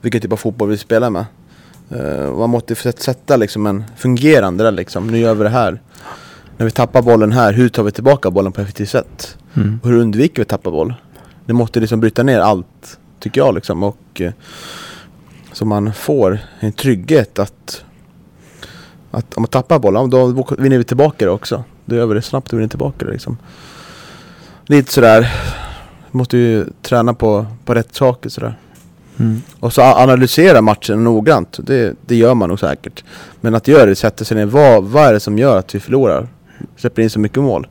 Vilken 0.00 0.20
typ 0.20 0.32
av 0.32 0.36
fotboll 0.36 0.68
vi 0.68 0.78
spelar 0.78 1.10
med? 1.10 1.24
Uh, 1.92 2.38
man 2.38 2.50
måste 2.50 2.74
sätt- 2.74 3.02
sätta 3.02 3.36
liksom 3.36 3.66
en 3.66 3.84
fungerande 3.96 4.64
där 4.64 4.72
liksom. 4.72 5.06
Nu 5.06 5.18
gör 5.18 5.34
vi 5.34 5.44
det 5.44 5.50
här. 5.50 5.80
När 6.56 6.64
vi 6.64 6.70
tappar 6.70 7.02
bollen 7.02 7.32
här, 7.32 7.52
hur 7.52 7.68
tar 7.68 7.82
vi 7.82 7.92
tillbaka 7.92 8.30
bollen 8.30 8.52
på 8.52 8.60
ett 8.60 8.64
effektivt 8.64 8.88
sätt? 8.88 9.38
Mm. 9.54 9.80
Hur 9.84 9.92
undviker 9.92 10.36
vi 10.36 10.42
att 10.42 10.48
tappa 10.48 10.70
boll? 10.70 10.94
Det 11.46 11.52
måste 11.52 11.80
liksom 11.80 12.00
bryta 12.00 12.22
ner 12.22 12.40
allt, 12.40 12.98
tycker 13.20 13.40
jag 13.40 13.54
liksom. 13.54 13.82
Och 13.82 14.20
eh, 14.20 14.32
så 15.52 15.64
man 15.64 15.92
får 15.92 16.38
en 16.60 16.72
trygghet 16.72 17.38
att, 17.38 17.84
att 19.10 19.34
om 19.34 19.42
man 19.42 19.48
tappar 19.48 19.78
bollen, 19.78 20.10
då 20.10 20.46
vinner 20.58 20.78
vi 20.78 20.84
tillbaka 20.84 21.24
det 21.24 21.30
också. 21.30 21.64
Då 21.84 21.96
gör 21.96 22.06
vi 22.06 22.14
det 22.14 22.22
snabbt 22.22 22.52
och 22.52 22.58
vinner 22.58 22.68
tillbaka 22.68 23.04
det 23.04 23.12
liksom. 23.12 23.36
Lite 24.66 24.92
sådär, 24.92 25.32
måste 26.10 26.38
ju 26.38 26.66
träna 26.82 27.14
på, 27.14 27.46
på 27.64 27.74
rätt 27.74 27.94
saker 27.94 28.28
sådär. 28.28 28.54
Mm. 29.20 29.42
Och 29.60 29.72
så 29.72 29.82
analysera 29.82 30.60
matchen 30.62 31.04
noggrant, 31.04 31.58
det, 31.62 31.94
det 32.06 32.16
gör 32.16 32.34
man 32.34 32.48
nog 32.48 32.60
säkert. 32.60 33.04
Men 33.40 33.54
att 33.54 33.68
göra 33.68 33.86
det, 33.86 33.96
sätta 33.96 34.24
sig 34.24 34.36
ner, 34.36 34.46
vad, 34.46 34.84
vad 34.84 35.04
är 35.04 35.12
det 35.12 35.20
som 35.20 35.38
gör 35.38 35.58
att 35.58 35.74
vi 35.74 35.80
förlorar? 35.80 36.28
Släpper 36.76 37.02
in 37.02 37.10
så 37.10 37.20
mycket 37.20 37.42
mål. 37.42 37.66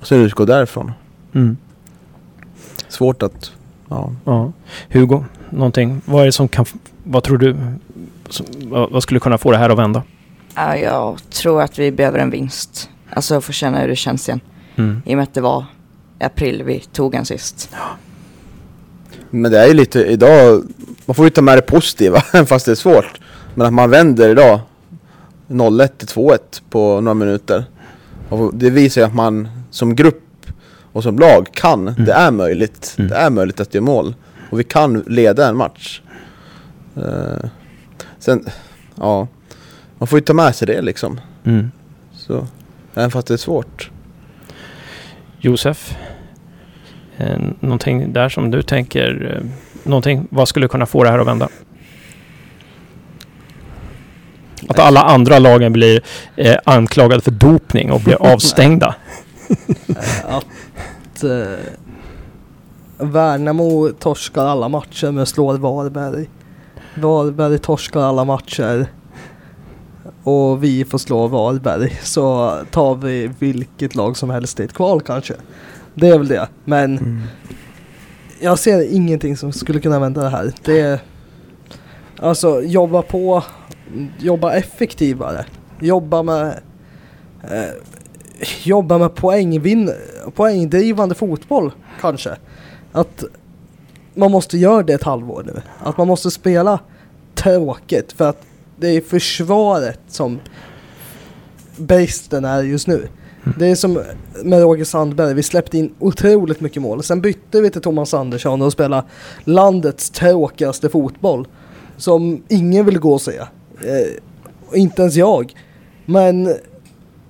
Och 0.00 0.06
sen 0.06 0.20
utgå 0.20 0.44
därifrån. 0.44 0.92
Mm. 1.34 1.56
Svårt 2.88 3.22
att, 3.22 3.52
ja. 3.88 4.12
Ja. 4.24 4.52
Hugo, 4.90 5.24
någonting? 5.50 6.00
Vad 6.04 6.22
är 6.22 6.26
det 6.26 6.32
som 6.32 6.48
kan... 6.48 6.64
Vad 7.04 7.22
tror 7.22 7.38
du? 7.38 7.56
Som, 8.28 8.46
vad, 8.62 8.90
vad 8.90 9.02
skulle 9.02 9.20
kunna 9.20 9.38
få 9.38 9.50
det 9.50 9.58
här 9.58 9.70
att 9.70 9.78
vända? 9.78 10.02
Ja, 10.54 10.76
jag 10.76 11.30
tror 11.30 11.62
att 11.62 11.78
vi 11.78 11.92
behöver 11.92 12.18
en 12.18 12.30
vinst. 12.30 12.90
Alltså 13.10 13.40
få 13.40 13.52
känna 13.52 13.80
hur 13.80 13.88
det 13.88 13.96
känns 13.96 14.28
igen. 14.28 14.40
Mm. 14.76 15.02
I 15.06 15.12
och 15.12 15.16
med 15.16 15.22
att 15.22 15.34
det 15.34 15.40
var 15.40 15.64
i 16.20 16.24
april 16.24 16.62
vi 16.62 16.80
tog 16.80 17.14
en 17.14 17.24
sist. 17.24 17.70
Men 19.34 19.52
det 19.52 19.58
är 19.58 19.66
ju 19.66 19.74
lite 19.74 20.04
idag, 20.04 20.62
man 21.06 21.14
får 21.14 21.24
ju 21.26 21.30
ta 21.30 21.42
med 21.42 21.58
det 21.58 21.62
positiva, 21.62 22.20
fast 22.46 22.66
det 22.66 22.72
är 22.72 22.76
svårt. 22.76 23.20
Men 23.54 23.66
att 23.66 23.72
man 23.72 23.90
vänder 23.90 24.28
idag 24.28 24.60
0-1 25.48 25.86
till 25.88 26.08
2-1 26.08 26.38
på 26.70 27.00
några 27.00 27.14
minuter. 27.14 27.64
Och 28.28 28.54
det 28.54 28.70
visar 28.70 29.00
ju 29.00 29.06
att 29.06 29.14
man 29.14 29.48
som 29.70 29.96
grupp 29.96 30.46
och 30.92 31.02
som 31.02 31.18
lag 31.18 31.48
kan, 31.52 31.88
Mm. 31.88 32.04
det 32.04 32.12
är 32.12 32.30
möjligt. 32.30 32.94
Mm. 32.98 33.10
Det 33.10 33.16
är 33.16 33.30
möjligt 33.30 33.60
att 33.60 33.74
göra 33.74 33.84
mål. 33.84 34.14
Och 34.50 34.60
vi 34.60 34.64
kan 34.64 35.04
leda 35.06 35.48
en 35.48 35.56
match. 35.56 36.00
Eh, 36.96 37.48
sen, 38.18 38.44
ja, 38.94 39.28
man 39.98 40.06
får 40.06 40.18
ju 40.18 40.24
ta 40.24 40.32
med 40.32 40.54
sig 40.54 40.66
det 40.66 40.82
liksom. 40.82 41.20
Mm. 41.44 41.70
Så, 42.12 42.46
även 42.94 43.10
fast 43.10 43.26
det 43.28 43.34
är 43.34 43.38
svårt. 43.38 43.90
Josef? 45.40 45.94
Eh, 47.18 47.38
någonting 47.60 48.12
där 48.12 48.28
som 48.28 48.50
du 48.50 48.62
tänker? 48.62 49.36
Eh, 49.36 49.50
någonting, 49.82 50.26
vad 50.30 50.48
skulle 50.48 50.68
kunna 50.68 50.86
få 50.86 51.04
det 51.04 51.10
här 51.10 51.18
att 51.18 51.26
vända? 51.26 51.48
Att 54.68 54.78
alla 54.78 55.02
andra 55.02 55.38
lagen 55.38 55.72
blir 55.72 56.00
eh, 56.36 56.56
anklagade 56.64 57.22
för 57.22 57.30
dopning 57.30 57.92
och 57.92 58.00
blir 58.00 58.22
avstängda. 58.32 58.94
att 60.28 61.24
eh, 61.24 61.58
Värnamo 62.98 63.88
torskar 63.88 64.46
alla 64.46 64.68
matcher 64.68 65.10
men 65.10 65.26
slår 65.26 65.58
Varberg. 65.58 66.28
Varberg 66.94 67.58
torskar 67.58 68.00
alla 68.00 68.24
matcher 68.24 68.86
och 70.24 70.64
vi 70.64 70.84
får 70.84 70.98
slå 70.98 71.26
Varberg 71.26 71.98
så 72.02 72.56
tar 72.70 72.94
vi 72.94 73.30
vilket 73.38 73.94
lag 73.94 74.16
som 74.16 74.30
helst 74.30 74.60
i 74.60 74.62
ett 74.62 74.72
kval 74.72 75.00
kanske. 75.00 75.34
Det 75.94 76.08
är 76.08 76.18
väl 76.18 76.28
det. 76.28 76.48
Men 76.64 77.20
jag 78.40 78.58
ser 78.58 78.92
ingenting 78.94 79.36
som 79.36 79.52
skulle 79.52 79.80
kunna 79.80 80.00
vända 80.00 80.22
det 80.22 80.28
här. 80.28 80.52
Det 80.64 80.80
är, 80.80 80.98
alltså 82.18 82.62
jobba 82.62 83.02
på, 83.02 83.44
jobba 84.18 84.52
effektivare, 84.52 85.44
jobba 85.80 86.22
med 86.22 86.60
eh, 87.42 87.72
jobba 88.64 88.98
med 88.98 89.14
poängvinn, 89.14 89.92
poängdrivande 90.34 91.14
fotboll 91.14 91.72
kanske. 92.00 92.36
Att 92.92 93.24
man 94.14 94.30
måste 94.30 94.58
göra 94.58 94.82
det 94.82 94.94
ett 94.94 95.02
halvår 95.02 95.42
nu. 95.46 95.62
Att 95.78 95.96
man 95.96 96.08
måste 96.08 96.30
spela 96.30 96.78
tråkigt 97.34 98.12
för 98.12 98.28
att 98.28 98.42
det 98.76 98.88
är 98.88 99.00
försvaret 99.00 100.00
som 100.08 100.40
bristen 101.76 102.44
är 102.44 102.62
just 102.62 102.86
nu. 102.86 103.08
Det 103.58 103.66
är 103.66 103.74
som 103.74 104.02
med 104.44 104.60
Roger 104.60 104.84
Sandberg, 104.84 105.34
vi 105.34 105.42
släppte 105.42 105.78
in 105.78 105.94
otroligt 105.98 106.60
mycket 106.60 106.82
mål. 106.82 107.02
Sen 107.02 107.20
bytte 107.20 107.60
vi 107.60 107.70
till 107.70 107.80
Thomas 107.80 108.14
Andersson 108.14 108.62
och 108.62 108.72
spelade 108.72 109.06
landets 109.44 110.10
tråkigaste 110.10 110.88
fotboll. 110.88 111.48
Som 111.96 112.42
ingen 112.48 112.86
vill 112.86 112.98
gå 112.98 113.12
och 113.12 113.20
se. 113.20 113.36
Eh, 113.38 114.78
inte 114.78 115.02
ens 115.02 115.14
jag. 115.14 115.54
Men 116.06 116.54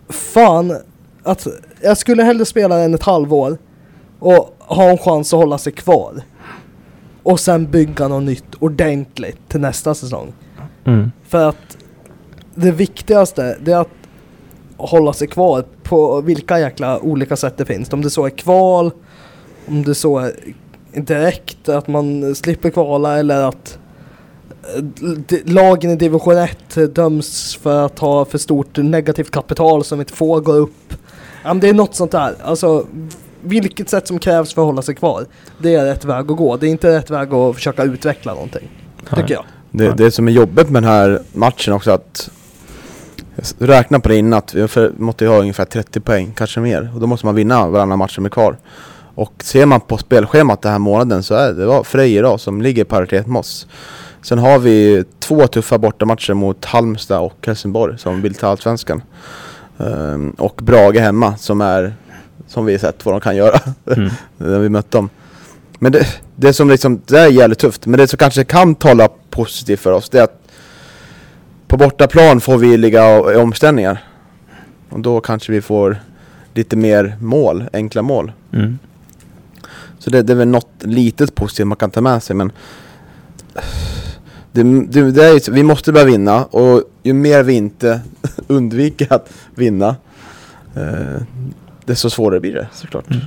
fan, 0.08 0.76
att 1.22 1.46
jag 1.80 1.98
skulle 1.98 2.22
hellre 2.22 2.44
spela 2.44 2.78
än 2.78 2.94
ett 2.94 3.02
halvår 3.02 3.58
och 4.18 4.56
ha 4.58 4.84
en 4.90 4.98
chans 4.98 5.34
att 5.34 5.40
hålla 5.40 5.58
sig 5.58 5.72
kvar. 5.72 6.22
Och 7.22 7.40
sen 7.40 7.70
bygga 7.70 8.08
något 8.08 8.22
nytt 8.22 8.54
ordentligt 8.58 9.48
till 9.48 9.60
nästa 9.60 9.94
säsong. 9.94 10.32
Mm. 10.84 11.12
För 11.28 11.48
att 11.48 11.76
det 12.54 12.70
viktigaste 12.70 13.58
det 13.60 13.72
är 13.72 13.76
att 13.76 13.88
hålla 14.76 15.12
sig 15.12 15.28
kvar 15.28 15.64
på 15.82 16.20
vilka 16.20 16.60
jäkla 16.60 17.00
olika 17.00 17.36
sätt 17.36 17.56
det 17.56 17.64
finns. 17.64 17.92
Om 17.92 18.02
det 18.02 18.10
så 18.10 18.26
är 18.26 18.30
kval, 18.30 18.90
om 19.68 19.84
det 19.84 19.94
så 19.94 20.18
är 20.18 20.32
direkt 20.92 21.68
att 21.68 21.88
man 21.88 22.34
slipper 22.34 22.70
kvala 22.70 23.18
eller 23.18 23.48
att 23.48 23.78
eh, 24.76 25.38
lagen 25.44 25.90
i 25.90 25.96
division 25.96 26.38
1 26.38 26.94
döms 26.94 27.56
för 27.56 27.86
att 27.86 27.98
ha 27.98 28.24
för 28.24 28.38
stort 28.38 28.76
negativt 28.76 29.30
kapital 29.30 29.84
som 29.84 30.00
inte 30.00 30.12
får 30.12 30.40
gå 30.40 30.52
upp. 30.52 30.94
Det 31.60 31.68
är 31.68 31.74
något 31.74 31.94
sånt 31.94 32.12
där. 32.12 32.34
Alltså, 32.42 32.86
vilket 33.42 33.88
sätt 33.88 34.08
som 34.08 34.18
krävs 34.18 34.54
för 34.54 34.62
att 34.62 34.66
hålla 34.66 34.82
sig 34.82 34.94
kvar. 34.94 35.26
Det 35.58 35.74
är 35.74 35.84
rätt 35.84 36.04
väg 36.04 36.30
att 36.30 36.36
gå. 36.36 36.56
Det 36.56 36.66
är 36.66 36.70
inte 36.70 36.96
rätt 36.98 37.10
väg 37.10 37.34
att 37.34 37.54
försöka 37.54 37.82
utveckla 37.82 38.34
någonting. 38.34 38.68
Tycker 39.14 39.34
jag. 39.34 39.44
Det, 39.70 39.92
det 39.92 40.10
som 40.10 40.28
är 40.28 40.32
jobbigt 40.32 40.70
med 40.70 40.82
den 40.82 40.90
här 40.90 41.22
matchen 41.32 41.74
också 41.74 41.90
att 41.90 42.30
Räkna 43.58 44.00
på 44.00 44.08
det 44.08 44.16
innan 44.16 44.38
att 44.38 44.54
vi 44.54 44.68
måste 44.96 45.24
ju 45.24 45.30
ha 45.30 45.38
ungefär 45.38 45.64
30 45.64 46.00
poäng, 46.00 46.32
kanske 46.36 46.60
mer. 46.60 46.90
Och 46.94 47.00
då 47.00 47.06
måste 47.06 47.26
man 47.26 47.34
vinna 47.34 47.68
varannan 47.68 47.98
match 47.98 48.14
som 48.14 48.24
är 48.24 48.28
kvar. 48.28 48.56
Och 49.14 49.32
ser 49.42 49.66
man 49.66 49.80
på 49.80 49.98
spelschemat 49.98 50.62
den 50.62 50.72
här 50.72 50.78
månaden 50.78 51.22
så 51.22 51.34
är 51.34 51.52
det 51.52 51.66
var 51.66 51.84
Frej 51.84 52.16
idag 52.16 52.40
som 52.40 52.62
ligger 52.62 52.82
i 52.82 52.84
paritet 52.84 53.26
med 53.26 53.40
oss. 53.40 53.66
Sen 54.22 54.38
har 54.38 54.58
vi 54.58 55.04
två 55.20 55.46
tuffa 55.46 55.78
bortamatcher 55.78 56.34
mot 56.34 56.64
Halmstad 56.64 57.20
och 57.20 57.46
Helsingborg 57.46 57.98
som 57.98 58.22
vill 58.22 58.34
ta 58.34 58.48
Allsvenskan. 58.48 59.02
Ehm, 59.78 60.30
och 60.30 60.60
Brage 60.62 60.98
hemma 60.98 61.36
som 61.36 61.60
är, 61.60 61.94
som 62.46 62.64
vi 62.64 62.78
sett 62.78 63.04
vad 63.04 63.14
de 63.14 63.20
kan 63.20 63.36
göra 63.36 63.60
Mm. 63.96 64.10
när 64.36 64.58
vi 64.58 64.68
mött 64.68 64.90
dem. 64.90 65.08
Men 65.78 65.92
det, 65.92 66.06
det 66.36 66.52
som 66.52 66.70
liksom, 66.70 67.00
det 67.06 67.18
är 67.18 67.28
jävligt 67.28 67.58
tufft. 67.58 67.86
Men 67.86 67.98
det 67.98 68.08
som 68.08 68.16
kanske 68.16 68.44
kan 68.44 68.74
tala 68.74 69.08
positivt 69.30 69.80
för 69.80 69.92
oss 69.92 70.10
det 70.10 70.18
är 70.18 70.24
att 70.24 70.43
på 71.74 71.78
bortaplan 71.78 72.40
får 72.40 72.58
vi 72.58 72.76
ligga 72.76 73.32
i 73.32 73.36
omställningar. 73.36 74.04
Och 74.88 75.00
då 75.00 75.20
kanske 75.20 75.52
vi 75.52 75.62
får 75.62 75.96
lite 76.54 76.76
mer 76.76 77.16
mål, 77.20 77.64
enkla 77.72 78.02
mål. 78.02 78.32
Mm. 78.52 78.78
Så 79.98 80.10
det, 80.10 80.22
det 80.22 80.32
är 80.32 80.36
väl 80.36 80.48
något 80.48 80.70
litet 80.80 81.34
positivt 81.34 81.66
man 81.66 81.76
kan 81.76 81.90
ta 81.90 82.00
med 82.00 82.22
sig 82.22 82.36
men 82.36 82.52
det, 84.52 84.62
det, 84.62 85.10
det 85.10 85.24
är, 85.24 85.50
vi 85.50 85.62
måste 85.62 85.92
börja 85.92 86.06
vinna 86.06 86.44
och 86.44 86.82
ju 87.02 87.12
mer 87.12 87.42
vi 87.42 87.52
inte 87.52 88.00
undviker 88.46 89.12
att 89.12 89.32
vinna 89.54 89.96
eh, 90.74 91.22
desto 91.84 92.10
svårare 92.10 92.40
blir 92.40 92.52
det 92.54 92.68
såklart. 92.72 93.10
Mm. 93.10 93.22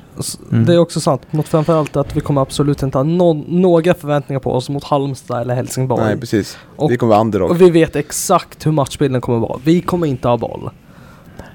Mm. 0.52 0.66
Det 0.66 0.74
är 0.74 0.78
också 0.80 1.00
sant. 1.00 1.22
Mot 1.32 1.48
framförallt 1.48 1.96
att 1.96 2.16
vi 2.16 2.22
kommer 2.22 2.42
absolut 2.42 2.84
inte 2.84 2.98
ha 2.98 3.04
nå- 3.04 3.44
några 3.48 3.94
förväntningar 3.94 4.40
på 4.40 4.52
oss 4.54 4.70
mot 4.70 4.84
Halmstad 4.84 5.42
eller 5.42 5.56
Helsingborg. 5.56 6.04
Nej 6.06 6.18
precis. 6.20 6.58
Och- 6.76 6.92
vi 6.92 6.98
kommer 6.98 7.10
vara 7.10 7.22
underdog. 7.22 7.50
Och 7.50 7.62
vi 7.62 7.70
vet 7.70 7.96
exakt 7.96 8.66
hur 8.66 8.72
matchbilden 8.72 9.22
kommer 9.22 9.40
vara. 9.40 9.60
Vi 9.64 9.82
kommer 9.82 10.08
inte 10.08 10.28
ha 10.28 10.38
boll. 10.38 10.70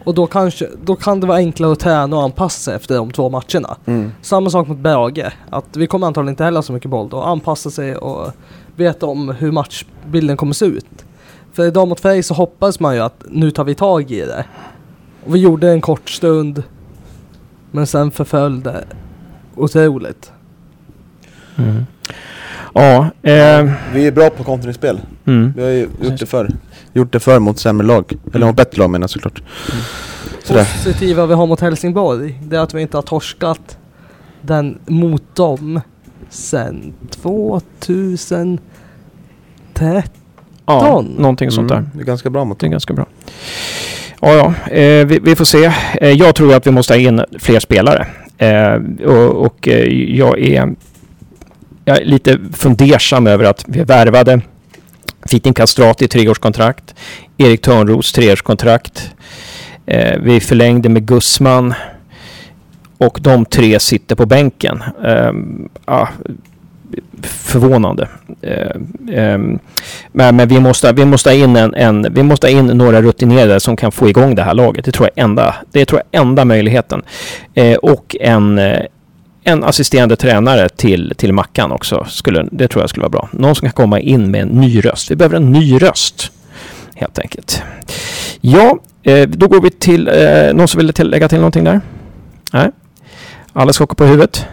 Och 0.05 0.15
då, 0.15 0.27
kanske, 0.27 0.69
då 0.85 0.97
kan 0.97 1.21
det 1.21 1.27
vara 1.27 1.39
enklare 1.39 1.73
att 1.73 1.81
träna 1.81 2.17
och 2.17 2.23
anpassa 2.23 2.59
sig 2.61 2.75
efter 2.77 2.95
de 2.97 3.11
två 3.11 3.31
matcherna. 3.31 3.77
Mm. 3.87 4.13
Samma 4.23 4.51
sak 4.51 4.69
mot 4.69 4.79
Brage. 4.79 5.33
Att 5.51 5.77
vi 5.77 5.87
kommer 5.87 6.07
antagligen 6.07 6.33
inte 6.33 6.45
heller 6.45 6.59
ha 6.59 6.63
så 6.63 6.73
mycket 6.73 6.91
boll 6.91 7.09
då. 7.09 7.23
Anpassa 7.23 7.71
sig 7.71 7.97
och 7.97 8.33
veta 8.77 9.07
om 9.07 9.29
hur 9.29 9.53
matchbilden 9.53 10.37
kommer 10.37 10.53
se 10.53 10.65
ut. 10.67 10.87
För 11.53 11.65
idag 11.67 11.89
mot 11.89 12.01
Frej 12.01 12.23
så 12.23 12.35
hoppas 12.35 12.81
man 12.81 12.95
ju 12.95 13.01
att 13.01 13.25
nu 13.31 13.51
tar 13.51 13.65
vi 13.65 13.75
tag 13.75 14.11
i 14.11 14.21
det. 14.21 14.45
Och 15.27 15.35
vi 15.35 15.39
gjorde 15.39 15.71
en 15.71 15.81
kort 15.81 16.11
stund. 16.11 16.63
Men 17.73 17.87
sen 17.87 18.11
förföll 18.11 18.63
det 18.63 18.85
otroligt. 19.55 20.33
Mm. 21.59 21.87
Ja, 22.75 23.11
eh, 23.23 23.71
Vi 23.95 24.07
är 24.07 24.13
bra 24.13 24.31
på 24.31 24.45
kontringsspel. 24.45 25.01
mm. 25.25 25.53
Vi 25.57 25.63
har 25.63 25.71
ju 25.71 25.89
gjort 26.03 26.19
det 26.19 26.27
förr. 26.27 26.51
Gjort 26.93 27.13
det 27.13 27.21
förr 27.21 27.39
mot 27.39 27.59
sämre 27.59 27.87
lag. 27.87 28.13
Eller 28.35 28.47
mot 28.47 28.57
bättre 28.57 28.79
lag 28.79 28.91
menar 28.91 29.03
jag 29.03 29.11
såklart. 29.11 29.43
Sådär. 30.45 30.65
positiva 30.85 31.27
vi 31.27 31.35
har 31.35 31.47
mot 31.47 31.61
Helsingborg, 31.61 32.41
det 32.43 32.57
är 32.57 32.61
att 32.61 32.75
vi 32.75 32.83
inte 32.83 32.97
har 32.97 33.03
torskat 33.03 33.79
den 34.43 34.79
mot 34.87 35.35
dem 35.37 35.81
sen 36.31 36.93
2013. 37.11 38.61
ja, 40.67 41.05
någonting 41.19 41.51
sånt 41.51 41.69
där. 41.69 41.77
Mm, 41.77 41.91
det 41.95 42.01
är 42.01 42.05
ganska 42.05 42.31
bra 42.31 42.45
mot 42.45 42.59
Det 42.61 42.65
är 42.65 42.69
dem. 42.69 42.71
ganska 42.73 42.95
bra. 42.95 43.07
Ja, 44.25 44.35
ja, 44.35 44.75
eh, 44.77 45.07
vi, 45.07 45.19
vi 45.23 45.37
får 45.37 45.45
se. 45.45 45.73
Eh, 46.01 46.11
jag 46.11 46.35
tror 46.35 46.55
att 46.55 46.67
vi 46.67 46.71
måste 46.71 46.93
ha 46.93 46.99
in 46.99 47.25
fler 47.39 47.61
spelare. 47.61 48.07
Eh, 48.39 48.75
och 49.05 49.47
och 49.47 49.69
eh, 49.69 49.89
jag, 50.17 50.41
är, 50.41 50.75
jag 51.85 52.01
är 52.01 52.05
lite 52.05 52.39
fundersam 52.53 53.27
över 53.27 53.45
att 53.45 53.65
vi 53.69 53.85
värvade 53.85 54.41
Fitin 55.27 55.55
Kastrati 55.55 56.09
treårskontrakt, 56.09 56.95
Erik 57.39 57.63
Törnros 57.63 58.13
treårskontrakt. 58.13 59.15
Eh, 59.87 60.19
vi 60.21 60.41
förlängde 60.41 60.89
med 60.89 61.07
Gussman 61.07 61.75
och 62.99 63.19
de 63.21 63.45
tre 63.45 63.81
sitter 63.81 64.17
på 64.17 64.27
bänken. 64.27 64.83
Eh, 65.05 65.33
förvånande. 67.23 68.09
Eh, 68.43 69.17
eh, 69.17 69.39
men, 70.13 70.37
men 70.37 70.49
vi, 70.49 70.61
måste, 70.61 70.93
vi, 70.93 71.05
måste 71.05 71.31
ha 71.31 71.35
in 71.35 71.57
en, 71.57 71.75
en, 71.75 72.07
vi 72.11 72.23
måste 72.23 72.47
ha 72.47 72.53
in 72.53 72.67
några 72.67 73.03
rutinerade 73.03 73.61
som 73.61 73.77
kan 73.77 73.93
få 73.93 74.09
igång 74.09 74.35
det 74.35 74.43
här 74.43 74.55
laget. 74.55 74.85
Det 74.85 74.93
tror 74.93 75.09
jag 75.15 75.25
enda, 75.25 75.55
det 75.73 75.85
tror 75.85 76.03
jag 76.11 76.21
enda 76.21 76.45
möjligheten. 76.45 77.03
Eh, 77.55 77.77
och 77.77 78.17
en, 78.21 78.59
eh, 78.59 78.81
en 79.45 79.65
assisterande 79.65 80.17
tränare 80.17 80.69
till, 80.69 81.15
till 81.17 81.33
Mackan 81.33 81.73
också. 81.73 82.07
Skulle, 82.09 82.49
det 82.53 82.69
tror 82.69 82.83
jag 82.83 82.91
skulle 82.91 83.03
vara 83.03 83.11
bra. 83.11 83.29
Någon 83.33 83.55
som 83.55 83.67
kan 83.67 83.73
komma 83.73 84.01
in 84.01 84.31
med 84.31 84.43
en 84.43 84.49
ny 84.49 84.81
röst. 84.81 85.11
Vi 85.11 85.17
behöver 85.17 85.37
en 85.37 85.53
ny 85.53 85.79
röst. 85.79 86.33
Helt 86.95 87.19
enkelt. 87.19 87.63
Ja, 88.41 88.79
eh, 89.03 89.29
då 89.29 89.49
går 89.49 89.61
vi 89.61 89.71
till... 89.71 90.09
Eh, 90.09 90.55
någon 90.55 90.69
som 90.69 90.79
vill 90.79 90.93
lägga 90.99 91.29
till 91.29 91.39
någonting 91.39 91.65
där? 91.65 91.81
Nej? 92.53 92.71
Alla 93.53 93.73
skakar 93.73 93.95
på 93.95 94.05
huvudet. 94.05 94.47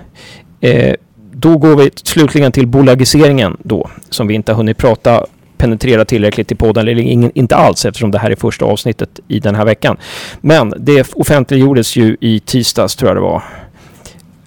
Eh, 0.61 0.95
då 1.41 1.57
går 1.57 1.75
vi 1.75 1.91
slutligen 1.95 2.51
till 2.51 2.67
bolagiseringen 2.67 3.57
då, 3.63 3.89
som 4.09 4.27
vi 4.27 4.33
inte 4.33 4.51
har 4.51 4.57
hunnit 4.57 4.77
prata 4.77 5.25
penetrera 5.57 6.05
tillräckligt 6.05 6.51
i 6.51 6.55
podden, 6.55 6.87
eller 6.87 7.01
ingen, 7.01 7.31
inte 7.35 7.55
alls 7.55 7.85
eftersom 7.85 8.11
det 8.11 8.19
här 8.19 8.31
är 8.31 8.35
första 8.35 8.65
avsnittet 8.65 9.19
i 9.27 9.39
den 9.39 9.55
här 9.55 9.65
veckan. 9.65 9.97
Men 10.41 10.73
det 10.77 11.13
offentliggjordes 11.15 11.95
ju 11.95 12.17
i 12.21 12.39
tisdags, 12.39 12.95
tror 12.95 13.09
jag 13.09 13.17
det 13.17 13.21
var, 13.21 13.43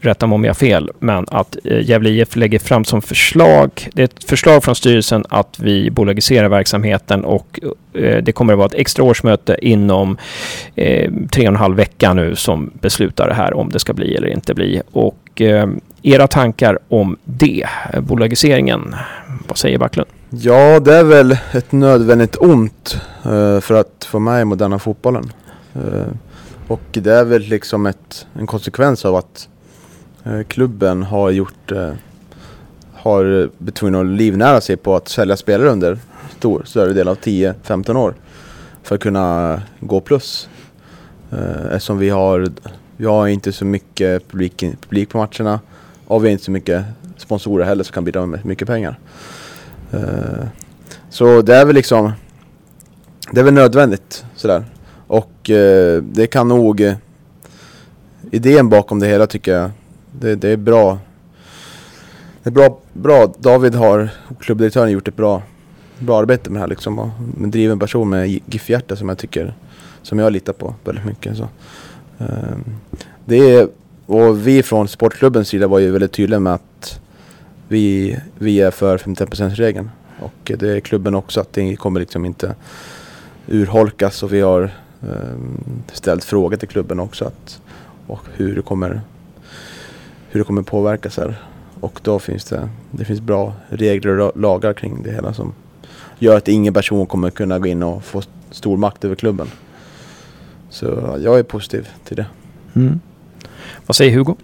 rätta 0.05 0.27
mig 0.27 0.35
om 0.35 0.45
jag 0.45 0.51
har 0.51 0.55
fel, 0.55 0.91
men 0.99 1.27
att 1.29 1.57
eh, 1.65 1.89
Gävle 1.89 2.11
IF 2.11 2.37
lägger 2.37 2.59
fram 2.59 2.85
som 2.85 3.03
förslag, 3.03 3.89
det 3.93 4.03
är 4.03 4.05
ett 4.05 4.25
förslag 4.25 4.65
från 4.65 4.75
styrelsen 4.75 5.25
att 5.29 5.59
vi 5.59 5.91
bolagiserar 5.91 6.49
verksamheten 6.49 7.25
och 7.25 7.61
eh, 7.95 8.23
det 8.23 8.33
kommer 8.33 8.53
att 8.53 8.59
vara 8.59 8.67
ett 8.67 8.75
extra 8.75 9.05
årsmöte 9.05 9.57
inom 9.63 10.17
eh, 10.75 11.13
tre 11.31 11.43
och 11.43 11.53
en 11.53 11.57
halv 11.57 11.77
vecka 11.77 12.15
nu 12.15 12.37
som 12.37 12.71
beslutar 12.81 13.29
det 13.29 13.35
här 13.35 13.55
om 13.55 13.69
det 13.69 13.79
ska 13.79 13.93
bli 13.93 14.15
eller 14.15 14.29
inte 14.29 14.55
bli. 14.55 14.83
Och 14.93 15.41
eh, 15.41 15.69
era 16.03 16.27
tankar 16.27 16.79
om 16.89 17.17
det, 17.25 17.67
bolagiseringen, 17.99 18.95
vad 19.49 19.59
säger 19.59 19.79
Backlund? 19.79 20.09
Ja, 20.31 20.81
det 20.81 20.95
är 20.95 21.05
väl 21.05 21.37
ett 21.53 21.73
nödvändigt 21.73 22.37
ont 22.41 23.01
eh, 23.25 23.61
för 23.61 23.75
att 23.75 24.07
få 24.11 24.19
med 24.19 24.43
i 24.43 24.45
moderna 24.45 24.79
fotbollen. 24.79 25.33
Eh, 25.75 26.07
och 26.69 26.81
det 26.93 27.13
är 27.13 27.25
väl 27.25 27.43
liksom 27.43 27.87
ett, 27.87 28.27
en 28.39 28.47
konsekvens 28.47 29.05
av 29.05 29.17
att 29.17 29.49
Eh, 30.25 30.43
klubben 30.43 31.03
har 31.03 31.31
gjort 31.31 31.73
eh, 31.73 31.93
har 32.93 33.51
blivit 33.59 33.75
tvungen 33.75 34.01
att 34.01 34.07
livnära 34.07 34.61
sig 34.61 34.77
på 34.77 34.97
att 34.97 35.09
sälja 35.09 35.37
spelare 35.37 35.71
under 35.71 35.99
stor, 36.39 36.63
större 36.67 36.93
del 36.93 37.09
av 37.09 37.19
10-15 37.19 37.97
år 37.97 38.15
för 38.83 38.95
att 38.95 39.01
kunna 39.01 39.63
gå 39.81 40.01
plus. 40.01 40.49
Eh, 41.31 41.67
eftersom 41.67 41.99
vi 41.99 42.11
har, 42.11 42.49
vi 42.97 43.07
har 43.07 43.27
inte 43.27 43.53
så 43.53 43.65
mycket 43.65 44.29
publik, 44.29 44.65
publik 44.81 45.09
på 45.09 45.19
matcherna 45.19 45.61
och 46.07 46.25
vi 46.25 46.29
har 46.29 46.33
inte 46.33 46.45
så 46.45 46.51
mycket 46.51 46.85
sponsorer 47.17 47.65
heller 47.65 47.85
som 47.85 47.93
kan 47.93 48.05
bidra 48.05 48.27
med 48.27 48.45
mycket 48.47 48.69
pengar. 48.69 48.99
Så 51.11 51.43
det 51.43 51.55
är 51.55 51.65
väl 51.65 51.75
liksom 51.75 52.13
Det 53.31 53.41
är 53.41 53.45
väl 53.45 53.55
nödvändigt 53.55 54.25
sådär 54.37 54.65
Och 55.07 55.51
det 56.03 56.27
kan 56.31 56.49
nog 56.49 56.95
Idén 58.31 58.69
bakom 58.69 58.99
det 58.99 59.07
hela 59.07 59.27
tycker 59.27 59.53
jag 59.53 59.71
det, 60.13 60.35
det 60.35 60.49
är 60.49 60.57
bra 60.57 60.99
Det 62.43 62.51
är 62.51 62.53
bra, 62.53 62.79
bra 62.93 63.35
David 63.39 63.75
har 63.75 64.09
Klubbdirektören 64.41 64.91
gjort 64.91 65.09
ett 65.09 65.17
bra 65.17 65.43
Bra 65.99 66.19
arbete 66.19 66.51
med 66.51 66.57
det 66.57 66.61
här 66.61 66.69
liksom 66.69 66.99
och 66.99 67.11
en 67.43 67.51
driven 67.51 67.79
person 67.79 68.11
med 68.11 68.29
GIF-hjärta 68.29 68.97
som 68.97 69.09
jag 69.09 69.19
tycker 69.19 69.55
som 70.03 70.19
jag 70.19 70.33
litar 70.33 70.53
på 70.53 70.75
väldigt 70.85 71.05
mycket. 71.05 71.37
Så. 71.37 71.49
Ehm, 72.19 72.65
det 73.25 73.37
är, 73.37 73.69
och 74.07 74.47
vi 74.47 74.63
från 74.63 74.89
sportklubbens 74.89 75.49
sida 75.49 75.67
var 75.67 75.79
ju 75.79 75.91
väldigt 75.91 76.13
tydliga 76.13 76.41
med 76.41 76.55
att 76.55 77.01
vi, 77.69 78.19
vi 78.39 78.61
är 78.61 78.71
för 78.71 78.99
50%-regeln. 78.99 79.91
Och 80.21 80.53
det 80.59 80.69
är 80.69 80.81
klubben 80.81 81.15
också 81.15 81.41
att 81.41 81.53
det 81.53 81.77
kommer 81.77 82.01
liksom 82.01 82.25
inte 82.25 82.55
urholkas 83.47 84.23
och 84.23 84.33
vi 84.33 84.41
har 84.41 84.71
um, 85.01 85.83
ställt 85.93 86.25
frågor 86.25 86.57
till 86.57 86.69
klubben 86.69 87.01
också 87.01 87.25
att, 87.25 87.61
och 88.07 88.25
hur 88.35 88.57
det 88.57 88.63
kommer, 88.63 89.01
hur 90.33 90.41
det 90.41 90.45
kommer 90.45 90.63
påverkas 90.63 91.17
här. 91.17 91.35
Och 91.81 92.01
då 92.03 92.19
finns 92.19 92.45
det, 92.45 92.69
det 92.91 93.05
finns 93.05 93.21
bra 93.21 93.55
regler 93.69 94.19
och 94.19 94.41
lagar 94.41 94.73
kring 94.73 95.03
det 95.03 95.11
hela 95.11 95.35
som 95.35 95.55
gör 96.19 96.37
att 96.37 96.49
ingen 96.49 96.75
person 96.75 97.07
kommer 97.07 97.31
kunna 97.31 97.59
gå 97.59 97.67
in 97.67 97.83
och 97.83 98.05
få 98.05 98.23
stor 98.51 98.77
makt 98.77 99.05
över 99.05 99.15
klubben. 99.15 99.51
Så 100.71 100.87
jag 101.23 101.39
är 101.39 101.43
positiv 101.43 101.89
till 102.05 102.17
det. 102.17 102.27
Mm. 102.75 103.01
Vad 103.87 103.97
säger 103.97 104.17
Hugo? 104.17 104.35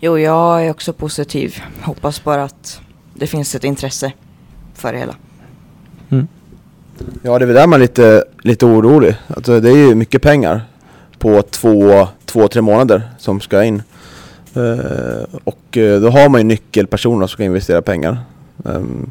Jo, 0.00 0.18
jag 0.18 0.66
är 0.66 0.70
också 0.70 0.92
positiv. 0.92 1.62
Hoppas 1.82 2.24
bara 2.24 2.44
att 2.44 2.80
det 3.14 3.26
finns 3.26 3.54
ett 3.54 3.64
intresse 3.64 4.12
för 4.74 4.92
det 4.92 4.98
hela. 4.98 5.14
Mm. 6.08 6.28
Ja, 7.22 7.38
det 7.38 7.44
är 7.44 7.46
väl 7.46 7.56
där 7.56 7.66
man 7.66 7.80
är 7.80 7.82
lite, 7.82 8.24
lite 8.42 8.66
orolig. 8.66 9.16
Alltså, 9.26 9.60
det 9.60 9.70
är 9.70 9.76
ju 9.76 9.94
mycket 9.94 10.22
pengar 10.22 10.62
på 11.18 11.42
två, 11.42 12.08
två, 12.24 12.48
tre 12.48 12.62
månader 12.62 13.10
som 13.18 13.40
ska 13.40 13.64
in. 13.64 13.82
Eh, 14.54 15.24
och 15.44 15.76
eh, 15.76 16.00
då 16.00 16.10
har 16.10 16.28
man 16.28 16.40
ju 16.40 16.44
nyckelpersoner 16.44 17.26
som 17.26 17.36
kan 17.36 17.46
investera 17.46 17.82
pengar. 17.82 18.18
Um, 18.64 19.10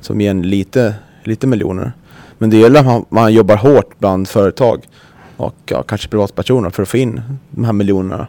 som 0.00 0.20
ger 0.20 0.30
en 0.30 0.42
lite, 0.42 0.94
lite 1.24 1.46
miljoner. 1.46 1.92
Men 2.38 2.50
det 2.50 2.56
gäller 2.56 2.80
att 2.80 2.86
man, 2.86 3.04
man 3.08 3.32
jobbar 3.32 3.56
hårt 3.56 3.98
bland 3.98 4.28
företag 4.28 4.88
och 5.36 5.56
ja, 5.66 5.82
kanske 5.82 6.08
privatpersoner 6.08 6.70
för 6.70 6.82
att 6.82 6.88
få 6.88 6.96
in 6.96 7.22
de 7.50 7.64
här 7.64 7.72
miljonerna 7.72 8.26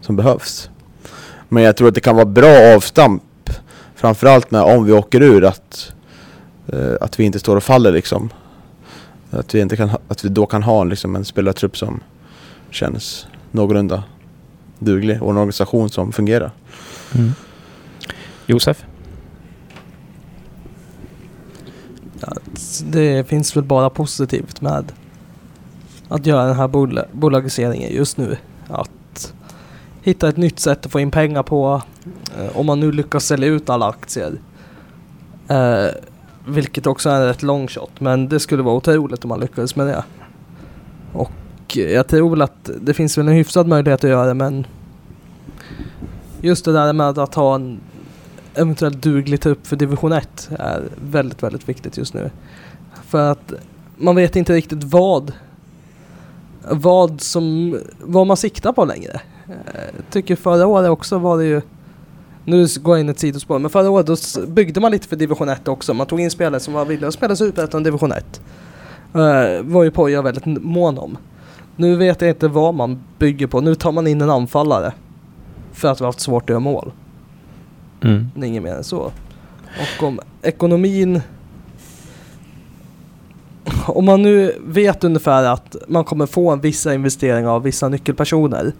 som 0.00 0.16
behövs. 0.16 0.70
Men 1.48 1.62
jag 1.62 1.76
tror 1.76 1.88
att 1.88 1.94
det 1.94 2.00
kan 2.00 2.16
vara 2.16 2.26
bra 2.26 2.76
avstamp 2.76 3.50
framförallt 3.94 4.50
med 4.50 4.62
om 4.62 4.84
vi 4.84 4.92
åker 4.92 5.20
ur 5.20 5.44
att, 5.44 5.92
uh, 6.74 6.96
att 7.00 7.20
vi 7.20 7.24
inte 7.24 7.38
står 7.38 7.56
och 7.56 7.62
faller 7.62 7.92
liksom. 7.92 8.30
Att 9.30 9.54
vi, 9.54 9.60
inte 9.60 9.76
kan, 9.76 9.90
att 10.08 10.24
vi 10.24 10.28
då 10.28 10.46
kan 10.46 10.62
ha 10.62 10.84
liksom, 10.84 11.16
en 11.16 11.24
spelartrupp 11.24 11.76
som 11.76 12.00
känns 12.70 13.26
någorlunda 13.50 14.02
duglig 14.84 15.22
och 15.22 15.30
en 15.30 15.36
organisation 15.36 15.90
som 15.90 16.12
fungerar. 16.12 16.50
Mm. 17.14 17.32
Josef? 18.46 18.84
Det 22.90 23.28
finns 23.28 23.56
väl 23.56 23.64
bara 23.64 23.90
positivt 23.90 24.60
med 24.60 24.92
att 26.08 26.26
göra 26.26 26.46
den 26.46 26.56
här 26.56 26.68
bol 26.68 27.00
bolagiseringen 27.12 27.94
just 27.94 28.16
nu. 28.16 28.36
Att 28.68 29.34
hitta 30.02 30.28
ett 30.28 30.36
nytt 30.36 30.60
sätt 30.60 30.86
att 30.86 30.92
få 30.92 31.00
in 31.00 31.10
pengar 31.10 31.42
på 31.42 31.82
eh, 32.38 32.56
om 32.56 32.66
man 32.66 32.80
nu 32.80 32.92
lyckas 32.92 33.26
sälja 33.26 33.48
ut 33.48 33.70
alla 33.70 33.88
aktier. 33.88 34.38
Eh, 35.48 35.86
vilket 36.46 36.86
också 36.86 37.10
är 37.10 37.30
ett 37.30 37.42
long 37.42 37.68
shot 37.68 38.00
men 38.00 38.28
det 38.28 38.40
skulle 38.40 38.62
vara 38.62 38.74
otroligt 38.74 39.24
om 39.24 39.28
man 39.28 39.40
lyckades 39.40 39.76
med 39.76 39.86
det. 39.86 40.04
Och 41.12 41.32
jag 41.76 42.06
tror 42.06 42.30
väl 42.30 42.42
att 42.42 42.70
det 42.80 42.94
finns 42.94 43.18
väl 43.18 43.28
en 43.28 43.34
hyfsad 43.34 43.66
möjlighet 43.66 44.04
att 44.04 44.10
göra 44.10 44.26
det 44.26 44.34
men 44.34 44.66
just 46.44 46.64
det 46.64 46.72
där 46.72 46.92
med 46.92 47.18
att 47.18 47.34
ha 47.34 47.54
en 47.54 47.80
eventuellt 48.54 49.02
duglig 49.02 49.40
trupp 49.40 49.66
för 49.66 49.76
division 49.76 50.12
1 50.12 50.50
är 50.58 50.82
väldigt, 51.10 51.42
väldigt 51.42 51.68
viktigt 51.68 51.96
just 51.96 52.14
nu. 52.14 52.30
För 53.06 53.30
att 53.30 53.52
man 53.96 54.16
vet 54.16 54.36
inte 54.36 54.52
riktigt 54.52 54.84
vad 54.84 55.32
vad 56.70 57.20
som 57.20 57.78
vad 58.00 58.26
man 58.26 58.36
siktar 58.36 58.72
på 58.72 58.84
längre. 58.84 59.20
Jag 59.74 60.10
tycker 60.10 60.36
förra 60.36 60.66
året 60.66 60.90
också 60.90 61.18
var 61.18 61.38
det 61.38 61.44
ju 61.44 61.60
nu 62.44 62.66
går 62.80 62.96
jag 62.96 63.00
in 63.00 63.08
ett 63.08 63.18
sidospår, 63.18 63.58
men 63.58 63.70
förra 63.70 63.90
året 63.90 64.06
då 64.06 64.16
byggde 64.46 64.80
man 64.80 64.92
lite 64.92 65.08
för 65.08 65.16
division 65.16 65.48
1 65.48 65.68
också. 65.68 65.94
Man 65.94 66.06
tog 66.06 66.20
in 66.20 66.30
spelare 66.30 66.60
som 66.60 66.74
var 66.74 66.84
villiga 66.84 67.08
att 67.08 67.14
spela 67.14 67.36
superettan 67.36 67.82
division 67.82 68.12
1. 68.12 68.40
Uh, 69.16 69.22
eh, 69.22 69.62
var 69.62 69.84
ju 69.84 69.90
Poja 69.90 70.22
väldigt 70.22 70.46
mån 70.46 70.98
om. 70.98 71.16
Nu 71.76 71.96
vet 71.96 72.20
jag 72.20 72.30
inte 72.30 72.48
vad 72.48 72.74
man 72.74 73.02
bygger 73.18 73.46
på. 73.46 73.60
Nu 73.60 73.74
tar 73.74 73.92
man 73.92 74.06
in 74.06 74.20
en 74.20 74.30
anfallare. 74.30 74.92
För 75.74 75.88
att 75.88 76.00
vi 76.00 76.04
har 76.04 76.08
haft 76.08 76.20
svårt 76.20 76.42
att 76.42 76.48
göra 76.48 76.60
mål. 76.60 76.92
Mm. 78.02 78.30
Inget 78.44 78.62
mer 78.62 78.74
än 78.74 78.84
så. 78.84 79.12
Och 79.98 80.02
om 80.02 80.20
ekonomin... 80.42 81.20
Om 83.86 84.04
man 84.04 84.22
nu 84.22 84.54
vet 84.66 85.04
ungefär 85.04 85.44
att 85.44 85.76
man 85.88 86.04
kommer 86.04 86.26
få 86.26 86.50
en 86.50 86.60
vissa 86.60 86.94
investeringar 86.94 87.48
av 87.48 87.62
vissa 87.62 87.88
nyckelpersoner. 87.88 88.72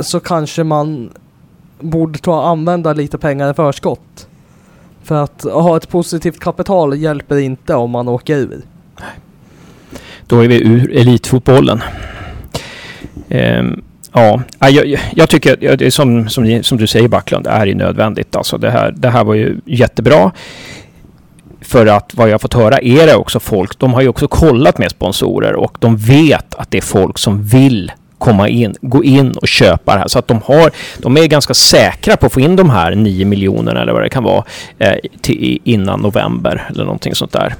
Så 0.00 0.20
kanske 0.20 0.64
man 0.64 1.10
borde 1.80 2.18
ta 2.18 2.40
och 2.40 2.48
använda 2.48 2.92
lite 2.92 3.18
pengar 3.18 3.50
i 3.50 3.54
förskott. 3.54 4.28
För 5.02 5.14
att 5.14 5.42
ha 5.42 5.76
ett 5.76 5.88
positivt 5.88 6.40
kapital 6.40 6.98
hjälper 6.98 7.38
inte 7.38 7.74
om 7.74 7.90
man 7.90 8.08
åker 8.08 8.36
ur. 8.36 8.62
Då 10.26 10.40
är 10.40 10.48
vi 10.48 10.62
ur 10.62 10.92
elitfotbollen. 10.92 11.82
Um, 13.30 13.82
ja, 14.12 14.42
jag, 14.58 15.00
jag 15.14 15.28
tycker 15.28 15.90
som, 15.90 16.28
som, 16.28 16.62
som 16.62 16.78
du 16.78 16.86
säger 16.86 17.08
Backlund, 17.08 17.44
det 17.44 17.50
är 17.50 17.66
ju 17.66 17.74
nödvändigt. 17.74 18.36
Alltså 18.36 18.58
det, 18.58 18.70
här, 18.70 18.94
det 18.96 19.10
här 19.10 19.24
var 19.24 19.34
ju 19.34 19.60
jättebra. 19.66 20.32
För 21.60 21.86
att 21.86 22.14
vad 22.14 22.28
jag 22.28 22.40
fått 22.40 22.54
höra 22.54 22.78
är 22.78 23.06
det 23.06 23.14
också 23.14 23.40
folk, 23.40 23.78
de 23.78 23.94
har 23.94 24.00
ju 24.02 24.08
också 24.08 24.28
kollat 24.28 24.78
med 24.78 24.90
sponsorer 24.90 25.54
och 25.54 25.76
de 25.80 25.96
vet 25.96 26.54
att 26.54 26.70
det 26.70 26.78
är 26.78 26.82
folk 26.82 27.18
som 27.18 27.42
vill 27.42 27.92
komma 28.22 28.48
in, 28.48 28.74
gå 28.80 29.04
in 29.04 29.32
och 29.32 29.48
köpa 29.48 29.92
det 29.94 29.98
här. 29.98 30.08
Så 30.08 30.18
att 30.18 30.28
de, 30.28 30.40
har, 30.44 30.70
de 30.98 31.16
är 31.16 31.26
ganska 31.26 31.54
säkra 31.54 32.16
på 32.16 32.26
att 32.26 32.32
få 32.32 32.40
in 32.40 32.56
de 32.56 32.70
här 32.70 32.94
9 32.94 33.26
miljonerna 33.26 33.82
eller 33.82 33.92
vad 33.92 34.02
det 34.02 34.08
kan 34.08 34.24
vara 34.24 34.44
eh, 34.78 34.94
till, 35.20 35.58
innan 35.64 36.00
november 36.00 36.68
eller 36.70 36.84
någonting 36.84 37.14
sånt 37.14 37.32
där. 37.32 37.54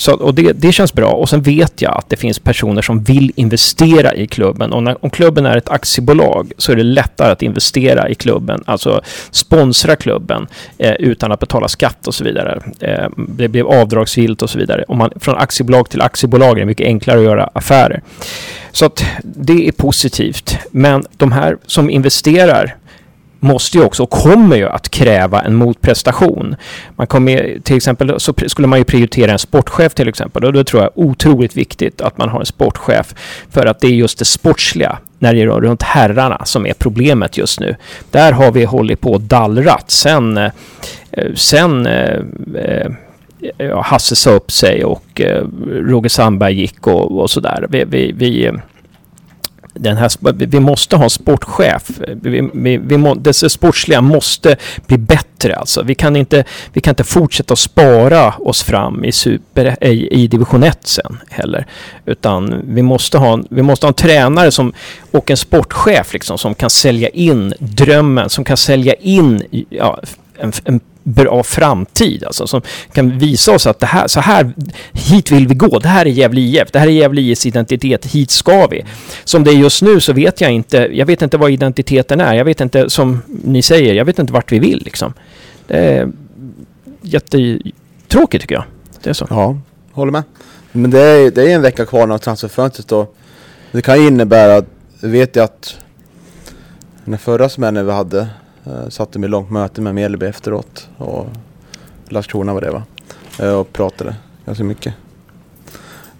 Så, 0.00 0.14
och 0.14 0.34
det, 0.34 0.52
det 0.52 0.72
känns 0.72 0.92
bra. 0.92 1.10
Och 1.10 1.28
sen 1.28 1.42
vet 1.42 1.82
jag 1.82 1.98
att 1.98 2.08
det 2.08 2.16
finns 2.16 2.38
personer 2.38 2.82
som 2.82 3.02
vill 3.02 3.32
investera 3.36 4.14
i 4.14 4.26
klubben. 4.26 4.72
Och 4.72 4.82
när, 4.82 5.04
om 5.04 5.10
klubben 5.10 5.46
är 5.46 5.56
ett 5.56 5.68
aktiebolag 5.68 6.52
så 6.58 6.72
är 6.72 6.76
det 6.76 6.82
lättare 6.82 7.32
att 7.32 7.42
investera 7.42 8.08
i 8.08 8.14
klubben, 8.14 8.62
alltså 8.66 9.00
sponsra 9.30 9.96
klubben 9.96 10.46
eh, 10.78 10.92
utan 10.92 11.32
att 11.32 11.40
betala 11.40 11.68
skatt 11.68 12.06
och 12.06 12.14
så 12.14 12.24
vidare. 12.24 12.62
Eh, 12.80 13.08
det 13.16 13.48
blir 13.48 13.80
avdragsgillt 13.80 14.42
och 14.42 14.50
så 14.50 14.58
vidare. 14.58 14.84
Om 14.88 14.98
man, 14.98 15.10
från 15.16 15.36
aktiebolag 15.36 15.88
till 15.88 16.02
aktiebolag 16.02 16.56
är 16.56 16.60
det 16.60 16.66
mycket 16.66 16.86
enklare 16.86 17.18
att 17.18 17.24
göra 17.24 17.50
affärer. 17.52 18.02
Så 18.72 18.86
att 18.86 19.04
det 19.22 19.68
är 19.68 19.72
positivt. 19.72 20.58
Men 20.70 21.04
de 21.16 21.32
här 21.32 21.56
som 21.66 21.90
investerar 21.90 22.76
måste 23.40 23.78
ju 23.78 23.84
också 23.84 24.02
och 24.02 24.10
kommer 24.10 24.56
ju 24.56 24.68
att 24.68 24.88
kräva 24.88 25.42
en 25.42 25.54
motprestation. 25.54 26.56
Man 26.96 27.06
kommer 27.06 27.58
till 27.62 27.76
exempel 27.76 28.20
så 28.20 28.34
skulle 28.46 28.68
man 28.68 28.78
ju 28.78 28.84
prioritera 28.84 29.32
en 29.32 29.38
sportchef 29.38 29.94
till 29.94 30.08
exempel 30.08 30.44
och 30.44 30.52
då 30.52 30.64
tror 30.64 30.82
jag 30.82 30.90
otroligt 30.94 31.56
viktigt 31.56 32.00
att 32.00 32.18
man 32.18 32.28
har 32.28 32.40
en 32.40 32.46
sportchef 32.46 33.14
för 33.50 33.66
att 33.66 33.80
det 33.80 33.86
är 33.86 33.92
just 33.92 34.18
det 34.18 34.24
sportsliga 34.24 34.98
när 35.18 35.34
det 35.34 35.46
rör 35.46 35.60
runt 35.60 35.82
herrarna 35.82 36.44
som 36.44 36.66
är 36.66 36.74
problemet 36.74 37.36
just 37.36 37.60
nu. 37.60 37.76
Där 38.10 38.32
har 38.32 38.52
vi 38.52 38.64
hållit 38.64 39.00
på 39.00 39.12
och 39.12 39.20
dallrat. 39.20 39.90
Sen, 39.90 40.36
eh, 40.36 40.52
sen 41.34 41.86
eh, 41.86 42.20
eh, 42.54 42.90
ja, 43.58 43.82
Hasse 43.82 44.16
sa 44.16 44.30
upp 44.30 44.50
sig 44.50 44.84
och 44.84 45.20
Roger 45.66 46.08
Sandberg 46.08 46.54
gick 46.54 46.86
och, 46.86 47.20
och 47.20 47.30
sådär. 47.30 47.66
Vi, 47.68 47.84
vi, 47.84 48.12
vi 48.12 48.52
den 49.74 49.96
här, 49.96 50.10
vi 50.46 50.60
måste 50.60 50.96
ha 50.96 51.04
en 51.04 51.10
sportchef. 51.10 51.90
Vi, 52.22 52.50
vi, 52.54 52.76
vi 52.76 52.96
må, 52.96 53.14
det 53.14 53.32
sportsliga 53.32 54.00
måste 54.00 54.56
bli 54.86 54.98
bättre. 54.98 55.56
Alltså. 55.56 55.82
Vi, 55.82 55.94
kan 55.94 56.16
inte, 56.16 56.44
vi 56.72 56.80
kan 56.80 56.92
inte 56.92 57.04
fortsätta 57.04 57.52
att 57.52 57.58
spara 57.58 58.32
oss 58.32 58.62
fram 58.62 59.04
i, 59.04 59.12
super, 59.12 59.84
i, 59.84 60.22
i 60.22 60.26
division 60.26 60.62
1 60.62 60.78
sen 60.86 61.18
heller. 61.30 61.66
Utan 62.06 62.62
vi 62.64 62.82
måste 62.82 63.18
ha 63.18 63.32
en, 63.32 63.46
vi 63.50 63.62
måste 63.62 63.86
ha 63.86 63.88
en 63.88 63.94
tränare 63.94 64.50
som, 64.50 64.72
och 65.10 65.30
en 65.30 65.36
sportchef 65.36 66.12
liksom, 66.12 66.38
som 66.38 66.54
kan 66.54 66.70
sälja 66.70 67.08
in 67.08 67.54
drömmen, 67.58 68.30
som 68.30 68.44
kan 68.44 68.56
sälja 68.56 68.94
in 68.94 69.42
ja, 69.70 70.00
en, 70.38 70.52
en 70.64 70.80
bra 71.10 71.42
framtid. 71.42 72.24
Alltså, 72.24 72.46
som 72.46 72.62
kan 72.92 73.18
visa 73.18 73.52
oss 73.52 73.66
att 73.66 73.80
det 73.80 73.86
här, 73.86 74.08
så 74.08 74.20
här, 74.20 74.52
hit 74.92 75.30
vill 75.30 75.48
vi 75.48 75.54
gå. 75.54 75.78
Det 75.78 75.88
här 75.88 76.06
är 76.06 76.10
Gävle 76.10 76.40
IF. 76.40 76.70
Det 76.72 76.78
här 76.78 76.86
är 76.86 76.90
Gävle 76.90 77.20
IFs 77.20 77.46
identitet. 77.46 78.06
Hit 78.06 78.30
ska 78.30 78.66
vi. 78.66 78.84
Som 79.24 79.44
det 79.44 79.50
är 79.50 79.54
just 79.54 79.82
nu 79.82 80.00
så 80.00 80.12
vet 80.12 80.40
jag 80.40 80.52
inte. 80.52 80.88
Jag 80.92 81.06
vet 81.06 81.22
inte 81.22 81.36
vad 81.36 81.50
identiteten 81.50 82.20
är. 82.20 82.34
Jag 82.34 82.44
vet 82.44 82.60
inte, 82.60 82.90
som 82.90 83.22
ni 83.26 83.62
säger, 83.62 83.94
jag 83.94 84.04
vet 84.04 84.18
inte 84.18 84.32
vart 84.32 84.52
vi 84.52 84.58
vill 84.58 84.82
liksom. 84.84 85.14
Det 85.66 85.76
är 85.76 86.08
jättetråkigt 87.02 88.42
tycker 88.42 88.54
jag. 88.54 88.64
Det 89.02 89.10
är 89.10 89.14
så. 89.14 89.26
Ja, 89.30 89.58
håller 89.92 90.12
med. 90.12 90.22
Men 90.72 90.90
det 90.90 91.00
är, 91.00 91.30
det 91.30 91.50
är 91.50 91.54
en 91.54 91.62
vecka 91.62 91.86
kvar 91.86 92.08
av 92.08 92.18
transferfönstret 92.18 92.92
och 92.92 93.16
det 93.72 93.82
kan 93.82 94.00
ju 94.00 94.08
innebära 94.08 94.62
vet 95.00 95.36
jag 95.36 95.44
att 95.44 95.76
den 97.04 97.18
förra 97.18 97.48
smällen 97.48 97.86
vi 97.86 97.92
hade 97.92 98.28
satte 98.88 99.18
mig 99.18 99.26
i 99.26 99.30
långt 99.30 99.50
möte 99.50 99.80
med 99.80 99.94
Mjällby 99.94 100.26
efteråt 100.26 100.88
och 100.96 101.26
Landskrona 102.08 102.54
var 102.54 102.60
det 102.60 102.70
va? 102.70 102.82
Uh, 103.42 103.52
och 103.54 103.72
pratade 103.72 104.16
ganska 104.46 104.64
mycket. 104.64 104.94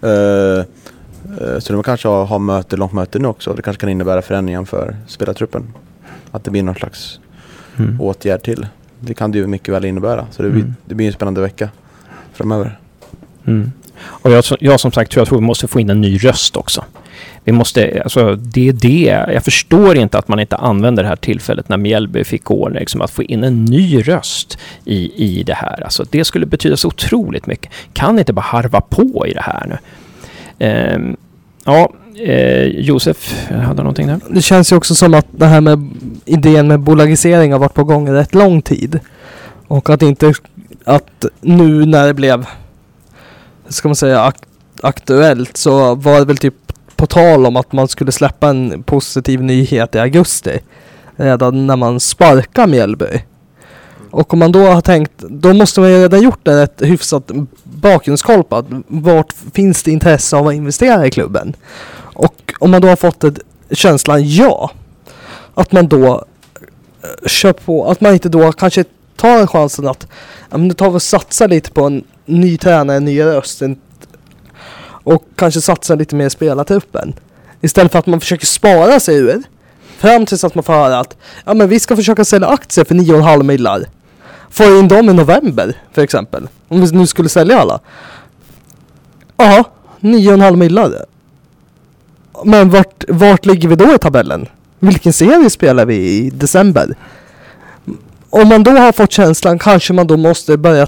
Eh, 0.01 0.09
eh, 0.09 1.59
så 1.59 1.73
de 1.73 1.83
kanske 1.83 2.07
har, 2.07 2.25
har 2.25 2.39
möte, 2.39 2.77
långt 2.77 2.93
möte 2.93 3.19
nu 3.19 3.27
också. 3.27 3.53
Det 3.53 3.61
kanske 3.61 3.79
kan 3.81 3.89
innebära 3.89 4.21
förändringar 4.21 4.65
för 4.65 4.95
spelartruppen. 5.07 5.73
Att 6.31 6.43
det 6.43 6.51
blir 6.51 6.63
någon 6.63 6.75
slags 6.75 7.19
Mm. 7.79 8.01
åtgärd 8.01 8.43
till. 8.43 8.67
Det 8.99 9.13
kan 9.13 9.31
det 9.31 9.37
ju 9.37 9.47
mycket 9.47 9.73
väl 9.73 9.85
innebära. 9.85 10.27
Så 10.31 10.43
det 10.43 10.49
blir, 10.49 10.61
Mm. 10.61 10.75
det 10.85 10.95
blir 10.95 11.07
en 11.07 11.13
spännande 11.13 11.41
vecka 11.41 11.69
framöver. 12.33 12.79
Mm. 13.45 13.71
Och 14.03 14.31
jag, 14.31 14.43
jag 14.59 14.79
som 14.79 14.91
sagt 14.91 15.11
tror 15.11 15.23
att 15.23 15.31
vi 15.31 15.37
måste 15.37 15.67
få 15.67 15.79
in 15.79 15.89
en 15.89 16.01
ny 16.01 16.17
röst 16.17 16.57
också. 16.57 16.83
Vi 17.43 17.51
måste, 17.51 18.01
alltså 18.03 18.35
det 18.35 18.69
är 18.69 18.73
det. 18.73 19.33
Jag 19.33 19.43
förstår 19.43 19.97
inte 19.97 20.17
att 20.17 20.27
man 20.27 20.39
inte 20.39 20.55
använder 20.55 21.03
det 21.03 21.09
här 21.09 21.15
tillfället 21.15 21.69
när 21.69 21.77
Mjällby 21.77 22.23
fick 22.23 22.51
år, 22.51 22.69
liksom 22.69 23.01
att 23.01 23.11
få 23.11 23.23
in 23.23 23.43
en 23.43 23.65
ny 23.65 24.01
röst 24.01 24.57
i, 24.85 25.25
i 25.25 25.43
det 25.43 25.53
här. 25.53 25.83
Alltså 25.83 26.05
det 26.09 26.25
skulle 26.25 26.45
betyda 26.45 26.77
så 26.77 26.87
otroligt 26.87 27.45
mycket. 27.47 27.71
Kan 27.93 28.19
inte 28.19 28.33
bara 28.33 28.41
harva 28.41 28.81
på 28.81 29.27
i 29.27 29.33
det 29.33 29.41
här 29.41 29.65
nu. 29.67 29.77
Ehm, 30.59 31.15
ja, 31.65 31.91
eh, 32.19 32.65
Josef, 32.65 33.49
hade 33.49 33.73
du 33.73 33.83
någonting 33.83 34.07
där? 34.07 34.19
Det 34.29 34.41
känns 34.41 34.71
ju 34.71 34.75
också 34.75 34.95
som 34.95 35.13
att 35.13 35.27
det 35.31 35.45
här 35.45 35.61
med 35.61 35.89
idén 36.25 36.67
med 36.67 36.79
bolagisering 36.79 37.51
har 37.51 37.59
varit 37.59 37.73
på 37.73 37.83
gång 37.83 38.07
i 38.07 38.11
rätt 38.11 38.35
lång 38.35 38.61
tid. 38.61 38.99
Och 39.67 39.89
att 39.89 40.01
inte, 40.01 40.33
att 40.83 41.25
nu 41.41 41.85
när 41.85 42.07
det 42.07 42.13
blev, 42.13 42.45
ska 43.71 43.87
man 43.87 43.95
säga, 43.95 44.21
ak 44.21 44.35
aktuellt 44.83 45.57
så 45.57 45.95
var 45.95 46.19
det 46.19 46.25
väl 46.25 46.37
typ 46.37 46.55
på 46.95 47.07
tal 47.07 47.45
om 47.45 47.55
att 47.55 47.71
man 47.71 47.87
skulle 47.87 48.11
släppa 48.11 48.49
en 48.49 48.83
positiv 48.83 49.43
nyhet 49.43 49.95
i 49.95 49.99
augusti. 49.99 50.59
Redan 51.15 51.67
när 51.67 51.75
man 51.75 51.99
sparkar 51.99 52.67
Mjällby. 52.67 53.23
Och 54.11 54.33
om 54.33 54.39
man 54.39 54.51
då 54.51 54.65
har 54.67 54.81
tänkt, 54.81 55.11
då 55.17 55.53
måste 55.53 55.79
man 55.79 55.89
ju 55.89 56.01
redan 56.01 56.21
gjort 56.21 56.47
en 56.47 56.57
ett 56.57 56.81
hyfsat 56.81 57.31
bakgrundskoll 57.63 58.43
på 58.43 58.55
att 58.55 58.65
vart 58.87 59.33
finns 59.53 59.83
det 59.83 59.91
intresse 59.91 60.37
av 60.37 60.47
att 60.47 60.53
investera 60.53 61.07
i 61.07 61.11
klubben? 61.11 61.55
Och 61.97 62.53
om 62.59 62.71
man 62.71 62.81
då 62.81 62.87
har 62.87 62.95
fått 62.95 63.23
ett 63.23 63.39
känslan 63.71 64.29
ja, 64.29 64.71
att 65.53 65.71
man 65.71 65.87
då 65.87 66.25
eh, 67.01 67.27
kör 67.27 67.53
på, 67.53 67.89
att 67.89 68.01
man 68.01 68.13
inte 68.13 68.29
då 68.29 68.51
kanske 68.51 68.83
tar 69.15 69.47
chansen 69.47 69.87
att 69.87 70.07
ja, 70.49 70.57
men 70.57 70.67
nu 70.67 70.73
tar 70.73 70.89
vi 70.89 70.97
och 70.97 71.01
satsar 71.01 71.47
lite 71.47 71.71
på 71.71 71.83
en 71.83 72.03
ny 72.25 72.57
tränare, 72.57 72.99
ny 72.99 73.21
röst 73.21 73.61
och 75.03 75.23
kanske 75.35 75.61
satsar 75.61 75.95
lite 75.95 76.15
mer 76.15 76.25
i 76.25 76.29
spelartruppen. 76.29 77.13
Istället 77.61 77.91
för 77.91 77.99
att 77.99 78.05
man 78.05 78.19
försöker 78.19 78.45
spara 78.45 78.99
sig 78.99 79.15
ur 79.15 79.43
fram 79.97 80.25
tills 80.25 80.43
att 80.43 80.55
man 80.55 80.63
får 80.63 80.73
höra 80.73 80.99
att 80.99 81.17
ja 81.45 81.53
men 81.53 81.69
vi 81.69 81.79
ska 81.79 81.95
försöka 81.95 82.25
sälja 82.25 82.47
aktier 82.47 82.85
för 82.85 82.95
9,5 82.95 83.43
millar. 83.43 83.85
Få 84.49 84.63
in 84.63 84.87
dem 84.87 85.09
i 85.09 85.13
november 85.13 85.73
för 85.93 86.01
exempel. 86.01 86.47
Om 86.67 86.81
vi 86.81 86.97
nu 86.97 87.07
skulle 87.07 87.29
sälja 87.29 87.59
alla. 87.59 87.79
Ja, 89.37 89.63
9,5 89.99 90.55
millar. 90.55 91.05
Men 92.45 92.69
vart, 92.69 93.03
vart 93.07 93.45
ligger 93.45 93.69
vi 93.69 93.75
då 93.75 93.95
i 93.95 93.97
tabellen? 93.97 94.47
Vilken 94.79 95.13
serie 95.13 95.49
spelar 95.49 95.85
vi 95.85 95.95
i 95.95 96.29
december? 96.29 96.95
Om 98.31 98.47
man 98.47 98.63
då 98.63 98.71
har 98.71 98.91
fått 98.91 99.11
känslan 99.11 99.59
kanske 99.59 99.93
man 99.93 100.07
då 100.07 100.17
måste 100.17 100.57
börja 100.57 100.87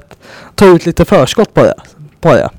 ta 0.55 0.65
ut 0.65 0.85
lite 0.85 1.05
förskott 1.05 1.53
på 1.53 1.63
det. 1.63 1.75
På 2.21 2.33
det. 2.33 2.49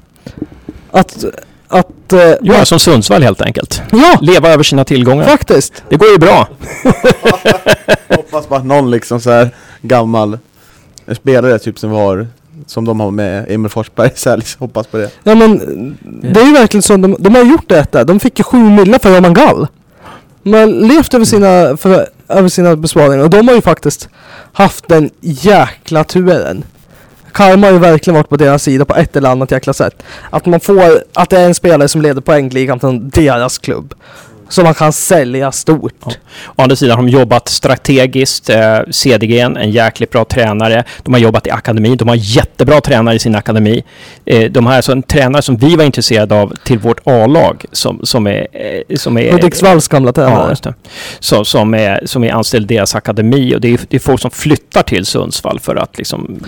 Att... 0.91 1.25
att 1.69 2.13
eh, 2.13 2.35
Göra 2.41 2.65
som 2.65 2.79
Sundsvall 2.79 3.23
helt 3.23 3.43
enkelt. 3.43 3.83
ja, 3.93 4.19
Leva 4.21 4.49
över 4.49 4.63
sina 4.63 4.85
tillgångar. 4.85 5.25
faktiskt. 5.25 5.83
Det 5.89 5.97
går 5.97 6.09
ju 6.09 6.19
bra. 6.19 6.49
Hoppas 8.09 8.47
på 8.47 8.55
att 8.55 8.67
någon 8.67 8.91
liksom 8.91 9.21
så 9.21 9.31
här 9.31 9.51
gammal 9.83 10.39
spelare 11.13 11.59
typ 11.59 11.79
som 11.79 11.91
vi 11.91 11.97
har 11.97 12.27
som 12.67 12.85
de 12.85 13.01
har 13.01 13.11
med 13.11 13.45
Emil 13.49 13.71
Forsberg 13.71 14.11
säljs. 14.15 14.57
Hoppas 14.57 14.87
på 14.87 14.97
det. 14.97 15.11
Ja 15.23 15.35
men 15.35 15.59
det 16.03 16.41
är 16.41 16.47
ju 16.47 16.53
verkligen 16.53 16.83
så. 16.83 16.97
De, 16.97 17.17
de 17.19 17.35
har 17.35 17.45
gjort 17.45 17.69
detta. 17.69 18.05
De 18.05 18.21
fick 18.21 18.39
ju 18.39 18.45
7 18.45 18.57
miljoner 18.57 18.99
för 18.99 19.17
Roman 19.17 19.35
Gall. 19.35 19.67
De 20.43 20.53
har 20.53 20.67
levt 20.67 21.15
över 21.15 21.25
sina, 21.25 21.77
för, 21.77 22.09
över 22.35 22.49
sina 22.49 22.77
besparingar 22.77 23.25
och 23.25 23.31
de 23.31 23.49
har 23.49 23.55
ju 23.55 23.61
faktiskt 23.61 24.09
haft 24.53 24.89
den 24.89 25.11
jäkla 25.21 26.05
turen. 26.05 26.65
Karma 27.33 27.67
har 27.67 27.73
ju 27.73 27.79
verkligen 27.79 28.15
varit 28.15 28.29
på 28.29 28.37
deras 28.37 28.63
sida 28.63 28.85
på 28.85 28.95
ett 28.95 29.17
eller 29.17 29.31
annat 29.31 29.51
jäkla 29.51 29.73
sätt. 29.73 30.03
Att 30.31 30.47
man 30.47 30.61
får, 30.61 31.05
att 31.15 31.31
det 31.31 31.39
är 31.39 31.47
en 31.47 31.55
spelare 31.55 31.89
som 31.89 32.03
leder 32.03 32.21
poängligan 32.21 32.81
från 32.81 33.11
deras 33.11 33.59
klubb. 33.59 33.95
Som 34.49 34.65
man 34.65 34.75
kan 34.75 34.93
sälja 34.93 35.53
stort. 35.53 35.93
Ja. 36.05 36.13
Å 36.57 36.63
andra 36.63 36.77
sidan 36.77 36.97
har 36.99 37.05
de 37.07 37.09
jobbat 37.13 37.49
strategiskt. 37.49 38.51
Eh, 38.51 38.79
CDG, 38.91 39.39
en 39.41 39.71
jäkligt 39.71 40.11
bra 40.11 40.25
tränare. 40.25 40.85
De 41.03 41.15
har 41.15 41.21
jobbat 41.21 41.47
i 41.47 41.51
akademin. 41.51 41.97
De 41.97 42.09
har 42.09 42.17
jättebra 42.17 42.81
tränare 42.81 43.15
i 43.15 43.19
sin 43.19 43.35
akademi. 43.35 43.85
Eh, 44.27 44.51
de 44.51 44.67
har 44.67 44.75
alltså 44.75 44.93
en 44.93 45.03
tränare 45.03 45.43
som 45.43 45.57
vi 45.57 45.77
var 45.77 45.85
intresserade 45.85 46.35
av 46.35 46.53
till 46.65 46.79
vårt 46.79 47.01
A-lag 47.05 47.65
som, 47.73 48.01
som 48.03 48.27
är... 48.27 48.47
Eh, 48.89 48.97
som 48.97 49.19
är 49.19 49.33
Hudiksvalls 49.33 49.89
gamla 49.89 50.09
Ja, 50.09 50.13
tränare. 50.13 50.55
det. 50.63 50.75
Så, 51.21 51.45
som, 51.45 51.75
är, 51.75 52.03
som 52.07 52.25
är 52.25 52.33
anställd 52.33 52.71
i 52.71 52.75
deras 52.75 52.95
akademi. 52.95 53.55
Och 53.57 53.61
det 53.61 53.69
är, 53.75 53.81
det 53.89 53.97
är 53.97 54.01
folk 54.01 54.21
som 54.21 54.31
flyttar 54.31 54.83
till 54.83 55.07
Sundsvall 55.07 55.61
för 55.61 55.77
att, 55.77 55.99
liksom, 55.99 56.41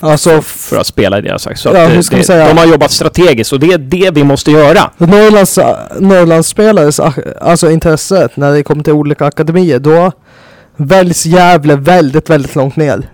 Alltså 0.00 0.42
för 0.42 0.76
att 0.76 0.86
spela 0.86 1.18
i 1.18 1.20
deras 1.20 1.46
akademi. 1.46 1.58
Så 1.58 1.68
Ja, 1.74 1.82
att, 1.84 1.90
hur 1.90 1.96
eh, 1.96 2.00
ska 2.02 2.16
det, 2.16 2.24
säga? 2.24 2.48
de 2.48 2.58
har 2.58 2.66
jobbat 2.66 2.90
strategiskt 2.90 3.52
och 3.52 3.60
det 3.60 3.72
är 3.72 3.78
det 3.78 4.10
vi 4.14 4.24
måste 4.24 4.50
göra. 4.50 4.90
Norrlands, 4.98 5.58
Norrlandsspelares 6.00 7.00
alltså 7.40 7.70
intresset 7.70 8.36
när 8.36 8.52
det 8.52 8.62
kommer 8.62 8.82
till 8.82 8.92
olika 8.92 9.26
akademier 9.26 9.78
då 9.78 10.12
väljs 10.76 11.26
Gävle 11.26 11.76
väldigt, 11.76 12.30
väldigt 12.30 12.54
långt 12.56 12.76
ner. 12.76 13.10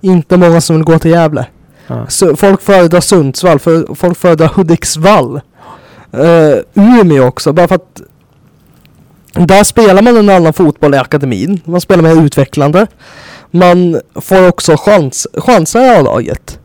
Inte 0.00 0.36
många 0.36 0.60
som 0.60 0.76
vill 0.76 0.84
gå 0.84 0.98
till 0.98 1.10
Gävle. 1.10 1.46
Ja. 1.86 2.06
Så 2.08 2.36
folk 2.36 2.62
föredrar 2.62 3.00
Sundsvall, 3.00 3.58
för, 3.58 3.94
folk 3.94 4.18
föredrar 4.18 4.48
Hudiksvall. 4.48 5.40
Uh, 6.14 6.56
Umeå 6.74 7.26
också, 7.26 7.52
bara 7.52 7.68
för 7.68 7.74
att 7.74 8.02
där 9.32 9.64
spelar 9.64 10.02
man 10.02 10.16
en 10.16 10.30
annan 10.30 10.52
fotboll 10.52 10.94
i 10.94 10.98
akademin. 10.98 11.60
Man 11.64 11.80
spelar 11.80 12.02
mer 12.02 12.24
utvecklande. 12.24 12.86
Man 13.50 14.00
får 14.14 14.48
också 14.48 14.76
chans, 14.76 15.26
chanser 15.34 15.98
av 15.98 16.04
laget. 16.04 16.58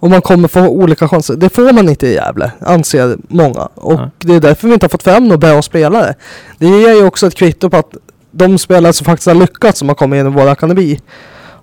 Och 0.00 0.10
man 0.10 0.22
kommer 0.22 0.48
få 0.48 0.60
olika 0.68 1.08
chanser. 1.08 1.34
Det 1.36 1.48
får 1.48 1.72
man 1.72 1.88
inte 1.88 2.06
i 2.06 2.14
Gävle, 2.14 2.52
anser 2.60 3.16
många. 3.28 3.68
Och 3.74 3.92
Ja. 3.92 4.10
det 4.18 4.34
är 4.34 4.40
därför 4.40 4.68
vi 4.68 4.74
inte 4.74 4.84
har 4.84 4.88
fått 4.90 5.02
fram 5.02 5.24
några 5.24 5.38
bra 5.38 5.62
spelare. 5.62 6.14
Det 6.58 6.66
ger 6.66 6.94
ju 6.94 7.04
också 7.06 7.26
ett 7.26 7.34
kvitto 7.34 7.70
på 7.70 7.76
att 7.76 7.94
de 8.30 8.58
spelare 8.58 8.92
som 8.92 9.04
faktiskt 9.04 9.26
har 9.26 9.34
lyckats, 9.34 9.78
som 9.78 9.88
har 9.88 9.94
kommit 9.94 10.20
in 10.20 10.26
i 10.26 10.30
vår 10.30 10.46
akademi, 10.48 11.00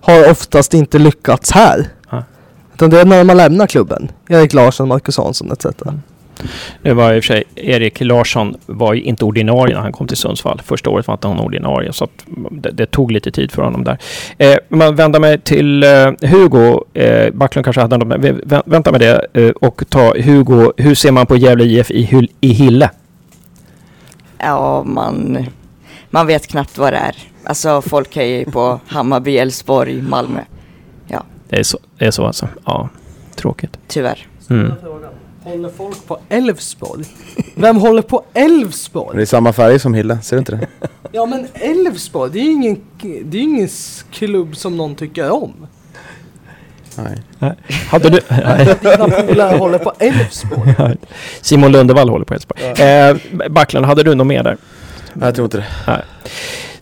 har 0.01 0.31
oftast 0.31 0.73
inte 0.73 0.99
lyckats 0.99 1.51
här. 1.51 1.89
Ja. 2.11 2.23
Utan 2.73 2.89
det 2.89 3.01
är 3.01 3.05
när 3.05 3.23
man 3.23 3.37
lämnar 3.37 3.67
klubben. 3.67 4.11
Erik 4.29 4.53
Larsson, 4.53 4.87
Marcus 4.87 5.17
Hansson 5.17 5.51
etc. 5.51 5.65
Nu 6.81 6.93
var 6.93 7.13
i 7.13 7.19
och 7.19 7.23
för 7.23 7.27
sig 7.27 7.43
Erik 7.55 8.01
Larsson 8.01 8.55
var 8.65 8.93
ju 8.93 9.01
inte 9.01 9.25
ordinarie 9.25 9.75
när 9.75 9.81
han 9.81 9.91
kom 9.91 10.07
till 10.07 10.17
Sundsvall. 10.17 10.61
Första 10.65 10.89
året 10.89 11.07
var 11.07 11.13
inte 11.13 11.27
han 11.27 11.39
ordinarie, 11.39 11.93
så 11.93 12.03
att 12.03 12.25
det, 12.51 12.71
det 12.71 12.85
tog 12.85 13.11
lite 13.11 13.31
tid 13.31 13.51
för 13.51 13.61
honom 13.61 13.83
där. 13.83 13.97
Eh, 14.37 14.55
man 14.69 14.95
vänder 14.95 15.19
mig 15.19 15.39
till 15.39 15.83
eh, 15.83 16.11
Hugo. 16.21 16.83
Eh, 16.93 17.33
Backlund 17.33 17.65
kanske 17.65 17.81
hade 17.81 17.97
något, 17.97 18.07
men 18.07 18.41
vänta 18.65 18.91
med 18.91 19.01
det 19.01 19.27
eh, 19.33 19.49
och 19.49 19.83
ta 19.89 20.13
Hugo. 20.17 20.71
Hur 20.77 20.95
ser 20.95 21.11
man 21.11 21.25
på 21.25 21.35
Gävle 21.35 21.63
IF 21.63 21.91
i, 21.91 22.29
i 22.41 22.47
Hille? 22.47 22.89
Ja, 24.37 24.83
man, 24.83 25.45
man 26.09 26.27
vet 26.27 26.47
knappt 26.47 26.77
vad 26.77 26.93
det 26.93 26.97
är. 26.97 27.15
Alltså 27.43 27.81
folk 27.81 28.15
hejar 28.15 28.39
ju 28.39 28.45
på 28.45 28.79
Hammarby, 28.87 29.37
Elfsborg, 29.37 30.01
Malmö. 30.01 30.39
Det 31.49 31.59
är 31.59 31.63
så, 31.63 31.79
det 31.97 32.05
är 32.05 32.11
så 32.11 32.25
alltså? 32.25 32.47
Ja, 32.65 32.89
tråkigt. 33.35 33.79
Tyvärr. 33.87 34.27
Mm. 34.49 34.71
Håller 35.47 35.69
folk 35.69 36.07
på 36.07 36.19
Elfsborg? 36.29 37.05
Vem 37.55 37.77
håller 37.77 38.01
på 38.01 38.23
Elfsborg? 38.33 39.17
Det 39.17 39.21
är 39.23 39.25
samma 39.25 39.53
färg 39.53 39.79
som 39.79 39.93
Hille, 39.93 40.21
ser 40.21 40.35
du 40.35 40.39
inte 40.39 40.51
det? 40.51 40.67
Ja 41.11 41.25
men 41.25 41.47
Elfsborg, 41.53 42.31
det 42.31 42.39
är 42.39 42.43
ju 42.43 42.51
ingen, 42.51 42.81
det 43.23 43.37
är 43.37 43.41
ingen 43.41 43.69
klubb 44.11 44.57
som 44.57 44.77
någon 44.77 44.95
tycker 44.95 45.29
om. 45.31 45.53
Nej. 46.95 47.55
Hade 47.89 48.09
du... 48.09 48.19
Dina 48.81 49.09
polare 49.27 49.57
håller 49.57 49.77
på 49.77 49.93
Elfsborg. 49.99 50.75
Simon 51.41 51.71
Lundevall 51.71 52.09
håller 52.09 52.25
på 52.25 52.33
Elfsborg. 52.33 52.63
Eh, 52.63 53.17
Backlund, 53.49 53.85
hade 53.85 54.03
du 54.03 54.15
något 54.15 54.27
mer 54.27 54.43
där? 54.43 54.57
Nej, 55.13 55.27
jag 55.27 55.35
tror 55.35 55.45
inte 55.45 55.57
det. 55.57 56.03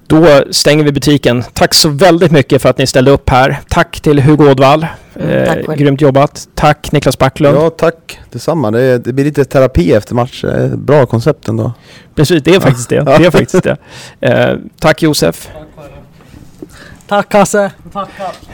Då 0.08 0.44
stänger 0.52 0.84
vi 0.84 0.92
butiken. 0.92 1.44
Tack 1.54 1.74
så 1.74 1.90
väldigt 1.90 2.32
mycket 2.32 2.62
för 2.62 2.70
att 2.70 2.78
ni 2.78 2.88
ställde 2.88 3.12
upp 3.12 3.30
här. 3.30 3.60
Tack 3.70 4.00
till 4.02 4.20
Hugo 4.20 4.50
Ådvall. 4.52 4.88
Mm, 5.20 5.46
tack 5.46 5.58
Eh, 5.70 5.76
grymt 5.76 6.02
jobbat. 6.02 6.48
Tack 6.56 6.92
Niklas 6.92 7.18
Backlund. 7.18 7.58
Ja, 7.58 7.70
tack 7.70 8.20
detsamma. 8.32 8.72
Det, 8.72 8.98
det 8.98 9.14
blir 9.14 9.26
lite 9.26 9.46
terapi 9.46 9.94
efter 9.94 10.16
match. 10.16 10.42
Det 10.42 10.52
är 10.52 10.66
ett 10.66 10.80
Bra 10.80 11.06
koncept 11.06 11.48
ändå. 11.48 11.74
Precis, 12.16 12.44
det 12.44 12.56
är 12.56 12.60
faktiskt 12.60 12.90
det. 12.90 13.02
Det 13.02 13.26
är 13.26 13.32
faktiskt 13.32 13.64
det. 13.64 13.78
Eh, 14.20 14.56
tack 14.80 15.02
Josef. 15.02 15.50
Tack 17.08 17.34
Hasse, 17.34 17.72
tack, 17.94 18.10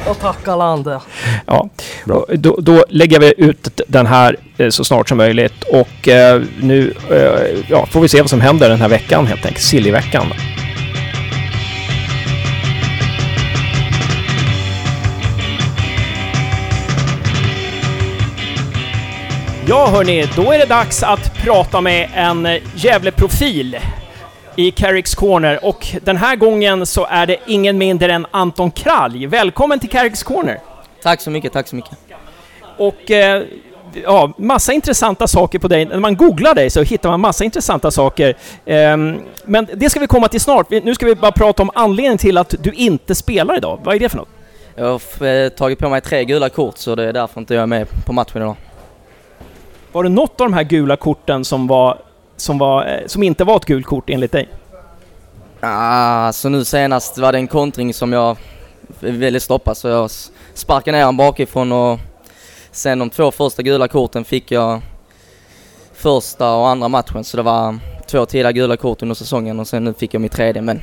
och 0.08 0.20
tack 0.20 0.47
alla 0.47 0.64
andra. 0.64 1.02
Ja. 1.45 1.70
Då, 2.06 2.58
då 2.62 2.86
lägger 2.89 3.20
vi 3.20 3.34
ut 3.38 3.82
den 3.88 4.06
här 4.06 4.38
eh, 4.58 4.70
så 4.70 4.84
snart 4.84 5.10
som 5.10 5.18
möjligt 5.18 5.64
och 5.64 6.08
eh, 6.08 6.41
nu 6.62 6.93
eh, 7.10 7.60
ja, 7.68 7.86
får 7.86 8.02
vi 8.02 8.08
se 8.08 8.22
vad 8.22 8.30
som 8.30 8.41
händer 8.41 8.70
den 8.70 8.82
här 8.82 8.89
veckan 8.89 9.28
helt 9.28 9.45
enkelt. 9.45 9.64
Sillyveckan. 9.64 10.26
Ja 19.72 19.88
hörni, 19.88 20.26
då 20.36 20.51
är 20.51 20.59
det 20.59 20.65
dags 20.65 21.03
att 21.03 21.34
prata 21.34 21.82
med 21.82 22.09
en 22.15 22.47
Gävle-profil 22.76 23.78
i 24.55 24.72
Carricks 24.72 25.15
Corner 25.15 25.65
och 25.65 25.88
den 26.01 26.17
här 26.17 26.36
gången 26.36 26.86
så 26.86 27.05
är 27.05 27.26
det 27.26 27.38
ingen 27.47 27.78
mindre 27.78 28.13
än 28.13 28.26
Anton 28.32 28.72
Kralj. 28.72 29.26
Välkommen 29.26 29.80
till 29.80 29.89
Carricks 29.89 30.24
Corner! 30.24 30.59
Tack 31.03 31.22
så 31.22 31.30
mycket, 31.32 31.53
tack 31.53 31.67
så 31.67 31.76
mycket. 31.76 31.97
Och 32.78 33.11
eh, 33.11 33.43
ja, 34.03 34.34
massa 34.38 34.74
intressanta 34.74 35.28
saker 35.28 35.59
på 35.59 35.67
dig. 35.67 35.86
När 35.86 35.99
man 35.99 36.15
googlar 36.15 36.55
dig 36.55 36.69
så 36.69 36.82
hittar 36.82 37.09
man 37.09 37.19
massa 37.19 37.43
intressanta 37.43 37.91
saker. 37.91 38.38
Ehm, 38.65 39.19
men 39.45 39.67
det 39.74 39.89
ska 39.89 39.99
vi 39.99 40.07
komma 40.07 40.28
till 40.28 40.41
snart. 40.41 40.69
Nu 40.69 40.95
ska 40.95 41.05
vi 41.05 41.15
bara 41.15 41.32
prata 41.32 41.63
om 41.63 41.72
anledningen 41.74 42.17
till 42.17 42.38
att 42.38 42.55
du 42.59 42.72
inte 42.72 43.15
spelar 43.15 43.57
idag. 43.57 43.80
Vad 43.84 43.95
är 43.95 43.99
det 43.99 44.09
för 44.09 44.17
något? 44.17 44.30
Jag 44.76 44.86
har 44.86 45.26
eh, 45.28 45.49
tagit 45.49 45.80
på 45.80 45.89
mig 45.89 46.01
tre 46.01 46.26
gula 46.26 46.49
kort 46.49 46.78
så 46.78 46.95
det 46.95 47.03
är 47.03 47.13
därför 47.13 47.39
inte 47.39 47.53
jag 47.53 47.61
är 47.63 47.67
med 47.67 47.88
på 48.05 48.13
matchen 48.13 48.41
idag. 48.41 48.55
Var 49.92 50.04
det 50.04 50.10
något 50.10 50.42
av 50.42 50.48
de 50.48 50.54
här 50.54 50.64
gula 50.64 50.96
korten 50.96 51.46
som 51.46 51.68
var 51.68 51.98
som, 52.38 52.58
var, 52.58 52.86
eh, 52.86 53.08
som 53.08 53.24
inte 53.24 53.44
var 53.44 53.56
ett 53.56 53.66
gult 53.66 53.86
kort 53.86 54.10
enligt 54.10 54.32
dig? 54.32 54.50
Ah, 55.60 56.32
så 56.32 56.50
nu 56.50 56.66
senast 56.66 57.18
var 57.18 57.32
det 57.32 57.38
en 57.38 57.48
kontring 57.48 57.94
som 57.94 58.14
jag 58.14 58.38
ville 59.00 59.39
stoppa 59.39 59.76
så 59.76 59.88
jag 59.88 60.12
sparkade 60.54 60.98
ner 60.98 61.06
honom 61.06 61.18
bakifrån 61.18 61.72
och 61.72 62.00
sen 62.72 63.00
de 63.00 63.10
två 63.10 63.32
första 63.32 63.62
gula 63.62 63.88
korten 63.88 64.26
fick 64.26 64.52
jag 64.52 64.82
första 65.94 66.56
och 66.56 66.70
andra 66.70 66.88
matchen 66.88 67.24
så 67.24 67.38
det 67.38 67.44
var 67.44 67.80
två 68.08 68.26
tidiga 68.26 68.52
gula 68.52 68.78
kort 68.78 69.02
under 69.02 69.16
säsongen 69.16 69.60
och 69.60 69.68
sen 69.68 69.84
nu 69.84 69.94
fick 69.94 70.14
jag 70.14 70.22
mitt 70.22 70.32
tredje 70.32 70.62
men 70.62 70.82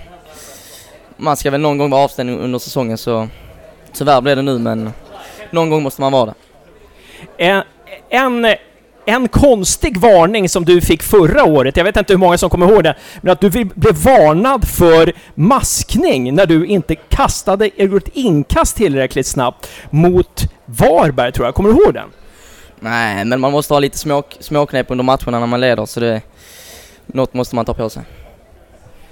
man 1.16 1.36
ska 1.36 1.50
väl 1.50 1.60
någon 1.60 1.78
gång 1.78 1.90
vara 1.90 2.04
avstängd 2.04 2.40
under 2.40 2.58
säsongen 2.58 2.98
så 2.98 3.28
tyvärr 3.92 4.20
blev 4.20 4.36
det 4.36 4.42
nu 4.42 4.58
men 4.58 4.90
någon 5.50 5.70
gång 5.70 5.82
måste 5.82 6.00
man 6.00 6.12
vara 6.12 6.26
det. 6.26 6.34
En, 7.36 7.62
en, 8.08 8.46
en 9.08 9.28
konstig 9.28 9.98
varning 9.98 10.48
som 10.48 10.64
du 10.64 10.80
fick 10.80 11.02
förra 11.02 11.44
året, 11.44 11.76
jag 11.76 11.84
vet 11.84 11.96
inte 11.96 12.12
hur 12.12 12.18
många 12.18 12.38
som 12.38 12.50
kommer 12.50 12.72
ihåg 12.72 12.84
det, 12.84 12.94
men 13.20 13.32
att 13.32 13.40
du 13.40 13.50
blev 13.50 13.94
varnad 13.94 14.68
för 14.68 15.12
maskning 15.34 16.34
när 16.34 16.46
du 16.46 16.66
inte 16.66 16.94
kastade 16.94 17.66
ett 17.66 18.08
inkast 18.12 18.76
tillräckligt 18.76 19.26
snabbt 19.26 19.68
mot 19.90 20.52
Varberg, 20.64 21.32
tror 21.32 21.46
jag. 21.46 21.54
Kommer 21.54 21.72
du 21.72 21.76
ihåg 21.76 21.94
den? 21.94 22.08
Nej, 22.80 23.24
men 23.24 23.40
man 23.40 23.52
måste 23.52 23.74
ha 23.74 23.78
lite 23.80 23.98
små, 23.98 24.22
småknep 24.40 24.90
under 24.90 25.04
matcherna 25.04 25.38
när 25.40 25.46
man 25.46 25.60
leder 25.60 25.86
så 25.86 26.00
det... 26.00 26.22
Något 27.06 27.34
måste 27.34 27.56
man 27.56 27.64
ta 27.64 27.74
på 27.74 27.90
sig. 27.90 28.02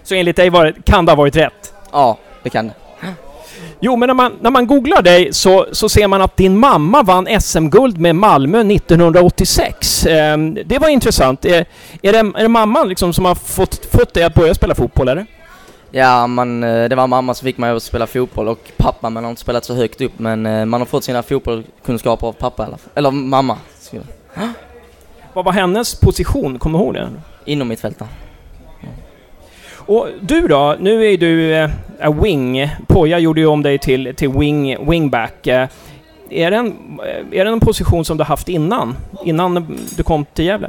Så 0.02 0.14
enligt 0.14 0.36
dig 0.36 0.50
var, 0.50 0.74
kan 0.84 1.06
det 1.06 1.12
ha 1.12 1.16
varit 1.16 1.36
rätt? 1.36 1.74
Ja, 1.92 2.18
det 2.42 2.50
kan 2.50 2.66
det. 2.66 2.74
Jo, 3.80 3.96
men 3.96 4.06
när 4.06 4.14
man, 4.14 4.32
när 4.40 4.50
man 4.50 4.66
googlar 4.66 5.02
dig 5.02 5.32
så, 5.32 5.66
så 5.72 5.88
ser 5.88 6.08
man 6.08 6.22
att 6.22 6.36
din 6.36 6.58
mamma 6.58 7.02
vann 7.02 7.40
SM-guld 7.40 7.98
med 7.98 8.16
Malmö 8.16 8.60
1986. 8.60 10.06
Ehm, 10.06 10.58
det 10.66 10.78
var 10.78 10.88
intressant. 10.88 11.44
Är, 11.44 11.66
är, 12.02 12.12
det, 12.12 12.18
är 12.18 12.42
det 12.42 12.48
mamman 12.48 12.88
liksom 12.88 13.12
som 13.12 13.24
har 13.24 13.34
fått, 13.34 13.86
fått 13.86 14.14
dig 14.14 14.22
att 14.24 14.34
börja 14.34 14.54
spela 14.54 14.74
fotboll, 14.74 15.08
eller? 15.08 15.26
Ja, 15.90 16.26
man, 16.26 16.64
eh, 16.64 16.88
det 16.88 16.96
var 16.96 17.06
mamma 17.06 17.34
som 17.34 17.46
fick 17.46 17.58
mig 17.58 17.70
att 17.70 17.82
spela 17.82 18.06
fotboll 18.06 18.48
och 18.48 18.72
pappa, 18.76 19.10
men 19.10 19.16
han 19.16 19.24
har 19.24 19.30
inte 19.30 19.42
spelat 19.42 19.64
så 19.64 19.74
högt 19.74 20.00
upp. 20.00 20.18
Men 20.18 20.46
eh, 20.46 20.64
man 20.64 20.80
har 20.80 20.86
fått 20.86 21.04
sina 21.04 21.22
fotbollskunskaper 21.22 22.26
av 22.26 22.32
pappa 22.32 22.66
fall. 22.66 22.76
Eller 22.94 23.10
mamma. 23.10 23.58
Vad 25.32 25.44
var 25.44 25.52
hennes 25.52 26.00
position? 26.00 26.58
Kommer 26.58 26.78
du 26.78 26.84
ihåg 26.84 26.94
det? 26.94 27.10
Inom 27.44 27.68
mitt 27.68 27.80
fält 27.80 27.98
där. 27.98 28.08
Och 29.86 30.08
du 30.20 30.48
då? 30.48 30.76
Nu 30.80 31.12
är 31.12 31.18
du 31.18 31.54
eh, 31.54 32.22
wing. 32.22 32.70
Poja 32.86 33.18
gjorde 33.18 33.40
ju 33.40 33.46
om 33.46 33.62
dig 33.62 33.78
till, 33.78 34.14
till 34.16 34.28
wing, 34.28 34.90
wingback. 34.90 35.46
Eh, 35.46 35.68
är, 36.30 36.50
det 36.50 36.56
en, 36.56 36.66
eh, 36.66 37.38
är 37.40 37.44
det 37.44 37.50
en 37.50 37.60
position 37.60 38.04
som 38.04 38.16
du 38.16 38.24
haft 38.24 38.48
innan? 38.48 38.96
Innan 39.24 39.78
du 39.96 40.02
kom 40.02 40.24
till 40.24 40.44
Gävle? 40.44 40.68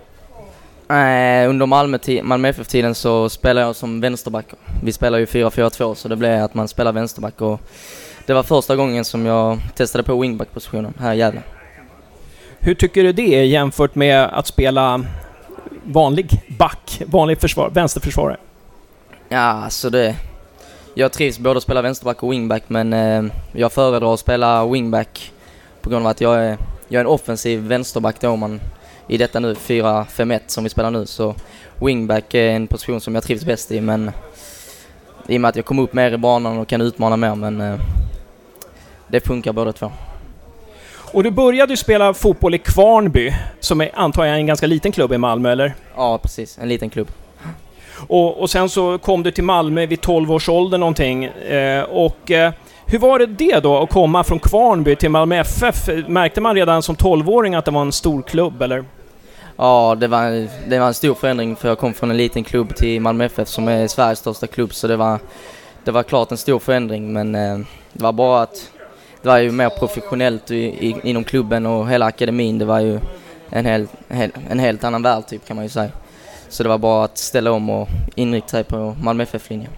Eh, 0.89 1.49
under 1.49 1.65
Malmö, 1.65 1.97
Malmö 2.24 2.47
FF-tiden 2.49 2.95
så 2.95 3.30
spelade 3.30 3.65
jag 3.65 3.76
som 3.76 4.01
vänsterback. 4.01 4.45
Vi 4.84 4.91
spelar 4.91 5.18
ju 5.18 5.26
4-4-2 5.26 5.93
så 5.93 6.07
det 6.07 6.15
blev 6.15 6.43
att 6.43 6.53
man 6.53 6.68
spelar 6.68 6.91
vänsterback 6.91 7.41
och 7.41 7.61
det 8.26 8.34
var 8.34 8.43
första 8.43 8.76
gången 8.76 9.05
som 9.05 9.26
jag 9.26 9.59
testade 9.76 10.03
på 10.03 10.20
wingback-positionen 10.20 10.93
här 10.99 11.13
i 11.13 11.18
Gävle. 11.18 11.41
Hur 12.59 12.76
tycker 12.76 13.03
du 13.03 13.13
det 13.13 13.36
är 13.36 13.43
jämfört 13.43 13.95
med 13.95 14.24
att 14.24 14.47
spela 14.47 15.03
vanlig 15.84 16.41
back, 16.47 17.01
vanlig 17.05 17.41
försvar, 17.41 17.70
vänsterförsvarare? 17.70 18.38
Ja, 19.30 19.39
alltså 19.39 19.89
det... 19.89 20.15
Jag 20.93 21.11
trivs 21.11 21.39
både 21.39 21.57
att 21.57 21.63
spela 21.63 21.82
vänsterback 21.82 22.23
och 22.23 22.32
wingback 22.32 22.63
men 22.67 22.93
eh, 22.93 23.23
jag 23.51 23.71
föredrar 23.71 24.13
att 24.13 24.19
spela 24.19 24.65
wingback 24.67 25.32
på 25.82 25.89
grund 25.89 26.05
av 26.05 26.11
att 26.11 26.21
jag 26.21 26.45
är, 26.45 26.57
jag 26.88 26.99
är 26.99 27.03
en 27.03 27.07
offensiv 27.07 27.59
vänsterback 27.59 28.21
då 28.21 28.36
man 28.36 28.61
i 29.07 29.17
detta 29.17 29.39
nu 29.39 29.53
4-5-1 29.53 30.39
som 30.47 30.63
vi 30.63 30.69
spelar 30.69 30.91
nu 30.91 31.05
så 31.05 31.36
wingback 31.82 32.34
är 32.34 32.49
en 32.49 32.67
position 32.67 33.01
som 33.01 33.15
jag 33.15 33.23
trivs 33.23 33.45
bäst 33.45 33.71
i 33.71 33.82
men 33.82 34.11
i 35.28 35.38
och 35.38 35.41
med 35.41 35.49
att 35.49 35.55
jag 35.55 35.65
kommer 35.65 35.84
upp 35.84 35.93
mer 35.93 36.11
i 36.11 36.17
banan 36.17 36.57
och 36.57 36.67
kan 36.67 36.82
utmana 36.82 37.17
mer 37.17 37.36
men 37.36 37.61
eh, 37.61 37.80
det 39.07 39.28
funkar 39.28 39.53
båda 39.53 39.73
två. 39.73 39.91
Och 41.11 41.23
du 41.23 41.32
började 41.32 41.73
ju 41.73 41.78
spela 41.78 42.13
fotboll 42.13 42.55
i 42.55 42.57
Kvarnby, 42.59 43.34
som 43.59 43.82
är, 43.82 43.91
antar 43.93 44.25
jag 44.25 44.36
är 44.36 44.39
en 44.39 44.45
ganska 44.45 44.67
liten 44.67 44.91
klubb 44.91 45.13
i 45.13 45.17
Malmö, 45.17 45.51
eller? 45.51 45.75
Ja, 45.95 46.17
precis. 46.17 46.57
En 46.57 46.69
liten 46.69 46.89
klubb. 46.89 47.07
Och, 48.07 48.41
och 48.41 48.49
sen 48.49 48.69
så 48.69 48.97
kom 48.97 49.23
du 49.23 49.31
till 49.31 49.43
Malmö 49.43 49.85
vid 49.85 50.01
12 50.01 50.31
års 50.31 50.49
ålder 50.49 50.77
någonting. 50.77 51.25
Eh, 51.25 51.83
och 51.83 52.31
eh, 52.31 52.51
hur 52.85 52.99
var 52.99 53.19
det 53.19 53.25
det 53.25 53.59
då, 53.59 53.77
att 53.77 53.89
komma 53.89 54.23
från 54.23 54.39
Kvarnby 54.39 54.95
till 54.95 55.09
Malmö 55.09 55.35
FF? 55.39 55.89
Märkte 56.07 56.41
man 56.41 56.55
redan 56.55 56.81
som 56.81 56.95
12-åring 56.95 57.55
att 57.55 57.65
det 57.65 57.71
var 57.71 57.81
en 57.81 57.91
stor 57.91 58.21
klubb, 58.21 58.61
eller? 58.61 58.85
Ja, 59.57 59.95
det 59.99 60.07
var, 60.07 60.47
det 60.69 60.79
var 60.79 60.87
en 60.87 60.93
stor 60.93 61.15
förändring 61.15 61.55
för 61.55 61.69
jag 61.69 61.77
kom 61.77 61.93
från 61.93 62.11
en 62.11 62.17
liten 62.17 62.43
klubb 62.43 62.75
till 62.75 63.01
Malmö 63.01 63.25
FF 63.25 63.47
som 63.47 63.67
är 63.67 63.87
Sveriges 63.87 64.19
största 64.19 64.47
klubb 64.47 64.73
så 64.73 64.87
det 64.87 64.95
var, 64.95 65.19
det 65.83 65.91
var 65.91 66.03
klart 66.03 66.31
en 66.31 66.37
stor 66.37 66.59
förändring 66.59 67.13
men 67.13 67.35
eh, 67.35 67.57
det 67.93 68.03
var 68.03 68.11
bara 68.11 68.41
att 68.41 68.71
det 69.21 69.27
var 69.29 69.37
ju 69.37 69.51
mer 69.51 69.69
professionellt 69.69 70.51
i, 70.51 70.57
i, 70.57 70.95
inom 71.03 71.23
klubben 71.23 71.65
och 71.65 71.89
hela 71.89 72.05
akademin. 72.05 72.57
Det 72.57 72.65
var 72.65 72.79
ju 72.79 72.99
en, 73.49 73.65
hel, 73.65 73.87
hel, 74.07 74.31
en 74.49 74.59
helt 74.59 74.83
annan 74.83 75.01
värld 75.01 75.27
typ 75.27 75.47
kan 75.47 75.55
man 75.55 75.65
ju 75.65 75.69
säga. 75.69 75.91
Så 76.49 76.63
det 76.63 76.69
var 76.69 76.77
bara 76.77 77.03
att 77.03 77.17
ställa 77.17 77.51
om 77.51 77.69
och 77.69 77.87
inrikta 78.15 78.49
sig 78.49 78.63
på 78.63 78.95
Malmö 79.01 79.23
FF-linjen. 79.23 79.71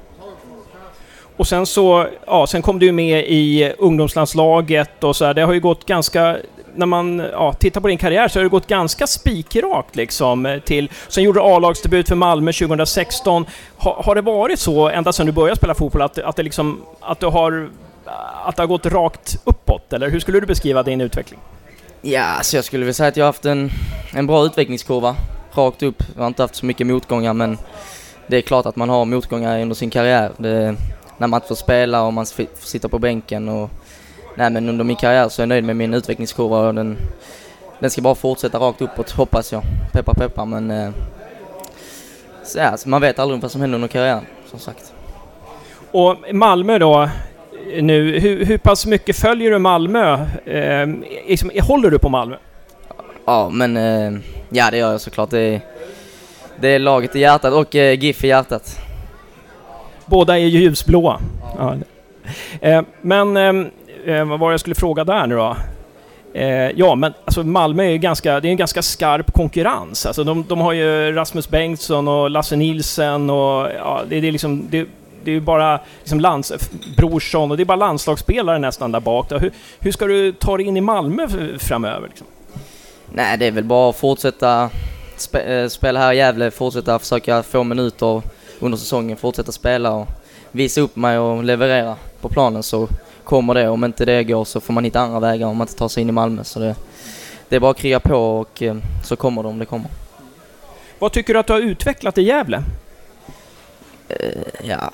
Och 1.39 1.47
sen 1.47 1.65
så, 1.65 2.07
ja, 2.26 2.47
sen 2.47 2.61
kom 2.61 2.80
du 2.80 2.91
med 2.91 3.26
i 3.28 3.74
ungdomslandslaget 3.78 5.03
och 5.03 5.15
så 5.15 5.26
här. 5.26 5.34
Det 5.34 5.41
har 5.41 5.53
ju 5.53 5.59
gått 5.59 5.86
ganska... 5.86 6.38
När 6.76 6.86
man 6.86 7.20
ja, 7.32 7.53
tittar 7.53 7.82
på 7.82 7.88
din 7.88 7.97
karriär 7.97 8.28
så 8.28 8.39
har 8.39 8.43
det 8.43 8.49
gått 8.49 8.67
ganska 8.67 9.07
spikrakt 9.07 9.95
liksom 9.95 10.45
eh, 10.45 10.59
till... 10.59 10.89
Sen 11.07 11.24
gjorde 11.24 11.39
du 11.39 11.43
A-lagsdebut 11.43 12.07
för 12.07 12.15
Malmö 12.15 12.51
2016. 12.53 13.45
Ha, 13.78 14.01
har 14.05 14.15
det 14.15 14.22
varit 14.22 14.59
så 14.59 14.89
ända 14.89 15.13
sedan 15.13 15.26
du 15.26 15.32
började 15.32 15.55
spela 15.55 15.76
fotboll 15.76 16.01
att, 16.01 16.17
att 16.17 16.36
det 16.36 16.43
liksom... 16.43 16.82
Att 16.99 17.20
du 17.20 17.26
har... 17.26 17.70
Att 18.45 18.55
det 18.55 18.61
har 18.61 18.67
gått 18.67 18.86
rakt 18.86 19.38
uppåt, 19.43 19.93
eller 19.93 20.09
hur 20.09 20.20
skulle 20.20 20.39
du 20.39 20.45
beskriva 20.45 20.84
din 20.84 21.01
utveckling? 21.01 21.39
Ja, 22.01 22.34
så 22.41 22.55
jag 22.55 22.65
skulle 22.65 22.86
vilja 22.86 22.93
säga 22.93 23.09
att 23.09 23.17
jag 23.17 23.26
har 23.26 23.30
haft 23.30 23.45
en, 23.45 23.72
en 24.13 24.28
bra 24.28 24.45
utvecklingskurva. 24.45 25.15
Rakt 25.60 25.84
upp. 25.84 26.03
Jag 26.16 26.22
har 26.22 26.28
inte 26.28 26.43
haft 26.43 26.55
så 26.55 26.66
mycket 26.66 26.88
motgångar 26.88 27.34
men 27.34 27.57
det 28.28 28.38
är 28.38 28.41
klart 28.41 28.66
att 28.66 28.76
man 28.76 28.89
har 28.89 29.05
motgångar 29.05 29.62
under 29.62 29.76
sin 29.76 29.89
karriär. 29.89 30.32
Det, 30.38 30.76
när 31.18 31.28
man 31.28 31.38
inte 31.38 31.47
får 31.47 31.55
spela 31.55 32.03
och 32.03 32.14
man 32.14 32.26
sitter 32.26 32.88
på 32.89 32.99
bänken 32.99 33.49
och... 33.49 33.70
Nej 34.36 34.49
men 34.49 34.70
under 34.70 34.84
min 34.84 34.95
karriär 34.95 35.30
så 35.30 35.41
är 35.41 35.43
jag 35.43 35.49
nöjd 35.49 35.64
med 35.64 35.76
min 35.76 35.93
utvecklingskurva 35.93 36.68
och 36.68 36.76
den, 36.76 36.97
den 37.80 37.89
ska 37.89 38.01
bara 38.01 38.16
fortsätta 38.16 38.60
rakt 38.60 38.82
uppåt 38.82 39.12
hoppas 39.12 39.51
jag. 39.51 39.62
Peppar 39.91 40.14
peppar 40.14 40.45
men... 40.45 40.72
Eh, 40.72 40.89
så 42.43 42.57
ja, 42.57 42.78
så 42.78 42.89
man 42.89 43.01
vet 43.01 43.20
aldrig 43.20 43.41
vad 43.41 43.51
som 43.51 43.62
händer 43.62 43.76
under 43.76 43.88
karriären 43.88 44.26
som 44.49 44.60
sagt. 44.60 44.93
Och 45.91 46.16
Malmö 46.34 46.78
då, 46.78 47.10
nu, 47.82 48.20
hur, 48.20 48.45
hur 48.45 48.57
pass 48.57 48.86
mycket 48.86 49.16
följer 49.16 49.51
du 49.51 49.60
Malmö? 49.60 50.14
Eh, 50.45 50.88
liksom, 51.28 51.51
håller 51.62 51.89
du 51.89 51.99
på 51.99 52.10
Malmö? 52.10 52.36
Ja 53.30 53.49
men 53.49 53.77
eh, 53.77 54.19
ja 54.49 54.71
det 54.71 54.77
gör 54.77 54.91
jag 54.91 55.01
såklart. 55.01 55.30
Det 55.30 55.39
är, 55.39 55.61
det 56.59 56.67
är 56.67 56.80
laget 56.80 57.15
i 57.15 57.19
hjärtat 57.19 57.53
och 57.53 57.75
eh, 57.75 57.99
GIF 57.99 58.23
i 58.23 58.27
hjärtat. 58.27 58.80
Båda 60.05 60.34
är 60.34 60.38
ju 60.38 60.59
ljusblåa. 60.59 61.19
Ja. 61.57 61.75
Eh, 62.61 62.82
men 63.01 63.38
eh, 63.38 64.13
eh, 64.15 64.25
vad 64.25 64.39
var 64.39 64.49
det 64.49 64.53
jag 64.53 64.59
skulle 64.59 64.75
fråga 64.75 65.03
där 65.03 65.27
nu 65.27 65.36
då? 65.36 65.57
Eh, 66.34 66.69
ja, 66.69 66.95
men 66.95 67.13
alltså 67.25 67.43
Malmö 67.43 67.84
är 67.84 67.89
ju 67.89 67.97
ganska, 67.97 68.39
det 68.39 68.47
är 68.47 68.51
en 68.51 68.57
ganska 68.57 68.82
skarp 68.82 69.34
konkurrens. 69.34 70.05
Alltså 70.05 70.23
de, 70.23 70.45
de 70.47 70.61
har 70.61 70.73
ju 70.73 71.11
Rasmus 71.11 71.49
Bengtsson 71.49 72.07
och 72.07 72.30
Lasse 72.30 72.55
Nilsen 72.55 73.30
och 73.30 73.67
ja, 73.77 74.01
det, 74.09 74.19
det 74.19 74.27
är 74.27 74.32
liksom... 74.32 74.67
Det, 74.69 74.88
det 75.23 75.32
är 75.32 75.36
ju 75.36 75.41
bara 75.41 75.80
liksom 75.99 76.19
lands, 76.19 76.69
Brorsson 76.97 77.51
och 77.51 77.57
det 77.57 77.63
är 77.63 77.65
bara 77.65 77.75
landslagsspelare 77.75 78.59
nästan 78.59 78.91
där 78.91 78.99
bak. 78.99 79.30
Då. 79.30 79.38
Hur, 79.38 79.51
hur 79.80 79.91
ska 79.91 80.05
du 80.05 80.32
ta 80.32 80.57
dig 80.57 80.65
in 80.65 80.77
i 80.77 80.82
Malmö 80.82 81.27
framöver? 81.59 82.07
Liksom? 82.07 82.27
Nej, 83.14 83.38
det 83.38 83.45
är 83.45 83.51
väl 83.51 83.64
bara 83.64 83.89
att 83.89 83.95
fortsätta 83.95 84.70
spe, 85.16 85.39
eh, 85.39 85.68
spela 85.68 85.99
här 85.99 86.14
i 86.14 86.18
Gävle, 86.18 86.51
fortsätta 86.51 86.99
försöka 86.99 87.43
få 87.43 87.64
minuter 87.64 88.22
under 88.60 88.78
säsongen, 88.78 89.18
fortsätta 89.18 89.51
spela 89.51 89.91
och 89.91 90.07
visa 90.51 90.82
upp 90.82 90.95
mig 90.95 91.18
och 91.18 91.43
leverera 91.43 91.95
på 92.22 92.30
planen 92.30 92.64
så 92.64 92.88
kommer 93.24 93.53
det. 93.53 93.70
Om 93.70 93.84
inte 93.84 94.05
det 94.05 94.24
går 94.24 94.45
så 94.45 94.60
får 94.60 94.74
man 94.74 94.84
hitta 94.84 94.99
andra 94.99 95.20
vägar 95.20 95.47
om 95.47 95.57
man 95.57 95.68
inte 95.68 95.78
tar 95.78 95.88
sig 95.88 96.01
in 96.01 96.10
i 96.10 96.12
Malmö. 96.12 96.43
Så 96.43 96.60
det, 96.60 96.76
det 97.49 97.55
är 97.55 97.60
bara 97.60 97.72
att 97.72 97.78
kriga 97.78 97.99
på 97.99 98.39
och 98.39 98.62
eh, 98.62 98.78
så 99.03 99.16
kommer 99.16 99.43
de, 99.43 99.60
det 99.60 99.66
kommer. 99.66 99.89
Vad 100.99 101.12
tycker 101.12 101.34
du 101.34 101.39
att 101.39 101.47
du 101.47 101.53
har 101.53 101.60
utvecklat 101.60 102.18
i 102.18 102.22
Gävle? 102.22 102.64
Eh, 104.10 104.43
ja, 104.64 104.91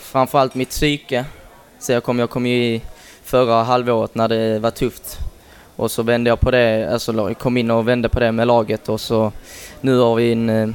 framförallt 0.00 0.54
mitt 0.54 0.70
psyke. 0.70 1.24
Så 1.78 1.92
jag 1.92 2.02
kom, 2.02 2.18
jag 2.18 2.30
kom 2.30 2.46
ju 2.46 2.64
i 2.64 2.82
förra 3.22 3.62
halvåret 3.62 4.14
när 4.14 4.28
det 4.28 4.58
var 4.58 4.70
tufft. 4.70 5.18
Och 5.78 5.90
så 5.90 6.02
vände 6.02 6.30
jag 6.30 6.40
på 6.40 6.50
det, 6.50 6.92
alltså 6.92 7.34
kom 7.34 7.56
in 7.56 7.70
och 7.70 7.88
vände 7.88 8.08
på 8.08 8.20
det 8.20 8.32
med 8.32 8.46
laget 8.46 8.88
och 8.88 9.00
så 9.00 9.32
nu 9.80 9.98
har 9.98 10.14
vi 10.14 10.32
en, 10.32 10.50
eh, 10.50 10.68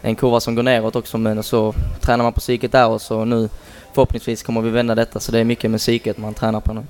en 0.00 0.14
kurva 0.14 0.40
som 0.40 0.54
går 0.54 0.62
neråt 0.62 0.96
också 0.96 1.18
men 1.18 1.42
så 1.42 1.74
tränar 2.00 2.24
man 2.24 2.32
på 2.32 2.40
psyket 2.40 2.72
där 2.72 2.88
och 2.88 3.00
så 3.00 3.24
nu 3.24 3.48
förhoppningsvis 3.94 4.42
kommer 4.42 4.60
vi 4.60 4.70
vända 4.70 4.94
detta 4.94 5.20
så 5.20 5.32
det 5.32 5.38
är 5.38 5.44
mycket 5.44 5.70
med 5.70 5.80
psyket 5.80 6.18
man 6.18 6.34
tränar 6.34 6.60
på 6.60 6.72
nu. 6.72 6.82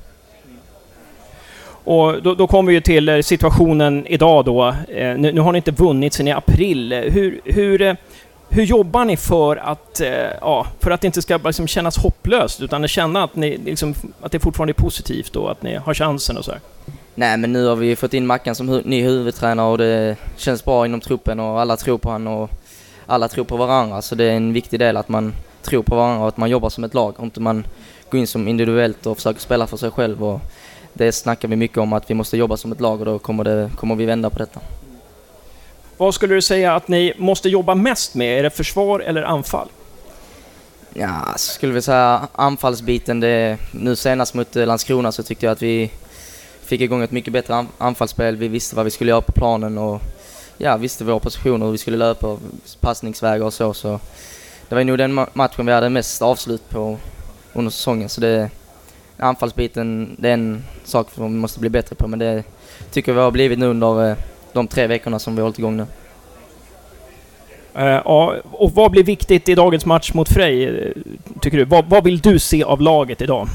Och 1.85 2.23
då, 2.23 2.35
då 2.35 2.47
kommer 2.47 2.69
vi 2.69 2.75
ju 2.75 2.81
till 2.81 3.09
eh, 3.09 3.21
situationen 3.21 4.07
idag 4.07 4.45
då. 4.45 4.69
Eh, 4.89 5.17
nu, 5.19 5.33
nu 5.33 5.41
har 5.41 5.53
ni 5.53 5.57
inte 5.57 5.73
vunnit 5.73 6.13
sedan 6.13 6.29
i 6.29 6.33
april. 6.33 6.93
Hur, 6.93 7.41
hur, 7.45 7.97
hur 8.49 8.63
jobbar 8.63 9.05
ni 9.05 9.17
för 9.17 9.57
att, 9.57 10.01
ja, 10.41 10.67
för 10.81 10.91
att 10.91 11.01
det 11.01 11.07
inte 11.07 11.23
ska 11.23 11.37
liksom 11.37 11.67
kännas 11.67 11.99
hopplöst 11.99 12.61
utan 12.61 12.89
känna 12.89 13.25
att, 13.25 13.37
ni, 13.37 13.57
liksom, 13.65 13.95
att 14.21 14.33
det 14.33 14.41
fortfarande 14.41 14.71
är 14.71 14.83
positivt 14.83 15.37
och 15.37 15.51
att 15.51 15.63
ni 15.63 15.75
har 15.75 15.95
chansen 15.95 16.37
och 16.37 16.45
så 16.45 16.51
här? 16.51 16.61
Nej 17.19 17.37
men 17.37 17.53
nu 17.53 17.67
har 17.67 17.77
vi 17.77 17.97
fått 17.97 18.15
in 18.15 18.27
Mackan 18.27 18.55
som 18.55 18.71
hu- 18.71 18.83
ny 18.85 19.03
huvudtränare 19.03 19.67
och 19.71 19.79
det 19.79 20.17
känns 20.37 20.65
bra 20.65 20.87
inom 20.87 21.01
truppen 21.01 21.41
och 21.41 21.61
alla 21.61 21.77
tror 21.77 21.99
på 21.99 22.11
han 22.11 22.27
och 22.27 22.51
alla 23.07 23.29
tror 23.29 23.45
på 23.45 23.57
varandra. 23.57 24.03
Så 24.03 24.15
det 24.15 24.25
är 24.25 24.31
en 24.37 24.53
viktig 24.53 24.79
del 24.81 24.97
att 24.97 25.09
man 25.09 25.35
tror 25.63 25.83
på 25.83 25.97
varandra 25.97 26.23
och 26.23 26.29
att 26.29 26.37
man 26.37 26.51
jobbar 26.51 26.69
som 26.71 26.85
ett 26.85 26.95
lag 26.95 27.15
och 27.17 27.25
inte 27.25 27.41
man 27.41 27.67
går 28.11 28.21
in 28.21 28.27
som 28.27 28.49
individuellt 28.49 29.07
och 29.07 29.17
försöker 29.17 29.41
spela 29.41 29.67
för 29.67 29.77
sig 29.77 29.91
själv. 29.91 30.25
Och 30.25 30.41
det 30.93 31.13
snackar 31.13 31.49
vi 31.49 31.57
mycket 31.57 31.79
om 31.79 31.93
att 31.93 32.11
vi 32.11 32.15
måste 32.15 32.37
jobba 32.37 32.57
som 32.57 32.73
ett 32.73 32.81
lag 32.81 33.01
och 33.01 33.07
då 33.07 33.19
kommer, 33.19 33.45
det, 33.45 33.71
kommer 33.77 33.95
vi 33.95 34.07
vända 34.07 34.31
på 34.31 34.39
detta. 34.39 34.61
Vad 35.97 36.15
skulle 36.15 36.35
du 36.35 36.43
säga 36.43 36.75
att 36.75 36.89
ni 36.89 37.13
måste 37.19 37.49
jobba 37.49 37.75
mest 37.75 38.15
med? 38.15 38.39
Är 38.39 38.43
det 38.43 38.51
försvar 38.51 39.01
eller 39.01 39.23
anfall? 39.23 39.69
Ja, 40.95 41.21
skulle 41.37 41.73
vi 41.73 41.83
säga 41.83 42.29
anfallsbiten. 42.33 43.21
Det, 43.21 43.59
nu 43.71 43.97
senast 43.97 44.35
mot 44.35 44.57
eh, 44.57 44.67
Landskrona 44.67 45.13
så 45.13 45.23
tyckte 45.23 45.47
jag 45.47 45.53
att 45.53 45.63
vi 45.63 45.91
fick 46.67 46.81
igång 46.81 47.03
ett 47.03 47.11
mycket 47.11 47.33
bättre 47.33 47.67
anfallsspel. 47.79 48.37
Vi 48.37 48.49
visste 48.49 48.77
vad 48.77 48.85
vi 48.85 48.91
skulle 48.91 49.11
göra 49.11 49.21
på 49.21 49.33
planen 49.33 49.79
och 49.79 50.03
ja, 50.59 50.77
visste 50.77 51.05
våra 51.05 51.19
positioner, 51.19 51.67
hur 51.67 51.73
vi 51.73 51.79
skulle 51.79 51.97
löpa 51.97 52.39
passningsvägar 52.81 53.47
och 53.47 53.55
så. 53.55 53.75
så 53.75 54.01
det 54.69 54.75
var 54.75 54.85
nog 54.85 54.99
den 54.99 55.15
matchen 55.33 55.67
vi 55.67 55.73
hade 55.73 55.89
mest 55.89 56.23
avslut 56.23 56.71
på 56.71 56.99
under 57.53 57.71
säsongen. 57.71 58.09
Så 58.09 58.21
det, 58.21 58.51
anfallsbiten, 59.17 60.17
det 60.19 60.29
är 60.29 60.33
en 60.33 60.65
sak 60.85 61.11
som 61.15 61.25
vi 61.25 61.39
måste 61.39 61.61
bli 61.61 61.71
bättre 61.71 61.97
på. 61.97 62.09
Men 62.09 62.19
det 62.19 62.45
tycker 62.91 63.13
vi 63.13 63.21
har 63.21 63.31
blivit 63.31 63.59
nu 63.59 63.67
under 63.67 64.11
eh, 64.11 64.17
de 64.53 64.69
tre 64.69 64.87
veckorna 64.87 65.19
som 65.19 65.35
vi 65.35 65.41
har 65.41 65.45
hållit 65.45 65.59
igång 65.59 65.77
nu. 65.77 65.87
Eh, 67.75 68.01
ja, 68.05 68.35
och 68.45 68.73
vad 68.73 68.91
blir 68.91 69.05
viktigt 69.05 69.49
i 69.49 69.55
dagens 69.55 69.87
match 69.87 70.13
mot 70.15 70.29
Frej, 70.29 70.65
eh, 70.65 70.93
tycker 71.41 71.59
du? 71.59 71.65
Vad, 71.65 71.85
vad 71.85 72.05
vill 72.05 72.21
du 72.21 72.39
se 72.39 72.65
av 72.65 72.81
laget 72.81 73.23
idag? 73.23 73.49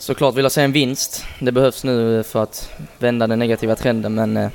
Såklart 0.00 0.34
vill 0.34 0.44
jag 0.44 0.52
se 0.52 0.62
en 0.62 0.72
vinst. 0.72 1.24
Det 1.40 1.52
behövs 1.52 1.84
nu 1.84 2.22
för 2.22 2.42
att 2.42 2.70
vända 2.98 3.26
den 3.26 3.38
negativa 3.38 3.76
trenden 3.76 4.14
men 4.14 4.36
eh, 4.36 4.50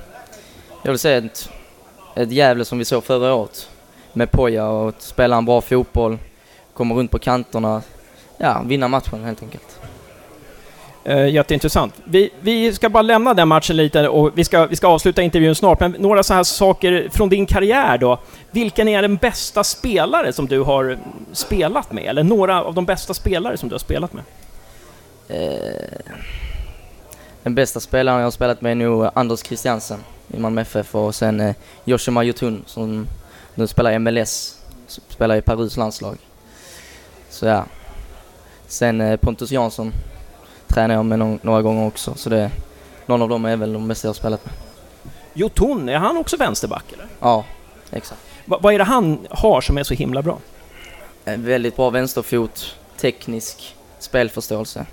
jag 0.83 0.91
vill 0.91 0.99
säga 0.99 1.17
ett, 1.17 1.49
ett 2.15 2.31
Gävle 2.31 2.65
som 2.65 2.77
vi 2.77 2.85
såg 2.85 3.03
förra 3.03 3.33
året 3.33 3.69
med 4.13 4.31
Poja 4.31 4.67
och 4.67 4.89
att 4.89 5.01
spela 5.01 5.37
en 5.37 5.45
bra 5.45 5.61
fotboll, 5.61 6.17
komma 6.73 6.95
runt 6.95 7.11
på 7.11 7.19
kanterna, 7.19 7.81
ja 8.37 8.61
vinna 8.65 8.87
matchen 8.87 9.23
helt 9.23 9.43
enkelt. 9.43 9.79
Eh, 11.03 11.27
jätteintressant. 11.27 11.93
Vi, 12.03 12.29
vi 12.39 12.73
ska 12.73 12.89
bara 12.89 13.01
lämna 13.01 13.33
den 13.33 13.47
matchen 13.47 13.77
lite 13.77 14.07
och 14.07 14.31
vi 14.35 14.43
ska, 14.43 14.65
vi 14.65 14.75
ska 14.75 14.87
avsluta 14.87 15.21
intervjun 15.21 15.55
snart, 15.55 15.79
men 15.79 15.91
några 15.99 16.23
så 16.23 16.33
här 16.33 16.43
saker 16.43 17.09
från 17.11 17.29
din 17.29 17.45
karriär 17.45 17.97
då. 17.97 18.19
Vilken 18.51 18.87
är 18.87 19.01
den 19.01 19.15
bästa 19.15 19.63
spelare 19.63 20.33
som 20.33 20.47
du 20.47 20.61
har 20.61 20.97
spelat 21.31 21.91
med? 21.91 22.03
Eller 22.03 22.23
några 22.23 22.63
av 22.63 22.73
de 22.73 22.85
bästa 22.85 23.13
spelare 23.13 23.57
som 23.57 23.69
du 23.69 23.73
har 23.75 23.79
spelat 23.79 24.13
med? 24.13 24.23
Eh, 25.27 26.15
den 27.43 27.55
bästa 27.55 27.79
spelaren 27.79 28.17
jag 28.19 28.25
har 28.25 28.31
spelat 28.31 28.61
med 28.61 28.71
är 28.71 28.75
nog 28.75 29.09
Anders 29.13 29.43
Christiansen 29.43 29.99
i 30.27 30.39
Malmö 30.39 30.61
FF 30.61 30.95
och 30.95 31.15
sen 31.15 31.39
eh, 31.39 31.55
Joshua 31.83 32.23
Jotun 32.23 32.63
som 32.67 33.07
nu 33.55 33.67
spelar 33.67 33.91
i 33.91 33.99
MLS, 33.99 34.59
spelar 34.87 35.35
i 35.35 35.41
Perus 35.41 35.77
landslag. 35.77 36.17
Så 37.29 37.45
ja. 37.45 37.65
Sen 38.67 39.01
eh, 39.01 39.17
Pontus 39.17 39.51
Jansson 39.51 39.91
tränar 40.67 40.95
jag 40.95 41.05
med 41.05 41.19
no- 41.19 41.39
några 41.41 41.61
gånger 41.61 41.87
också 41.87 42.13
så 42.15 42.29
det, 42.29 42.51
någon 43.05 43.21
av 43.21 43.29
dem 43.29 43.45
är 43.45 43.55
väl 43.55 43.73
de 43.73 43.87
bästa 43.87 44.07
jag 44.07 44.09
har 44.09 44.15
spelat 44.15 44.45
med. 44.45 44.53
Jotun, 45.33 45.89
är 45.89 45.97
han 45.97 46.17
också 46.17 46.37
vänsterback 46.37 46.93
eller? 46.93 47.07
Ja, 47.19 47.45
exakt. 47.91 48.21
Va, 48.45 48.59
vad 48.61 48.73
är 48.73 48.77
det 48.77 48.83
han 48.83 49.27
har 49.29 49.61
som 49.61 49.77
är 49.77 49.83
så 49.83 49.93
himla 49.93 50.21
bra? 50.21 50.37
En 51.25 51.45
väldigt 51.45 51.75
bra 51.75 51.89
vänsterfot, 51.89 52.75
teknisk 52.97 53.75
spelförståelse. 53.99 54.85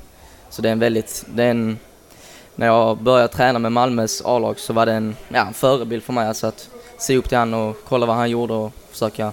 Så 0.53 0.63
det 0.63 0.69
är 0.69 0.73
en 0.73 0.79
väldigt, 0.79 1.25
det 1.29 1.45
är 1.45 1.51
en, 1.51 1.79
när 2.55 2.67
jag 2.67 2.99
började 2.99 3.29
träna 3.29 3.59
med 3.59 3.73
Malmös 3.73 4.23
A-lag 4.25 4.59
så 4.59 4.73
var 4.73 4.87
det 4.87 4.93
en, 4.93 5.17
ja, 5.29 5.47
en 5.47 5.55
förebild 5.55 6.03
för 6.03 6.13
mig. 6.13 6.29
Alltså 6.29 6.47
att 6.47 6.69
se 6.99 7.17
upp 7.17 7.29
till 7.29 7.39
han 7.39 7.55
och 7.55 7.77
kolla 7.85 8.07
vad 8.07 8.17
han 8.17 8.31
gjorde 8.31 8.55
och 8.55 8.73
försöka 8.91 9.33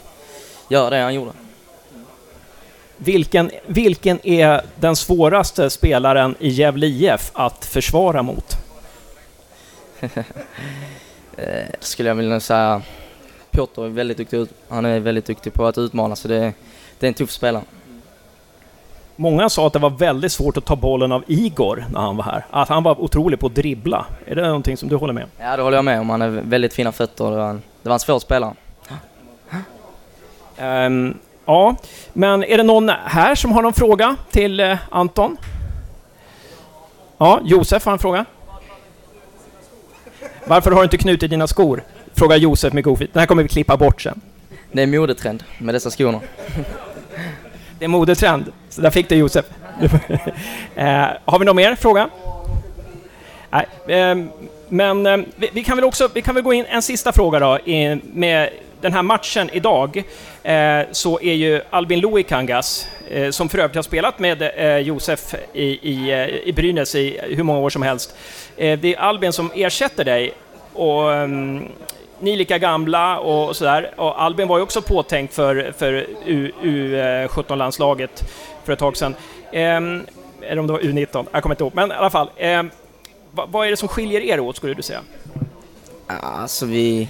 göra 0.69 0.89
det 0.89 0.97
han 1.01 1.13
gjorde. 1.13 1.31
Vilken, 2.97 3.51
vilken 3.65 4.27
är 4.27 4.61
den 4.75 4.95
svåraste 4.95 5.69
spelaren 5.69 6.35
i 6.39 6.49
Gävle 6.49 6.87
IF 6.87 7.31
att 7.33 7.65
försvara 7.65 8.23
mot? 8.23 8.57
Eh, 11.37 11.65
skulle 11.79 12.09
jag 12.09 12.15
vilja 12.15 12.39
säga. 12.39 12.81
Piotr 13.51 13.85
är 13.85 13.89
väldigt 13.89 14.17
duktig, 14.17 14.47
han 14.67 14.85
är 14.85 14.99
väldigt 14.99 15.25
duktig 15.25 15.53
på 15.53 15.65
att 15.65 15.77
utmana 15.77 16.15
så 16.15 16.27
det, 16.27 16.53
det 16.99 17.05
är 17.05 17.07
en 17.07 17.13
tuff 17.13 17.31
spelare. 17.31 17.63
Många 19.19 19.49
sa 19.49 19.67
att 19.67 19.73
det 19.73 19.79
var 19.79 19.89
väldigt 19.89 20.31
svårt 20.31 20.57
att 20.57 20.65
ta 20.65 20.75
bollen 20.75 21.11
av 21.11 21.23
Igor 21.27 21.85
när 21.93 21.99
han 21.99 22.17
var 22.17 22.23
här. 22.23 22.45
Att 22.51 22.69
han 22.69 22.83
var 22.83 23.01
otrolig 23.01 23.39
på 23.39 23.47
att 23.47 23.55
dribbla. 23.55 24.05
Är 24.25 24.35
det 24.35 24.41
någonting 24.41 24.77
som 24.77 24.89
du 24.89 24.95
håller 24.95 25.13
med 25.13 25.23
om? 25.23 25.29
Ja, 25.37 25.57
det 25.57 25.63
håller 25.63 25.77
jag 25.77 25.85
med 25.85 25.99
om. 25.99 26.09
Han 26.09 26.21
har 26.21 26.27
väldigt 26.29 26.73
fina 26.73 26.91
fötter 26.91 27.31
det 27.31 27.37
var 27.37 27.49
en, 27.49 27.61
det 27.81 27.89
var 27.89 27.93
en 27.93 27.99
svår 27.99 28.19
spelare. 28.19 28.53
Ehm, 30.57 31.17
ja, 31.45 31.75
men 32.13 32.43
är 32.43 32.57
det 32.57 32.63
någon 32.63 32.89
här 32.89 33.35
som 33.35 33.51
har 33.51 33.61
någon 33.61 33.73
fråga 33.73 34.15
till 34.31 34.59
eh, 34.59 34.77
Anton? 34.89 35.37
Ja, 37.17 37.39
Josef 37.43 37.85
har 37.85 37.93
en 37.93 37.99
fråga. 37.99 38.25
Varför 40.47 40.71
har 40.71 40.77
du 40.77 40.83
inte 40.83 40.97
knutit 40.97 41.29
dina 41.29 41.47
skor? 41.47 41.83
Frågar 42.13 42.37
Josef 42.37 42.73
med 42.73 42.83
godfit. 42.83 43.13
Den 43.13 43.19
här 43.19 43.27
kommer 43.27 43.43
vi 43.43 43.49
klippa 43.49 43.77
bort 43.77 44.01
sen. 44.01 44.21
Det 44.71 44.81
är 44.81 44.83
en 44.83 44.91
modetrend 44.91 45.43
med 45.57 45.75
dessa 45.75 45.89
skorna. 45.89 46.19
Det 47.79 47.85
är 47.85 47.89
modetrend. 47.89 48.51
Så 48.69 48.81
där 48.81 48.89
fick 48.89 49.09
du 49.09 49.15
Josef. 49.15 49.45
eh, 50.75 51.07
har 51.25 51.39
vi 51.39 51.45
någon 51.45 51.55
mer 51.55 51.75
fråga? 51.75 52.09
Nej, 53.49 53.67
ehm, 53.87 54.29
men 54.69 55.05
ehm, 55.05 55.25
vi, 55.35 55.49
vi 55.53 55.63
kan 55.63 55.77
väl 55.77 55.85
också 55.85 56.09
vi 56.13 56.21
kan 56.21 56.35
väl 56.35 56.43
gå 56.43 56.53
in 56.53 56.65
en 56.69 56.81
sista 56.81 57.11
fråga 57.11 57.39
då. 57.39 57.59
I, 57.59 58.01
med 58.13 58.49
den 58.81 58.93
här 58.93 59.01
matchen 59.01 59.49
idag 59.53 60.03
eh, 60.43 60.81
så 60.91 61.19
är 61.21 61.33
ju 61.33 61.61
Albin 61.69 61.99
Luikangas, 61.99 62.87
eh, 63.09 63.31
som 63.31 63.49
för 63.49 63.57
övrigt 63.57 63.75
har 63.75 63.83
spelat 63.83 64.19
med 64.19 64.41
eh, 64.41 64.77
Josef 64.77 65.35
i, 65.53 65.63
i, 65.63 66.27
i 66.45 66.53
Brynäs 66.53 66.95
i 66.95 67.19
hur 67.23 67.43
många 67.43 67.59
år 67.59 67.69
som 67.69 67.81
helst. 67.81 68.15
Det 68.55 68.85
är 68.85 68.99
Albin 68.99 69.33
som 69.33 69.51
ersätter 69.55 70.05
dig. 70.05 70.31
Och, 70.73 71.13
ehm, 71.13 71.67
ni 72.19 72.33
är 72.33 72.37
lika 72.37 72.57
gamla 72.57 73.19
och 73.19 73.55
sådär. 73.55 73.93
Och 73.97 74.21
Albin 74.21 74.47
var 74.47 74.57
ju 74.57 74.63
också 74.63 74.81
påtänkt 74.81 75.33
för, 75.33 75.73
för 75.77 76.05
U17-landslaget 76.25 78.21
eh, 78.21 78.27
för 78.63 78.73
ett 78.73 78.79
tag 78.79 78.97
sedan. 78.97 79.15
Ehm, 79.51 80.05
eller 80.41 80.59
om 80.59 80.67
det 80.67 80.73
var 80.73 80.79
U19, 80.79 81.25
jag 81.31 81.43
kommer 81.43 81.55
inte 81.55 81.63
ihåg. 81.63 81.75
Men 81.75 81.91
i 81.91 81.95
alla 81.95 82.09
fall, 82.09 82.29
ehm, 82.37 82.71
vad, 83.31 83.49
vad 83.49 83.67
är 83.67 83.71
det 83.71 83.77
som 83.77 83.87
skiljer 83.87 84.21
er 84.21 84.39
åt 84.39 84.55
skulle 84.55 84.73
du 84.73 84.81
säga? 84.81 85.01
Alltså 86.07 86.65
vi, 86.65 87.09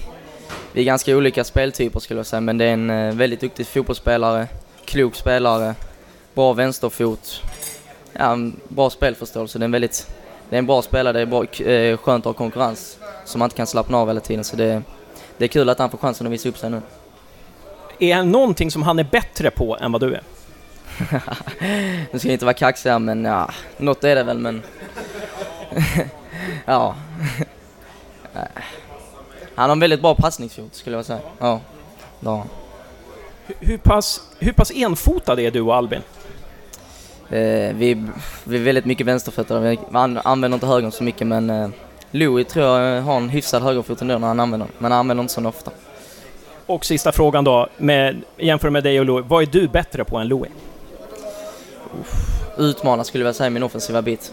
vi 0.72 0.80
är 0.80 0.84
ganska 0.84 1.16
olika 1.16 1.44
speltyper 1.44 2.00
skulle 2.00 2.18
jag 2.18 2.26
säga, 2.26 2.40
men 2.40 2.58
det 2.58 2.64
är 2.64 2.72
en 2.72 2.90
eh, 2.90 3.14
väldigt 3.14 3.40
duktig 3.40 3.66
fotbollsspelare, 3.66 4.48
klok 4.84 5.14
spelare, 5.14 5.74
bra 6.34 6.52
vänsterfot, 6.52 7.42
ja, 8.12 8.38
bra 8.68 8.90
spelförståelse. 8.90 9.58
Det 9.58 9.62
är 9.62 9.64
en 9.64 9.72
väldigt, 9.72 10.10
det 10.50 10.56
är 10.56 10.58
en 10.58 10.66
bra 10.66 10.82
spelare, 10.82 11.12
det 11.12 11.20
är 11.20 11.26
bra, 11.26 11.44
eh, 11.44 11.96
skönt 11.96 12.26
att 12.26 12.30
ha 12.30 12.32
konkurrens 12.32 12.98
som 13.24 13.38
man 13.38 13.46
inte 13.46 13.56
kan 13.56 13.66
slappna 13.66 13.98
av 13.98 14.08
hela 14.08 14.20
tiden. 14.20 14.44
Så 14.44 14.56
det, 14.56 14.82
det 15.40 15.46
är 15.46 15.48
kul 15.48 15.68
att 15.68 15.78
han 15.78 15.90
får 15.90 15.98
chansen 15.98 16.26
att 16.26 16.32
visa 16.32 16.48
upp 16.48 16.58
sig 16.58 16.70
nu. 16.70 16.82
Är 17.98 18.16
det 18.16 18.22
någonting 18.22 18.70
som 18.70 18.82
han 18.82 18.98
är 18.98 19.04
bättre 19.04 19.50
på 19.50 19.76
än 19.80 19.92
vad 19.92 20.00
du 20.00 20.14
är? 20.14 20.22
Nu 22.12 22.18
ska 22.18 22.28
jag 22.28 22.32
inte 22.32 22.44
vara 22.44 22.54
kaxig 22.54 23.00
men 23.00 23.24
ja, 23.24 23.50
något 23.76 24.04
är 24.04 24.16
det 24.16 24.22
väl, 24.22 24.38
men... 24.38 24.62
ja. 26.64 26.94
Han 29.54 29.70
har 29.70 29.72
en 29.72 29.80
väldigt 29.80 30.00
bra 30.00 30.14
passningsfot 30.14 30.74
skulle 30.74 30.96
jag 30.96 31.04
säga. 31.04 31.20
Ja. 31.38 31.60
ja. 32.20 32.44
Hur, 33.46 33.78
pass, 33.78 34.20
hur 34.38 34.52
pass 34.52 34.70
enfotad 34.70 35.40
är 35.40 35.50
du 35.50 35.60
och 35.60 35.74
Albin? 35.74 36.02
Eh, 37.30 37.74
vi, 37.74 38.06
vi 38.44 38.56
är 38.56 38.62
väldigt 38.62 38.84
mycket 38.84 39.06
vänsterfötter. 39.06 39.60
Vi 39.60 39.78
an- 39.92 40.20
använder 40.24 40.56
inte 40.56 40.66
högern 40.66 40.92
så 40.92 41.04
mycket 41.04 41.26
men 41.26 41.50
eh, 41.50 41.68
Louis 42.10 42.46
tror 42.46 42.66
jag 42.66 43.02
har 43.02 43.16
en 43.16 43.28
hyfsad 43.28 43.62
högerfot 43.62 44.02
ändå 44.02 44.18
när 44.18 44.28
han 44.28 44.40
använder 44.40 44.66
den, 44.66 44.74
men 44.78 44.92
han 44.92 45.00
använder 45.00 45.22
inte 45.22 45.34
så 45.34 45.48
ofta. 45.48 45.70
Och 46.66 46.84
sista 46.84 47.12
frågan 47.12 47.44
då, 47.44 47.68
med, 47.76 48.22
jämför 48.36 48.70
med 48.70 48.84
dig 48.84 49.00
och 49.00 49.06
Louis. 49.06 49.26
Vad 49.28 49.42
är 49.42 49.46
du 49.46 49.68
bättre 49.68 50.04
på 50.04 50.16
än 50.16 50.28
Louis? 50.28 50.50
Utmana 52.58 53.04
skulle 53.04 53.24
jag 53.24 53.34
säga 53.34 53.50
min 53.50 53.62
offensiva 53.62 54.02
bit. 54.02 54.32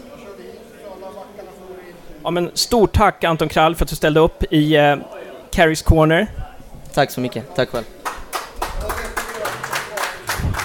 Ja, 2.22 2.30
men 2.30 2.50
stort 2.54 2.92
tack 2.92 3.24
Anton 3.24 3.48
Krall 3.48 3.74
för 3.74 3.84
att 3.84 3.90
du 3.90 3.96
ställde 3.96 4.20
upp 4.20 4.52
i 4.52 4.76
eh, 4.76 4.96
Carries 5.50 5.82
Corner. 5.82 6.26
Tack 6.94 7.10
så 7.10 7.20
mycket. 7.20 7.54
Tack 7.54 7.68
själv. 7.68 7.84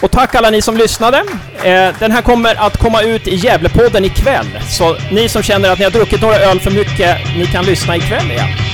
Och 0.03 0.11
tack 0.11 0.35
alla 0.35 0.49
ni 0.49 0.61
som 0.61 0.77
lyssnade. 0.77 1.17
Eh, 1.63 1.95
den 1.99 2.11
här 2.11 2.21
kommer 2.21 2.55
att 2.55 2.77
komma 2.77 3.01
ut 3.01 3.27
i 3.27 3.35
Gävlepodden 3.35 4.05
ikväll. 4.05 4.45
Så 4.69 4.95
ni 5.11 5.29
som 5.29 5.43
känner 5.43 5.71
att 5.71 5.79
ni 5.79 5.83
har 5.83 5.91
druckit 5.91 6.21
några 6.21 6.35
öl 6.35 6.59
för 6.59 6.71
mycket, 6.71 7.17
ni 7.37 7.45
kan 7.45 7.65
lyssna 7.65 7.97
ikväll 7.97 8.31
igen. 8.31 8.72